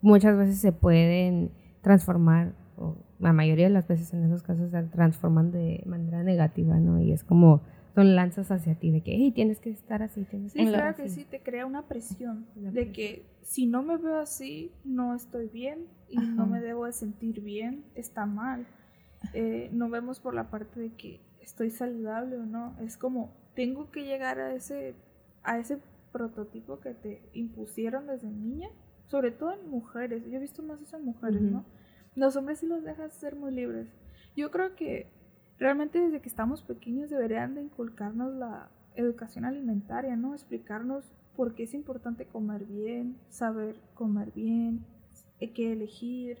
muchas 0.01 0.37
veces 0.37 0.59
se 0.59 0.71
pueden 0.71 1.51
transformar, 1.81 2.53
o 2.77 2.97
la 3.19 3.33
mayoría 3.33 3.65
de 3.65 3.73
las 3.73 3.87
veces 3.87 4.13
en 4.13 4.23
esos 4.23 4.43
casos 4.43 4.71
se 4.71 4.83
transforman 4.83 5.51
de 5.51 5.83
manera 5.85 6.23
negativa, 6.23 6.77
¿no? 6.79 6.99
Y 6.99 7.11
es 7.11 7.23
como 7.23 7.61
son 7.93 8.15
lanzas 8.15 8.51
hacia 8.51 8.75
ti 8.75 8.91
de 8.91 9.01
que, 9.01 9.11
hey, 9.13 9.31
tienes 9.31 9.59
que 9.59 9.69
estar 9.69 10.01
así, 10.01 10.23
tienes 10.23 10.53
sí, 10.53 10.65
claro 10.65 10.95
que 10.95 11.09
sí, 11.09 11.25
te 11.25 11.41
crea 11.41 11.65
una 11.65 11.87
presión 11.87 12.45
de 12.55 12.91
que 12.91 13.25
si 13.41 13.65
no 13.65 13.83
me 13.83 13.97
veo 13.97 14.17
así, 14.17 14.71
no 14.83 15.13
estoy 15.13 15.47
bien 15.47 15.87
y 16.09 16.17
no 16.17 16.45
me 16.45 16.61
debo 16.61 16.85
de 16.85 16.93
sentir 16.93 17.41
bien, 17.41 17.83
está 17.95 18.25
mal. 18.25 18.65
Eh, 19.33 19.69
no 19.71 19.89
vemos 19.89 20.19
por 20.19 20.33
la 20.33 20.49
parte 20.49 20.79
de 20.79 20.93
que 20.93 21.21
estoy 21.41 21.69
saludable 21.69 22.37
o 22.37 22.45
no, 22.45 22.75
es 22.79 22.97
como, 22.97 23.35
tengo 23.55 23.91
que 23.91 24.03
llegar 24.05 24.39
a 24.39 24.53
ese, 24.55 24.95
a 25.43 25.59
ese 25.59 25.79
prototipo 26.11 26.79
que 26.79 26.93
te 26.93 27.21
impusieron 27.33 28.07
desde 28.07 28.29
niña, 28.29 28.69
sobre 29.05 29.31
todo 29.31 29.51
en 29.51 29.69
mujeres, 29.69 30.23
yo 30.25 30.37
he 30.37 30.39
visto 30.39 30.63
más 30.63 30.81
eso 30.81 30.97
en 30.97 31.05
mujeres, 31.05 31.41
¿no? 31.41 31.65
Los 32.15 32.35
hombres 32.35 32.59
sí 32.59 32.67
los 32.67 32.83
dejas 32.83 33.13
ser 33.13 33.35
muy 33.35 33.53
libres. 33.53 33.87
Yo 34.35 34.51
creo 34.51 34.75
que 34.75 35.11
realmente 35.61 36.01
desde 36.01 36.19
que 36.19 36.27
estamos 36.27 36.63
pequeños 36.63 37.11
deberían 37.11 37.53
de 37.53 37.61
inculcarnos 37.61 38.33
la 38.33 38.67
educación 38.95 39.45
alimentaria, 39.45 40.15
¿no? 40.15 40.33
Explicarnos 40.33 41.13
por 41.37 41.53
qué 41.53 41.63
es 41.63 41.75
importante 41.75 42.25
comer 42.25 42.65
bien, 42.65 43.15
saber 43.29 43.75
comer 43.93 44.31
bien, 44.35 44.83
qué 45.53 45.71
elegir. 45.71 46.39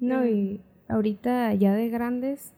No, 0.00 0.22
eh, 0.22 0.30
y 0.32 0.60
ahorita 0.88 1.54
ya 1.54 1.72
de 1.72 1.88
grandes, 1.88 2.52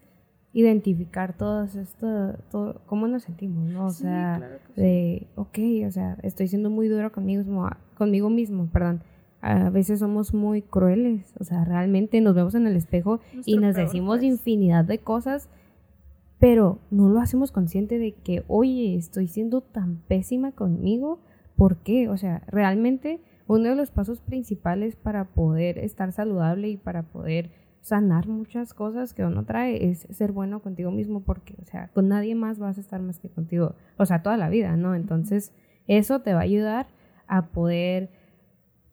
identificar 0.54 1.36
todo 1.36 1.64
esto, 1.64 2.34
todo, 2.50 2.80
cómo 2.86 3.06
nos 3.06 3.24
sentimos, 3.24 3.70
¿no? 3.70 3.86
O 3.86 3.90
sea, 3.90 4.58
de, 4.76 5.26
ok, 5.36 5.58
o 5.86 5.90
sea, 5.90 6.16
estoy 6.22 6.48
siendo 6.48 6.70
muy 6.70 6.88
duro 6.88 7.12
conmigo 7.12 7.42
mismo, 7.42 7.70
conmigo 7.96 8.30
mismo, 8.30 8.66
perdón. 8.72 9.02
A 9.42 9.70
veces 9.70 10.00
somos 10.00 10.34
muy 10.34 10.62
crueles, 10.62 11.34
o 11.38 11.44
sea, 11.44 11.64
realmente 11.64 12.20
nos 12.22 12.34
vemos 12.34 12.54
en 12.54 12.66
el 12.66 12.76
espejo 12.76 13.20
y 13.44 13.58
nos 13.58 13.74
decimos 13.74 14.22
infinidad 14.22 14.84
de 14.84 14.98
cosas 14.98 15.48
pero 16.40 16.80
no 16.90 17.10
lo 17.10 17.20
hacemos 17.20 17.52
consciente 17.52 17.98
de 17.98 18.12
que, 18.12 18.44
oye, 18.48 18.96
estoy 18.96 19.28
siendo 19.28 19.60
tan 19.60 19.98
pésima 20.08 20.52
conmigo, 20.52 21.20
¿por 21.54 21.76
qué? 21.76 22.08
O 22.08 22.16
sea, 22.16 22.42
realmente 22.48 23.20
uno 23.46 23.68
de 23.68 23.76
los 23.76 23.90
pasos 23.90 24.20
principales 24.20 24.96
para 24.96 25.26
poder 25.26 25.78
estar 25.78 26.12
saludable 26.12 26.70
y 26.70 26.78
para 26.78 27.02
poder 27.02 27.50
sanar 27.82 28.26
muchas 28.26 28.72
cosas 28.72 29.12
que 29.12 29.24
uno 29.24 29.44
trae 29.44 29.90
es 29.90 30.06
ser 30.10 30.32
bueno 30.32 30.60
contigo 30.62 30.90
mismo 30.90 31.20
porque, 31.20 31.56
o 31.60 31.64
sea, 31.66 31.88
con 31.88 32.08
nadie 32.08 32.34
más 32.34 32.58
vas 32.58 32.78
a 32.78 32.80
estar 32.80 33.02
más 33.02 33.18
que 33.18 33.28
contigo, 33.28 33.74
o 33.98 34.06
sea, 34.06 34.22
toda 34.22 34.38
la 34.38 34.48
vida, 34.48 34.76
¿no? 34.76 34.94
Entonces, 34.94 35.52
eso 35.88 36.20
te 36.20 36.32
va 36.32 36.40
a 36.40 36.44
ayudar 36.44 36.86
a 37.26 37.48
poder, 37.48 38.10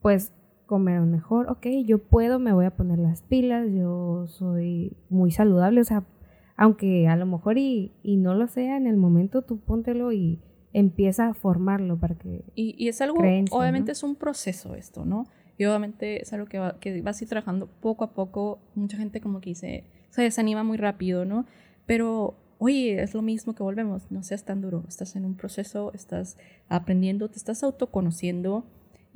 pues, 0.02 0.34
comer 0.66 1.00
mejor, 1.02 1.50
ok, 1.50 1.68
yo 1.86 2.00
puedo, 2.00 2.40
me 2.40 2.52
voy 2.52 2.66
a 2.66 2.76
poner 2.76 3.00
las 3.00 3.22
pilas, 3.22 3.72
yo 3.72 4.28
soy 4.28 4.98
muy 5.10 5.32
saludable, 5.32 5.80
o 5.80 5.86
sea, 5.86 6.04
aunque 6.58 7.08
a 7.08 7.16
lo 7.16 7.26
mejor 7.26 7.58
y, 7.58 7.94
y 8.04 8.18
no 8.18 8.34
lo 8.34 8.48
sea 8.48 8.78
en 8.78 8.88
el 8.88 8.98
momento, 8.98 9.44
tú 9.44 9.60
póntelo 9.60 10.12
y 10.12 10.42
empieza 10.74 11.30
a 11.30 11.34
formarlo 11.34 11.98
para 12.00 12.16
que... 12.16 12.44
Y, 12.56 12.76
y 12.78 12.90
es 12.90 13.00
algo, 13.00 13.20
creencia, 13.20 13.56
obviamente 13.56 13.90
¿no? 13.90 13.92
es 13.94 14.04
un 14.04 14.16
proceso 14.16 14.76
esto, 14.76 15.06
¿no? 15.06 15.28
Y 15.58 15.66
obviamente 15.66 16.22
es 16.22 16.34
algo 16.34 16.48
que, 16.48 16.60
va, 16.60 16.80
que 16.80 17.02
vas 17.02 17.22
a 17.22 17.24
ir 17.24 17.30
trabajando 17.30 17.68
poco 17.68 18.04
a 18.04 18.12
poco. 18.14 18.60
Mucha 18.76 18.98
gente 18.98 19.22
como 19.22 19.40
que 19.40 19.52
dice, 19.52 19.86
se 20.10 20.22
desanima 20.22 20.64
muy 20.64 20.78
rápido, 20.78 21.26
¿no? 21.26 21.46
Pero, 21.86 22.36
oye, 22.58 23.02
es 23.02 23.14
lo 23.14 23.22
mismo 23.22 23.54
que 23.54 23.64
volvemos, 23.64 24.12
no 24.12 24.24
seas 24.24 24.44
tan 24.44 24.62
duro. 24.62 24.84
Estás 24.88 25.16
en 25.16 25.26
un 25.26 25.36
proceso, 25.36 25.92
estás 25.94 26.38
aprendiendo, 26.70 27.30
te 27.30 27.38
estás 27.38 27.64
autoconociendo 27.64 28.66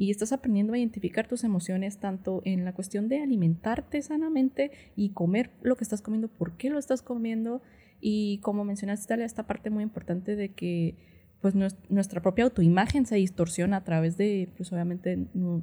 y 0.01 0.09
estás 0.09 0.31
aprendiendo 0.31 0.73
a 0.73 0.79
identificar 0.79 1.27
tus 1.27 1.43
emociones 1.43 1.99
tanto 1.99 2.41
en 2.43 2.65
la 2.65 2.73
cuestión 2.73 3.07
de 3.07 3.21
alimentarte 3.21 4.01
sanamente 4.01 4.71
y 4.95 5.11
comer 5.11 5.51
lo 5.61 5.75
que 5.75 5.83
estás 5.83 6.01
comiendo, 6.01 6.27
por 6.27 6.57
qué 6.57 6.71
lo 6.71 6.79
estás 6.79 7.03
comiendo. 7.03 7.61
Y 7.99 8.39
como 8.39 8.65
mencionaste, 8.65 9.07
Talia, 9.07 9.27
esta 9.27 9.45
parte 9.45 9.69
muy 9.69 9.83
importante 9.83 10.35
de 10.35 10.55
que 10.55 10.95
pues 11.39 11.53
nues- 11.53 11.77
nuestra 11.89 12.19
propia 12.19 12.45
autoimagen 12.45 13.05
se 13.05 13.15
distorsiona 13.17 13.77
a 13.77 13.83
través 13.83 14.17
de, 14.17 14.49
pues 14.57 14.73
obviamente, 14.73 15.27
no- 15.35 15.61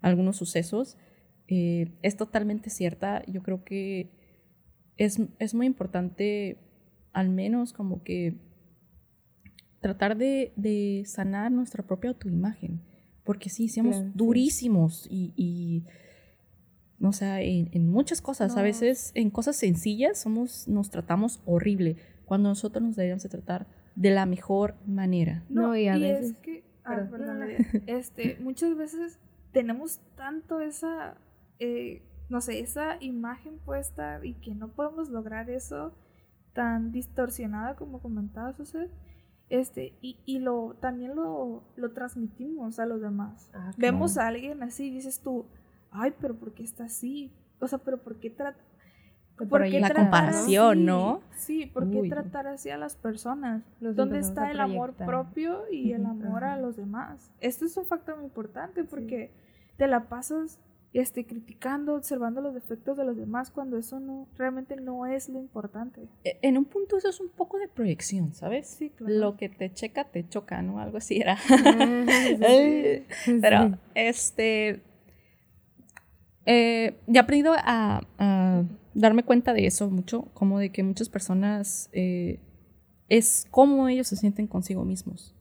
algunos 0.00 0.38
sucesos. 0.38 0.96
Eh, 1.46 1.92
es 2.00 2.16
totalmente 2.16 2.70
cierta. 2.70 3.22
Yo 3.26 3.42
creo 3.42 3.62
que 3.62 4.08
es, 4.96 5.20
es 5.38 5.54
muy 5.54 5.66
importante, 5.66 6.56
al 7.12 7.28
menos 7.28 7.74
como 7.74 8.02
que 8.02 8.38
tratar 9.80 10.16
de, 10.16 10.54
de 10.56 11.02
sanar 11.04 11.52
nuestra 11.52 11.82
propia 11.86 12.08
autoimagen. 12.08 12.80
Porque 13.26 13.50
sí, 13.50 13.68
Claro, 13.68 13.92
sí. 13.92 14.12
durísimos 14.14 15.06
y, 15.10 15.32
y, 15.36 15.84
o 17.04 17.12
sea, 17.12 17.42
en, 17.42 17.68
en 17.72 17.90
muchas 17.90 18.22
cosas, 18.22 18.56
a 18.56 18.62
veces 18.62 19.10
en 19.14 19.28
cosas 19.30 19.56
sencillas 19.56 20.18
somos, 20.18 20.66
nos 20.68 20.88
tratamos 20.90 21.42
horrible, 21.44 21.96
cuando 22.24 22.48
nosotros 22.48 22.82
nos 22.82 22.96
deberíamos 22.96 23.22
de 23.24 23.28
tratar 23.28 23.66
de 23.96 24.10
la 24.10 24.24
mejor 24.26 24.76
manera. 24.86 25.44
No, 25.50 25.76
y 25.76 25.88
a 25.88 25.98
veces- 25.98 26.30
es 26.32 26.38
que, 26.38 26.64
ah, 26.84 26.94
Perdón. 26.94 27.10
perdón, 27.10 27.38
Nadia. 27.40 27.58
este, 27.86 28.36
muchas 28.40 28.76
veces 28.76 29.18
tenemos 29.52 30.00
tanto 30.16 30.60
esa, 30.60 31.16
eh, 31.58 32.02
no 32.28 32.40
sé, 32.40 32.60
esa 32.60 32.96
imagen 33.02 33.58
puesta 33.58 34.20
y 34.24 34.34
que 34.34 34.54
no 34.54 34.68
podemos 34.68 35.08
lograr 35.10 35.50
eso 35.50 35.94
tan 36.52 36.90
distorsionada 36.92 37.74
como 37.76 38.00
comentabas, 38.00 38.58
usted. 38.60 38.88
Este, 39.48 39.92
y, 40.00 40.18
y 40.24 40.40
lo, 40.40 40.74
también 40.80 41.14
lo, 41.14 41.62
lo 41.76 41.92
transmitimos 41.92 42.78
a 42.78 42.86
los 42.86 43.00
demás. 43.00 43.50
Ah, 43.54 43.72
Vemos 43.76 44.18
a 44.18 44.26
alguien 44.26 44.62
así 44.62 44.86
y 44.86 44.90
dices 44.90 45.20
tú, 45.20 45.46
ay, 45.90 46.12
pero 46.20 46.34
¿por 46.34 46.52
qué 46.52 46.64
está 46.64 46.84
así? 46.84 47.32
O 47.60 47.68
sea, 47.68 47.78
pero 47.78 47.98
¿por 47.98 48.16
qué 48.18 48.30
trata... 48.30 48.58
¿Por 49.36 49.64
qué 49.64 49.80
La 49.80 49.92
comparación, 49.92 50.78
así? 50.78 50.86
¿no? 50.86 51.20
Sí, 51.36 51.66
¿por 51.66 51.90
qué 51.90 52.00
Uy. 52.00 52.08
tratar 52.08 52.46
así 52.46 52.70
a 52.70 52.78
las 52.78 52.96
personas? 52.96 53.62
¿Dónde 53.80 54.18
está 54.18 54.50
el 54.50 54.60
amor 54.60 54.94
propio 54.94 55.70
y 55.70 55.92
el 55.92 56.06
amor 56.06 56.42
a 56.44 56.56
los 56.56 56.76
demás? 56.76 57.30
Esto 57.40 57.66
es 57.66 57.76
un 57.76 57.84
factor 57.84 58.16
muy 58.16 58.24
importante 58.24 58.82
porque 58.84 59.30
te 59.76 59.86
la 59.88 60.08
pasas 60.08 60.58
este, 60.92 61.26
criticando, 61.26 61.94
observando 61.94 62.40
los 62.40 62.54
defectos 62.54 62.96
de 62.96 63.04
los 63.04 63.16
demás 63.16 63.50
cuando 63.50 63.76
eso 63.76 64.00
no 64.00 64.28
realmente 64.38 64.76
no 64.76 65.04
es 65.06 65.28
lo 65.28 65.38
importante. 65.38 66.08
E- 66.24 66.38
En 66.42 66.56
un 66.56 66.64
punto 66.64 66.96
eso 66.96 67.08
es 67.10 67.20
un 67.20 67.28
poco 67.28 67.58
de 67.58 67.68
proyección, 67.68 68.32
¿sabes? 68.32 68.66
Sí, 68.68 68.90
claro. 68.90 69.14
Lo 69.14 69.36
que 69.36 69.48
te 69.50 69.72
checa, 69.72 70.04
te 70.04 70.26
choca, 70.28 70.62
¿no? 70.62 70.78
Algo 70.80 70.96
así 70.98 71.18
era. 71.18 71.36
Sí, 71.46 72.36
sí. 73.26 73.38
Pero, 73.42 73.78
este. 73.94 74.80
eh, 76.46 76.96
he 77.12 77.18
aprendido 77.18 77.54
a, 77.58 78.00
a 78.18 78.64
darme 78.94 79.22
cuenta 79.24 79.52
de 79.52 79.66
eso 79.66 79.90
mucho, 79.90 80.22
como 80.34 80.58
de 80.58 80.70
que 80.70 80.82
muchas 80.82 81.08
personas 81.08 81.90
eh, 81.92 82.40
es 83.08 83.46
cómo 83.50 83.88
ellos 83.88 84.06
se 84.08 84.16
sienten 84.16 84.46
consigo 84.46 84.84
mismos. 84.84 85.34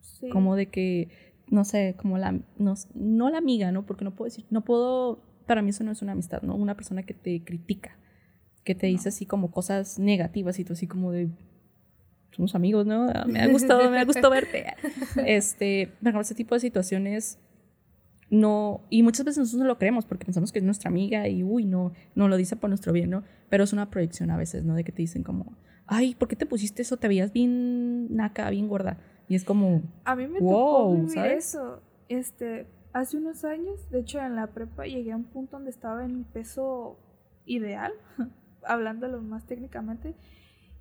Sí. 0.00 0.28
Como 0.28 0.56
de 0.56 0.66
que, 0.66 1.29
no 1.50 1.64
sé, 1.64 1.96
como 1.98 2.16
la, 2.16 2.32
no, 2.58 2.74
no 2.94 3.30
la 3.30 3.38
amiga, 3.38 3.72
¿no? 3.72 3.84
Porque 3.84 4.04
no 4.04 4.14
puedo 4.14 4.30
decir, 4.30 4.46
no 4.50 4.62
puedo, 4.62 5.22
para 5.46 5.62
mí 5.62 5.70
eso 5.70 5.84
no 5.84 5.90
es 5.90 6.00
una 6.00 6.12
amistad, 6.12 6.42
¿no? 6.42 6.54
Una 6.54 6.76
persona 6.76 7.02
que 7.02 7.12
te 7.12 7.42
critica, 7.44 7.98
que 8.64 8.74
te 8.74 8.86
dice 8.86 9.08
así 9.08 9.26
como 9.26 9.50
cosas 9.50 9.98
negativas 9.98 10.58
y 10.58 10.64
tú 10.64 10.72
así 10.74 10.86
como 10.86 11.12
de, 11.12 11.28
somos 12.30 12.54
amigos, 12.54 12.86
¿no? 12.86 13.10
Ah, 13.12 13.24
Me 13.26 13.40
ha 13.40 13.48
gustado, 13.52 13.90
me 13.90 13.98
ha 13.98 14.04
gustado 14.04 14.30
verte. 14.30 14.66
Este, 15.26 15.92
pero 16.02 16.20
ese 16.20 16.34
tipo 16.34 16.54
de 16.54 16.60
situaciones 16.60 17.38
no, 18.30 18.86
y 18.90 19.02
muchas 19.02 19.26
veces 19.26 19.38
nosotros 19.38 19.62
no 19.62 19.66
lo 19.66 19.78
creemos 19.78 20.06
porque 20.06 20.24
pensamos 20.24 20.52
que 20.52 20.60
es 20.60 20.64
nuestra 20.64 20.88
amiga 20.88 21.26
y, 21.26 21.42
uy, 21.42 21.64
no, 21.64 21.92
no 22.14 22.28
lo 22.28 22.36
dice 22.36 22.54
por 22.54 22.70
nuestro 22.70 22.92
bien, 22.92 23.10
¿no? 23.10 23.24
Pero 23.48 23.64
es 23.64 23.72
una 23.72 23.90
proyección 23.90 24.30
a 24.30 24.36
veces, 24.36 24.64
¿no? 24.64 24.76
De 24.76 24.84
que 24.84 24.92
te 24.92 25.02
dicen 25.02 25.24
como, 25.24 25.56
ay, 25.86 26.14
¿por 26.14 26.28
qué 26.28 26.36
te 26.36 26.46
pusiste 26.46 26.82
eso? 26.82 26.96
Te 26.96 27.08
veías 27.08 27.32
bien 27.32 28.14
naca, 28.14 28.48
bien 28.50 28.68
gorda. 28.68 28.98
Y 29.30 29.36
es 29.36 29.44
como, 29.44 29.80
A 30.04 30.16
mí 30.16 30.26
me 30.26 30.40
Wow, 30.40 30.50
tocó 30.50 30.94
vivir 30.96 31.10
¿sabes? 31.10 31.46
eso. 31.50 31.80
Este, 32.08 32.66
hace 32.92 33.16
unos 33.16 33.44
años, 33.44 33.88
de 33.90 34.00
hecho 34.00 34.18
en 34.18 34.34
la 34.34 34.48
prepa 34.48 34.86
llegué 34.86 35.12
a 35.12 35.16
un 35.16 35.22
punto 35.22 35.56
donde 35.56 35.70
estaba 35.70 36.04
en 36.04 36.18
mi 36.18 36.24
peso 36.24 36.98
ideal, 37.46 37.92
hablándolo 38.64 39.22
más 39.22 39.46
técnicamente, 39.46 40.16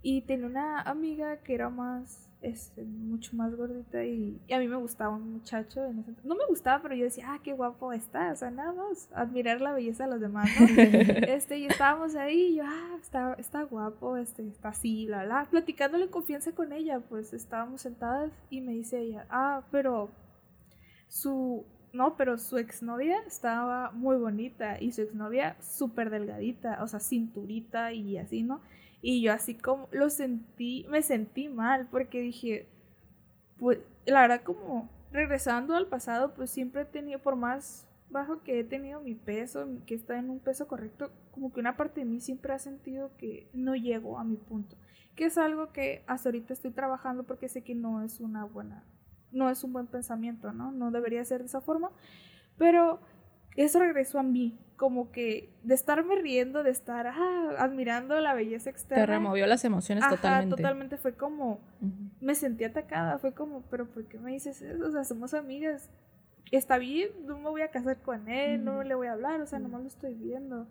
y 0.02 0.22
tenía 0.24 0.48
una 0.48 0.82
amiga 0.82 1.38
que 1.44 1.54
era 1.54 1.70
más, 1.70 2.29
este, 2.42 2.84
mucho 2.84 3.36
más 3.36 3.54
gordita 3.56 4.04
y, 4.06 4.40
y 4.48 4.54
a 4.54 4.60
mí 4.60 4.68
me 4.68 4.78
gustaba 4.78 5.16
un 5.16 5.34
muchacho. 5.34 5.84
En 5.86 6.00
ese, 6.00 6.14
no 6.24 6.36
me 6.36 6.46
gustaba, 6.48 6.82
pero 6.82 6.96
yo 6.96 7.04
decía, 7.04 7.34
ah, 7.34 7.40
qué 7.44 7.54
guapo 7.54 7.92
está, 7.92 8.32
o 8.32 8.36
sea, 8.36 8.50
nada 8.50 8.72
más 8.72 9.10
admirar 9.14 9.62
la 9.62 9.74
belleza 9.74 10.06
de 10.06 10.12
los 10.12 10.22
demás, 10.22 10.50
¿no? 10.60 10.66
este, 11.28 11.58
y 11.58 11.66
estábamos 11.66 12.16
ahí, 12.16 12.54
y 12.54 12.56
yo, 12.58 12.64
ah, 12.66 12.98
está, 13.02 13.34
está 13.34 13.64
guapo, 13.64 14.18
este, 14.18 14.48
está 14.48 14.70
así, 14.70 15.06
bla, 15.08 15.26
bla, 15.26 15.48
platicándole 15.50 16.06
en 16.06 16.12
confianza 16.12 16.54
con 16.54 16.72
ella, 16.72 17.02
pues 17.02 17.34
estábamos 17.34 17.82
sentadas 17.82 18.32
y 18.50 18.62
me 18.62 18.72
dice 18.72 19.00
ella, 19.00 19.26
ah, 19.30 19.64
pero 19.72 20.10
su, 21.08 21.66
no, 21.92 22.16
pero 22.16 22.38
su 22.38 22.58
exnovia 22.58 23.18
estaba 23.28 23.92
muy 23.92 24.16
bonita 24.16 24.80
y 24.80 24.92
su 24.94 25.02
exnovia 25.02 25.58
súper 25.62 26.10
delgadita, 26.10 26.82
o 26.84 26.88
sea, 26.88 27.00
cinturita 27.00 27.92
y 27.92 28.18
así, 28.18 28.44
¿no? 28.44 28.62
Y 29.02 29.22
yo 29.22 29.34
así 29.34 29.56
como 29.56 29.88
lo 29.92 30.10
sentí, 30.10 30.86
me 30.90 31.02
sentí 31.02 31.48
mal 31.48 31.88
porque 31.90 32.22
dije, 32.22 32.68
pues 33.58 33.80
la 34.06 34.22
verdad 34.22 34.42
como 34.44 34.90
regresando 35.12 35.76
al 35.76 35.88
pasado, 35.88 36.34
pues 36.34 36.50
siempre 36.50 36.82
he 36.82 36.86
tenido, 36.86 37.20
por 37.20 37.36
más 37.36 37.88
bajo 38.10 38.42
que 38.42 38.60
he 38.60 38.64
tenido 38.64 39.00
mi 39.02 39.16
peso, 39.16 39.68
que 39.86 39.96
está 39.96 40.18
en 40.18 40.30
un 40.30 40.40
peso 40.40 40.68
correcto, 40.68 41.12
como 41.32 41.54
que 41.54 41.60
una 41.60 41.78
parte 41.78 42.02
de 42.02 42.06
mí 42.06 42.20
siempre 42.20 42.54
ha 42.54 42.60
sentido 42.60 43.12
que 43.18 43.48
no 43.54 43.76
llego 43.76 44.18
a 44.18 44.24
mi 44.24 44.36
punto. 44.36 44.76
Que 45.16 45.26
es 45.26 45.38
algo 45.38 45.72
que 45.72 46.04
hasta 46.08 46.30
ahorita 46.30 46.54
estoy 46.54 46.72
trabajando 46.72 47.24
porque 47.24 47.50
sé 47.50 47.62
que 47.62 47.76
no 47.76 48.02
es 48.04 48.20
una 48.20 48.46
buena, 48.46 48.84
no 49.32 49.50
es 49.50 49.64
un 49.64 49.74
buen 49.74 49.88
pensamiento, 49.88 50.52
¿no? 50.54 50.72
No 50.72 50.92
debería 50.92 51.24
ser 51.26 51.42
de 51.42 51.48
esa 51.48 51.62
forma. 51.62 51.92
Pero 52.58 53.00
eso 53.56 53.80
regresó 53.80 54.20
a 54.20 54.24
mí, 54.24 54.58
como 54.78 55.12
que 55.12 55.50
de 55.64 55.76
estarme 55.76 56.16
riendo, 56.16 56.64
de 56.64 56.72
estar 56.72 57.08
ah, 57.08 57.50
admirando 57.58 58.20
la 58.20 58.34
belleza 58.34 58.70
externa. 58.70 59.06
te 59.06 59.12
removió 59.12 59.46
las 59.48 59.66
emociones 59.66 60.04
Ajá, 60.04 60.16
totalmente. 60.16 60.56
totalmente 60.56 60.98
fue 60.98 61.14
como, 61.16 61.60
me 62.22 62.36
sentí 62.36 62.64
atacada, 62.64 63.18
fue 63.18 63.34
como, 63.34 63.62
pero 63.70 63.88
¿por 63.90 64.06
qué 64.06 64.20
me 64.20 64.32
dices 64.32 64.62
eso? 64.62 64.86
O 64.86 64.92
sea, 64.92 65.04
somos 65.04 65.34
amigas. 65.34 65.90
Está 66.52 66.78
bien, 66.78 67.10
no 67.26 67.38
me 67.38 67.50
voy 67.50 67.62
a 67.62 67.70
casar 67.70 68.02
con 68.02 68.28
él, 68.28 68.64
no 68.64 68.82
le 68.84 68.96
voy 68.96 69.08
a 69.08 69.14
hablar, 69.14 69.40
o 69.42 69.46
sea, 69.46 69.60
Ujú. 69.60 69.68
nomás 69.68 69.82
lo 69.82 69.88
estoy 69.88 70.14
viendo. 70.16 70.68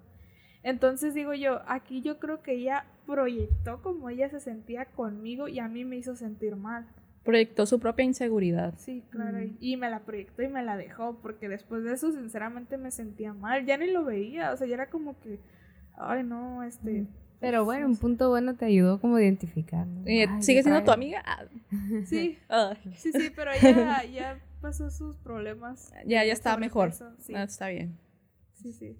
Entonces 0.62 1.14
digo 1.14 1.34
yo, 1.34 1.60
aquí 1.68 2.02
yo 2.02 2.18
creo 2.18 2.42
que 2.42 2.52
ella 2.54 2.84
proyectó 3.06 3.80
como 3.80 4.10
ella 4.10 4.28
se 4.28 4.40
sentía 4.40 4.86
conmigo 4.86 5.46
y 5.48 5.60
a 5.60 5.68
mí 5.68 5.84
me 5.84 5.96
hizo 5.96 6.16
sentir 6.16 6.56
mal. 6.56 6.86
Proyectó 7.28 7.66
su 7.66 7.78
propia 7.78 8.06
inseguridad. 8.06 8.72
Sí, 8.78 9.04
claro, 9.10 9.36
Mm. 9.36 9.56
y, 9.60 9.76
me 9.76 9.90
la 9.90 10.00
proyectó 10.00 10.42
y 10.42 10.48
me 10.48 10.62
la 10.64 10.78
dejó, 10.78 11.18
porque 11.20 11.46
después 11.50 11.84
de 11.84 11.92
eso 11.92 12.10
sinceramente 12.10 12.78
me 12.78 12.90
sentía 12.90 13.34
mal, 13.34 13.66
ya 13.66 13.76
ni 13.76 13.90
lo 13.90 14.02
veía, 14.02 14.50
o 14.52 14.56
sea, 14.56 14.66
ya 14.66 14.72
era 14.76 14.88
como 14.88 15.20
que, 15.20 15.38
ay 15.98 16.22
no, 16.24 16.62
este... 16.62 17.06
Pero 17.38 17.66
bueno, 17.66 17.84
un 17.86 17.96
punto 17.98 18.30
bueno 18.30 18.54
te 18.56 18.64
ayudó 18.64 18.98
como 18.98 19.16
a 19.16 19.22
identificar. 19.22 19.86
¿no? 19.86 20.06
Eh, 20.06 20.26
Ay, 20.26 20.42
¿Sigue 20.42 20.62
siendo 20.62 20.82
tu 20.82 20.90
amiga? 20.90 21.22
Ah, 21.26 21.44
Sí, 22.06 22.38
sí, 22.96 23.12
sí, 23.12 23.30
pero 23.36 23.50
ella 23.52 24.04
ya 24.04 24.40
pasó 24.62 24.90
sus 24.90 25.14
problemas. 25.18 25.92
ya, 26.06 26.24
ya 26.24 26.32
está 26.32 26.56
mejor. 26.56 26.92
Sí, 27.18 27.34
Ah, 27.34 27.42
está 27.42 27.68
bien. 27.68 27.98
sí, 28.54 28.72
sí. 28.72 28.96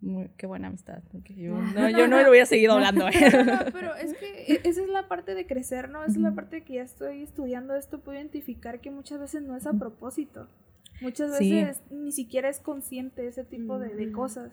Muy- 0.00 0.30
qué 0.36 0.46
buena 0.46 0.68
amistad. 0.68 1.02
porque 1.12 1.34
yo, 1.34 1.54
no, 1.74 1.88
yo 1.90 2.06
no 2.08 2.18
le 2.22 2.28
hubiera 2.28 2.46
seguido 2.46 2.72
hablando. 2.74 3.08
¿eh? 3.08 3.12
No, 3.32 3.44
no, 3.44 3.58
pero 3.72 3.94
es 3.96 4.14
que 4.14 4.44
e- 4.52 4.60
esa 4.64 4.82
es 4.82 4.88
la 4.88 5.08
parte 5.08 5.34
de 5.34 5.46
crecer, 5.46 5.88
¿no? 5.88 6.02
Esa 6.02 6.12
es 6.12 6.18
la 6.18 6.32
parte 6.32 6.56
de 6.56 6.64
que 6.64 6.74
ya 6.74 6.82
estoy 6.82 7.22
estudiando 7.22 7.74
esto, 7.74 8.00
puedo 8.00 8.18
identificar 8.18 8.80
que 8.80 8.90
muchas 8.90 9.18
veces 9.20 9.42
no 9.42 9.56
es 9.56 9.66
a 9.66 9.72
propósito. 9.72 10.48
Muchas 11.00 11.36
Sí. 11.38 11.52
veces 11.52 11.82
ni 11.90 12.12
siquiera 12.12 12.48
es 12.48 12.60
consciente 12.60 13.26
ese 13.26 13.44
tipo 13.44 13.78
de, 13.78 13.94
de 13.94 14.12
cosas. 14.12 14.52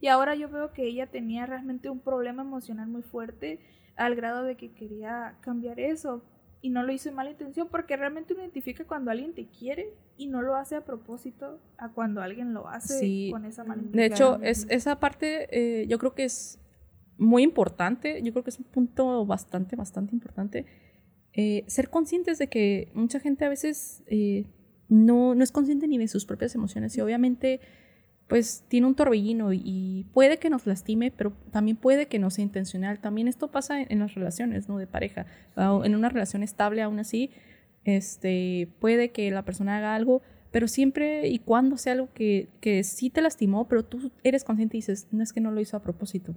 Y 0.00 0.08
ahora 0.08 0.34
yo 0.34 0.48
veo 0.48 0.72
que 0.72 0.82
ella 0.84 1.06
tenía 1.06 1.46
realmente 1.46 1.88
un 1.90 2.00
problema 2.00 2.42
emocional 2.42 2.88
muy 2.88 3.02
fuerte 3.02 3.60
al 3.96 4.14
grado 4.14 4.42
de 4.44 4.56
que 4.56 4.72
quería 4.72 5.36
cambiar 5.40 5.78
eso. 5.80 6.22
Y 6.62 6.70
no 6.70 6.82
lo 6.82 6.92
hizo 6.92 7.08
en 7.08 7.14
mala 7.14 7.30
intención 7.30 7.68
porque 7.70 7.96
realmente 7.96 8.32
uno 8.32 8.42
identifica 8.42 8.84
cuando 8.84 9.10
alguien 9.10 9.34
te 9.34 9.46
quiere 9.46 9.92
y 10.16 10.26
no 10.26 10.42
lo 10.42 10.56
hace 10.56 10.74
a 10.74 10.84
propósito 10.84 11.60
a 11.78 11.90
cuando 11.92 12.22
alguien 12.22 12.54
lo 12.54 12.66
hace 12.68 12.98
Sí. 12.98 13.28
con 13.30 13.44
esa 13.44 13.62
mala 13.62 13.82
De 13.82 13.86
intención. 13.86 14.12
hecho, 14.12 14.28
Claro. 14.38 14.50
es, 14.50 14.66
esa 14.70 14.98
parte 14.98 15.48
eh, 15.82 15.86
yo 15.86 15.98
creo 15.98 16.14
que 16.14 16.24
es 16.24 16.58
muy 17.18 17.42
importante, 17.42 18.20
yo 18.22 18.32
creo 18.32 18.42
que 18.44 18.50
es 18.50 18.58
un 18.58 18.64
punto 18.64 19.24
bastante, 19.26 19.76
bastante 19.76 20.14
importante, 20.14 20.66
eh, 21.34 21.64
ser 21.66 21.88
conscientes 21.90 22.38
de 22.38 22.48
que 22.48 22.90
mucha 22.94 23.20
gente 23.20 23.44
a 23.44 23.48
veces 23.48 24.02
eh, 24.06 24.46
no, 24.88 25.34
no 25.34 25.44
es 25.44 25.52
consciente 25.52 25.86
ni 25.86 25.98
de 25.98 26.08
sus 26.08 26.24
propias 26.24 26.54
emociones 26.54 26.96
y 26.96 27.00
obviamente 27.00 27.60
pues 28.28 28.64
tiene 28.68 28.86
un 28.86 28.94
torbellino 28.94 29.52
y, 29.52 30.06
puede 30.12 30.38
que 30.38 30.50
nos 30.50 30.66
lastime, 30.66 31.12
pero 31.16 31.32
también 31.52 31.76
puede 31.76 32.06
que 32.06 32.18
no 32.18 32.30
sea 32.30 32.42
intencional. 32.42 32.98
También 32.98 33.28
esto 33.28 33.50
pasa 33.50 33.80
en, 33.80 33.98
las 33.98 34.14
relaciones, 34.14 34.68
¿no? 34.68 34.78
De 34.78 34.86
pareja. 34.86 35.26
en 35.56 35.94
una 35.94 36.08
relación 36.08 36.42
estable 36.42 36.82
aún 36.82 36.98
así, 36.98 37.30
este, 37.84 38.68
puede 38.80 39.10
que 39.10 39.30
la 39.30 39.44
persona 39.44 39.76
haga 39.76 39.94
algo, 39.94 40.22
pero 40.50 40.66
siempre 40.66 41.28
y 41.28 41.38
cuando 41.38 41.76
sea 41.76 41.92
algo 41.92 42.12
que, 42.12 42.48
que 42.60 42.82
sí 42.82 43.10
te 43.10 43.22
lastimó, 43.22 43.68
pero 43.68 43.84
tú 43.84 44.10
eres 44.24 44.42
consciente 44.42 44.76
y 44.76 44.80
dices, 44.80 45.06
no 45.12 45.22
es 45.22 45.32
que 45.32 45.40
no 45.40 45.52
lo 45.52 45.60
hizo 45.60 45.76
a 45.76 45.82
propósito. 45.82 46.34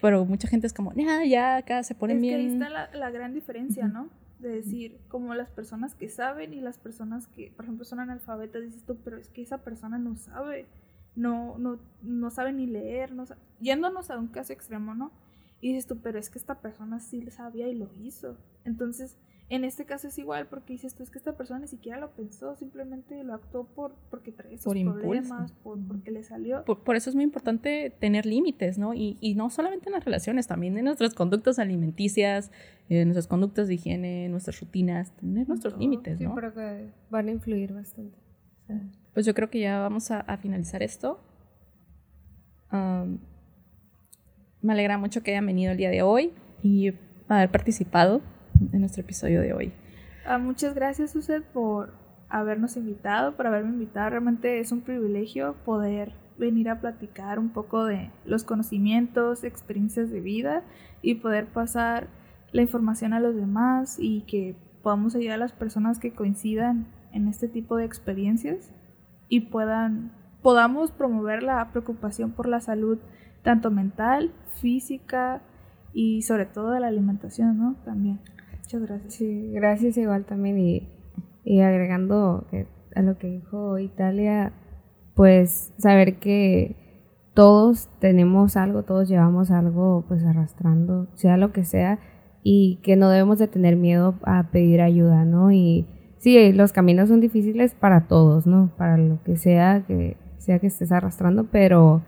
Pero 0.00 0.24
mucha 0.24 0.48
gente 0.48 0.66
es 0.66 0.72
como, 0.72 0.92
ya, 0.94 1.24
ya, 1.24 1.56
acá 1.56 1.82
se 1.82 1.94
ponen 1.94 2.20
bien. 2.20 2.40
ahí 2.40 2.46
está 2.46 2.68
la, 2.68 3.10
gran 3.10 3.34
diferencia, 3.34 3.86
¿no? 3.86 4.10
De 4.40 4.48
decir, 4.48 4.98
como 5.08 5.34
las 5.34 5.50
personas 5.50 5.94
que 5.94 6.08
saben 6.08 6.52
y 6.52 6.60
las 6.60 6.78
personas 6.78 7.28
que, 7.28 7.52
por 7.54 7.64
ejemplo, 7.64 7.84
son 7.84 8.00
analfabetas, 8.00 8.62
dices 8.62 8.84
tú, 8.84 8.98
pero 9.04 9.16
es 9.16 9.28
que 9.30 9.42
esa 9.42 9.58
persona 9.58 9.98
no 9.98 10.16
sabe 10.16 10.66
no, 11.14 11.58
no, 11.58 11.78
no 12.02 12.30
sabe 12.30 12.52
ni 12.52 12.66
leer, 12.66 13.12
no 13.12 13.24
yéndonos 13.60 14.10
a 14.10 14.18
un 14.18 14.28
caso 14.28 14.52
extremo, 14.52 14.94
¿no? 14.94 15.12
Y 15.60 15.68
dices 15.68 15.86
tú, 15.86 16.00
pero 16.02 16.18
es 16.18 16.28
que 16.28 16.38
esta 16.38 16.60
persona 16.60 16.98
sí 16.98 17.24
sabía 17.30 17.68
y 17.68 17.74
lo 17.74 17.88
hizo. 18.02 18.36
Entonces, 18.64 19.16
en 19.48 19.64
este 19.64 19.84
caso 19.84 20.08
es 20.08 20.18
igual, 20.18 20.48
porque 20.48 20.72
dices 20.72 20.94
tú, 20.94 21.02
es 21.02 21.10
que 21.10 21.18
esta 21.18 21.36
persona 21.36 21.60
ni 21.60 21.68
siquiera 21.68 22.00
lo 22.00 22.10
pensó, 22.10 22.56
simplemente 22.56 23.22
lo 23.22 23.34
actuó 23.34 23.64
por, 23.64 23.94
porque 24.10 24.32
trae 24.32 24.54
esos 24.54 24.72
problemas, 24.72 25.52
por, 25.52 25.78
porque 25.86 26.10
le 26.10 26.24
salió. 26.24 26.64
Por, 26.64 26.96
eso 26.96 27.10
es 27.10 27.14
muy 27.14 27.24
importante 27.24 27.94
tener 28.00 28.26
límites, 28.26 28.78
¿no? 28.78 28.94
Y, 28.94 29.18
y, 29.20 29.34
no 29.34 29.50
solamente 29.50 29.88
en 29.88 29.92
las 29.92 30.04
relaciones, 30.04 30.46
también 30.46 30.76
en 30.78 30.86
nuestras 30.86 31.14
conductas 31.14 31.58
alimenticias, 31.58 32.50
en 32.88 33.08
nuestras 33.08 33.28
conductas 33.28 33.68
de 33.68 33.74
higiene, 33.74 34.28
nuestras 34.30 34.58
rutinas, 34.58 35.12
tener 35.16 35.46
nuestros 35.46 35.76
límites, 35.76 36.20
¿no? 36.20 36.30
Sí, 36.30 36.34
pero 36.34 36.54
que 36.54 36.90
van 37.10 37.28
a 37.28 37.30
influir 37.30 37.72
bastante 37.72 38.16
pues 39.14 39.26
yo 39.26 39.34
creo 39.34 39.50
que 39.50 39.60
ya 39.60 39.80
vamos 39.80 40.10
a, 40.10 40.24
finalizar 40.38 40.82
esto. 40.82 41.20
me 42.70 44.72
alegra 44.72 44.98
mucho 44.98 45.22
que 45.22 45.32
hayan 45.32 45.46
venido 45.46 45.72
el 45.72 45.78
día 45.78 45.90
de 45.90 46.02
hoy 46.02 46.32
y 46.62 46.92
haber 47.28 47.50
participado 47.50 48.20
en 48.72 48.80
nuestro 48.80 49.02
episodio 49.02 49.40
de 49.40 49.52
hoy. 49.52 49.72
Ah, 50.24 50.38
muchas 50.38 50.74
gracias, 50.74 51.12
Suset, 51.12 51.44
por 51.44 51.94
habernos 52.28 52.76
invitado, 52.76 53.36
por 53.36 53.46
haberme 53.46 53.70
invitado. 53.70 54.10
Realmente 54.10 54.60
es 54.60 54.72
un 54.72 54.80
privilegio 54.80 55.56
poder 55.64 56.12
venir 56.38 56.70
a 56.70 56.80
platicar 56.80 57.38
un 57.38 57.50
poco 57.50 57.84
de 57.84 58.10
los 58.24 58.44
conocimientos, 58.44 59.44
experiencias 59.44 60.10
de 60.10 60.20
vida 60.20 60.62
y 61.02 61.16
poder 61.16 61.46
pasar 61.46 62.08
la 62.52 62.62
información 62.62 63.12
a 63.12 63.20
los 63.20 63.34
demás 63.34 63.96
y 63.98 64.22
que 64.22 64.56
podamos 64.82 65.14
ayudar 65.14 65.34
a 65.34 65.38
las 65.38 65.52
personas 65.52 65.98
que 65.98 66.12
coincidan 66.12 66.86
en 67.12 67.28
este 67.28 67.48
tipo 67.48 67.76
de 67.76 67.84
experiencias 67.84 68.72
y 69.32 69.40
puedan, 69.40 70.12
podamos 70.42 70.90
promover 70.90 71.42
la 71.42 71.70
preocupación 71.70 72.32
por 72.32 72.46
la 72.46 72.60
salud 72.60 72.98
tanto 73.42 73.70
mental, 73.70 74.30
física 74.60 75.40
y 75.94 76.20
sobre 76.20 76.44
todo 76.44 76.72
de 76.72 76.80
la 76.80 76.88
alimentación, 76.88 77.56
¿no? 77.56 77.76
También. 77.82 78.20
Muchas 78.58 78.82
gracias. 78.82 79.14
Sí, 79.14 79.50
gracias 79.54 79.96
igual 79.96 80.26
también 80.26 80.58
y, 80.58 80.86
y 81.44 81.62
agregando 81.62 82.46
a 82.94 83.00
lo 83.00 83.16
que 83.16 83.30
dijo 83.30 83.78
Italia, 83.78 84.52
pues 85.14 85.72
saber 85.78 86.18
que 86.18 86.76
todos 87.32 87.88
tenemos 88.00 88.58
algo, 88.58 88.82
todos 88.82 89.08
llevamos 89.08 89.50
algo 89.50 90.04
pues 90.08 90.26
arrastrando, 90.26 91.08
sea 91.14 91.38
lo 91.38 91.52
que 91.52 91.64
sea, 91.64 92.00
y 92.42 92.80
que 92.82 92.96
no 92.96 93.08
debemos 93.08 93.38
de 93.38 93.48
tener 93.48 93.76
miedo 93.76 94.14
a 94.24 94.50
pedir 94.50 94.82
ayuda, 94.82 95.24
¿no? 95.24 95.50
Y 95.52 95.86
sí, 96.22 96.52
los 96.52 96.72
caminos 96.72 97.08
son 97.08 97.20
difíciles 97.20 97.74
para 97.74 98.06
todos, 98.06 98.46
¿no? 98.46 98.70
Para 98.78 98.96
lo 98.96 99.20
que 99.24 99.36
sea 99.36 99.82
que 99.86 100.16
sea 100.38 100.58
que 100.58 100.68
estés 100.68 100.92
arrastrando, 100.92 101.44
pero 101.44 102.02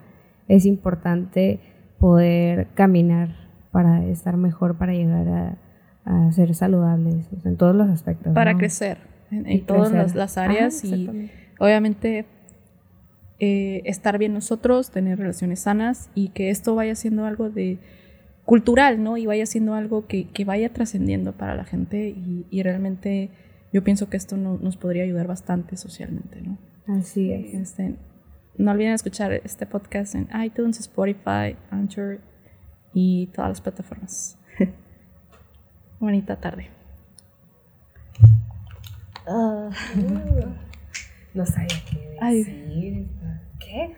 es 0.49 0.67
importante 0.67 1.61
poder 1.99 2.69
caminar 2.75 3.37
para 3.73 4.05
estar 4.05 4.37
mejor, 4.37 4.77
para 4.77 4.93
llegar 4.93 5.59
a, 6.05 6.33
ser 6.33 6.55
saludables 6.55 7.27
en 7.45 7.57
todos 7.57 7.75
los 7.75 7.89
aspectos. 7.89 8.35
Para 8.35 8.57
crecer 8.57 8.99
en, 9.31 9.65
todas 9.65 10.15
las, 10.15 10.37
áreas 10.37 10.85
y 10.85 11.31
obviamente 11.59 12.27
eh, 13.41 13.81
estar 13.87 14.19
bien 14.19 14.35
nosotros, 14.35 14.91
tener 14.91 15.19
relaciones 15.19 15.61
sanas 15.61 16.11
y 16.15 16.29
que 16.29 16.51
esto 16.51 16.75
vaya 16.75 16.95
siendo 16.95 17.25
algo 17.25 17.49
de 17.49 17.79
cultural, 18.45 19.03
¿no? 19.03 19.17
Y 19.17 19.25
vaya 19.25 19.47
siendo 19.47 19.75
algo 19.75 20.07
que, 20.07 20.29
vaya 20.45 20.69
trascendiendo 20.69 21.33
para 21.33 21.55
la 21.55 21.65
gente 21.65 22.15
y 22.51 22.63
realmente 22.63 23.31
yo 23.75 23.83
pienso 23.83 24.09
que 24.09 24.17
esto 24.17 24.37
nos 24.37 24.77
podría 24.77 25.03
ayudar 25.03 25.27
bastante 25.27 25.77
socialmente, 25.77 26.41
¿no? 26.41 26.59
Así 26.87 27.33
es. 27.33 27.55
Este, 27.55 27.97
no 28.57 28.71
olviden 28.71 28.93
escuchar 28.93 29.33
este 29.33 29.67
podcast 29.67 30.15
en 30.15 30.29
iTunes, 30.45 30.79
Spotify, 30.79 31.57
Anchor 31.73 32.21
y 32.93 33.27
todas 33.35 33.51
las 33.51 33.61
plataformas. 33.61 34.39
Bonita 35.99 36.37
tarde. 36.37 36.71
Ah. 39.27 39.71
no 41.35 41.45
sabía 41.45 41.83
qué 41.91 42.17
decir. 42.23 43.09
¿Qué? 43.59 43.97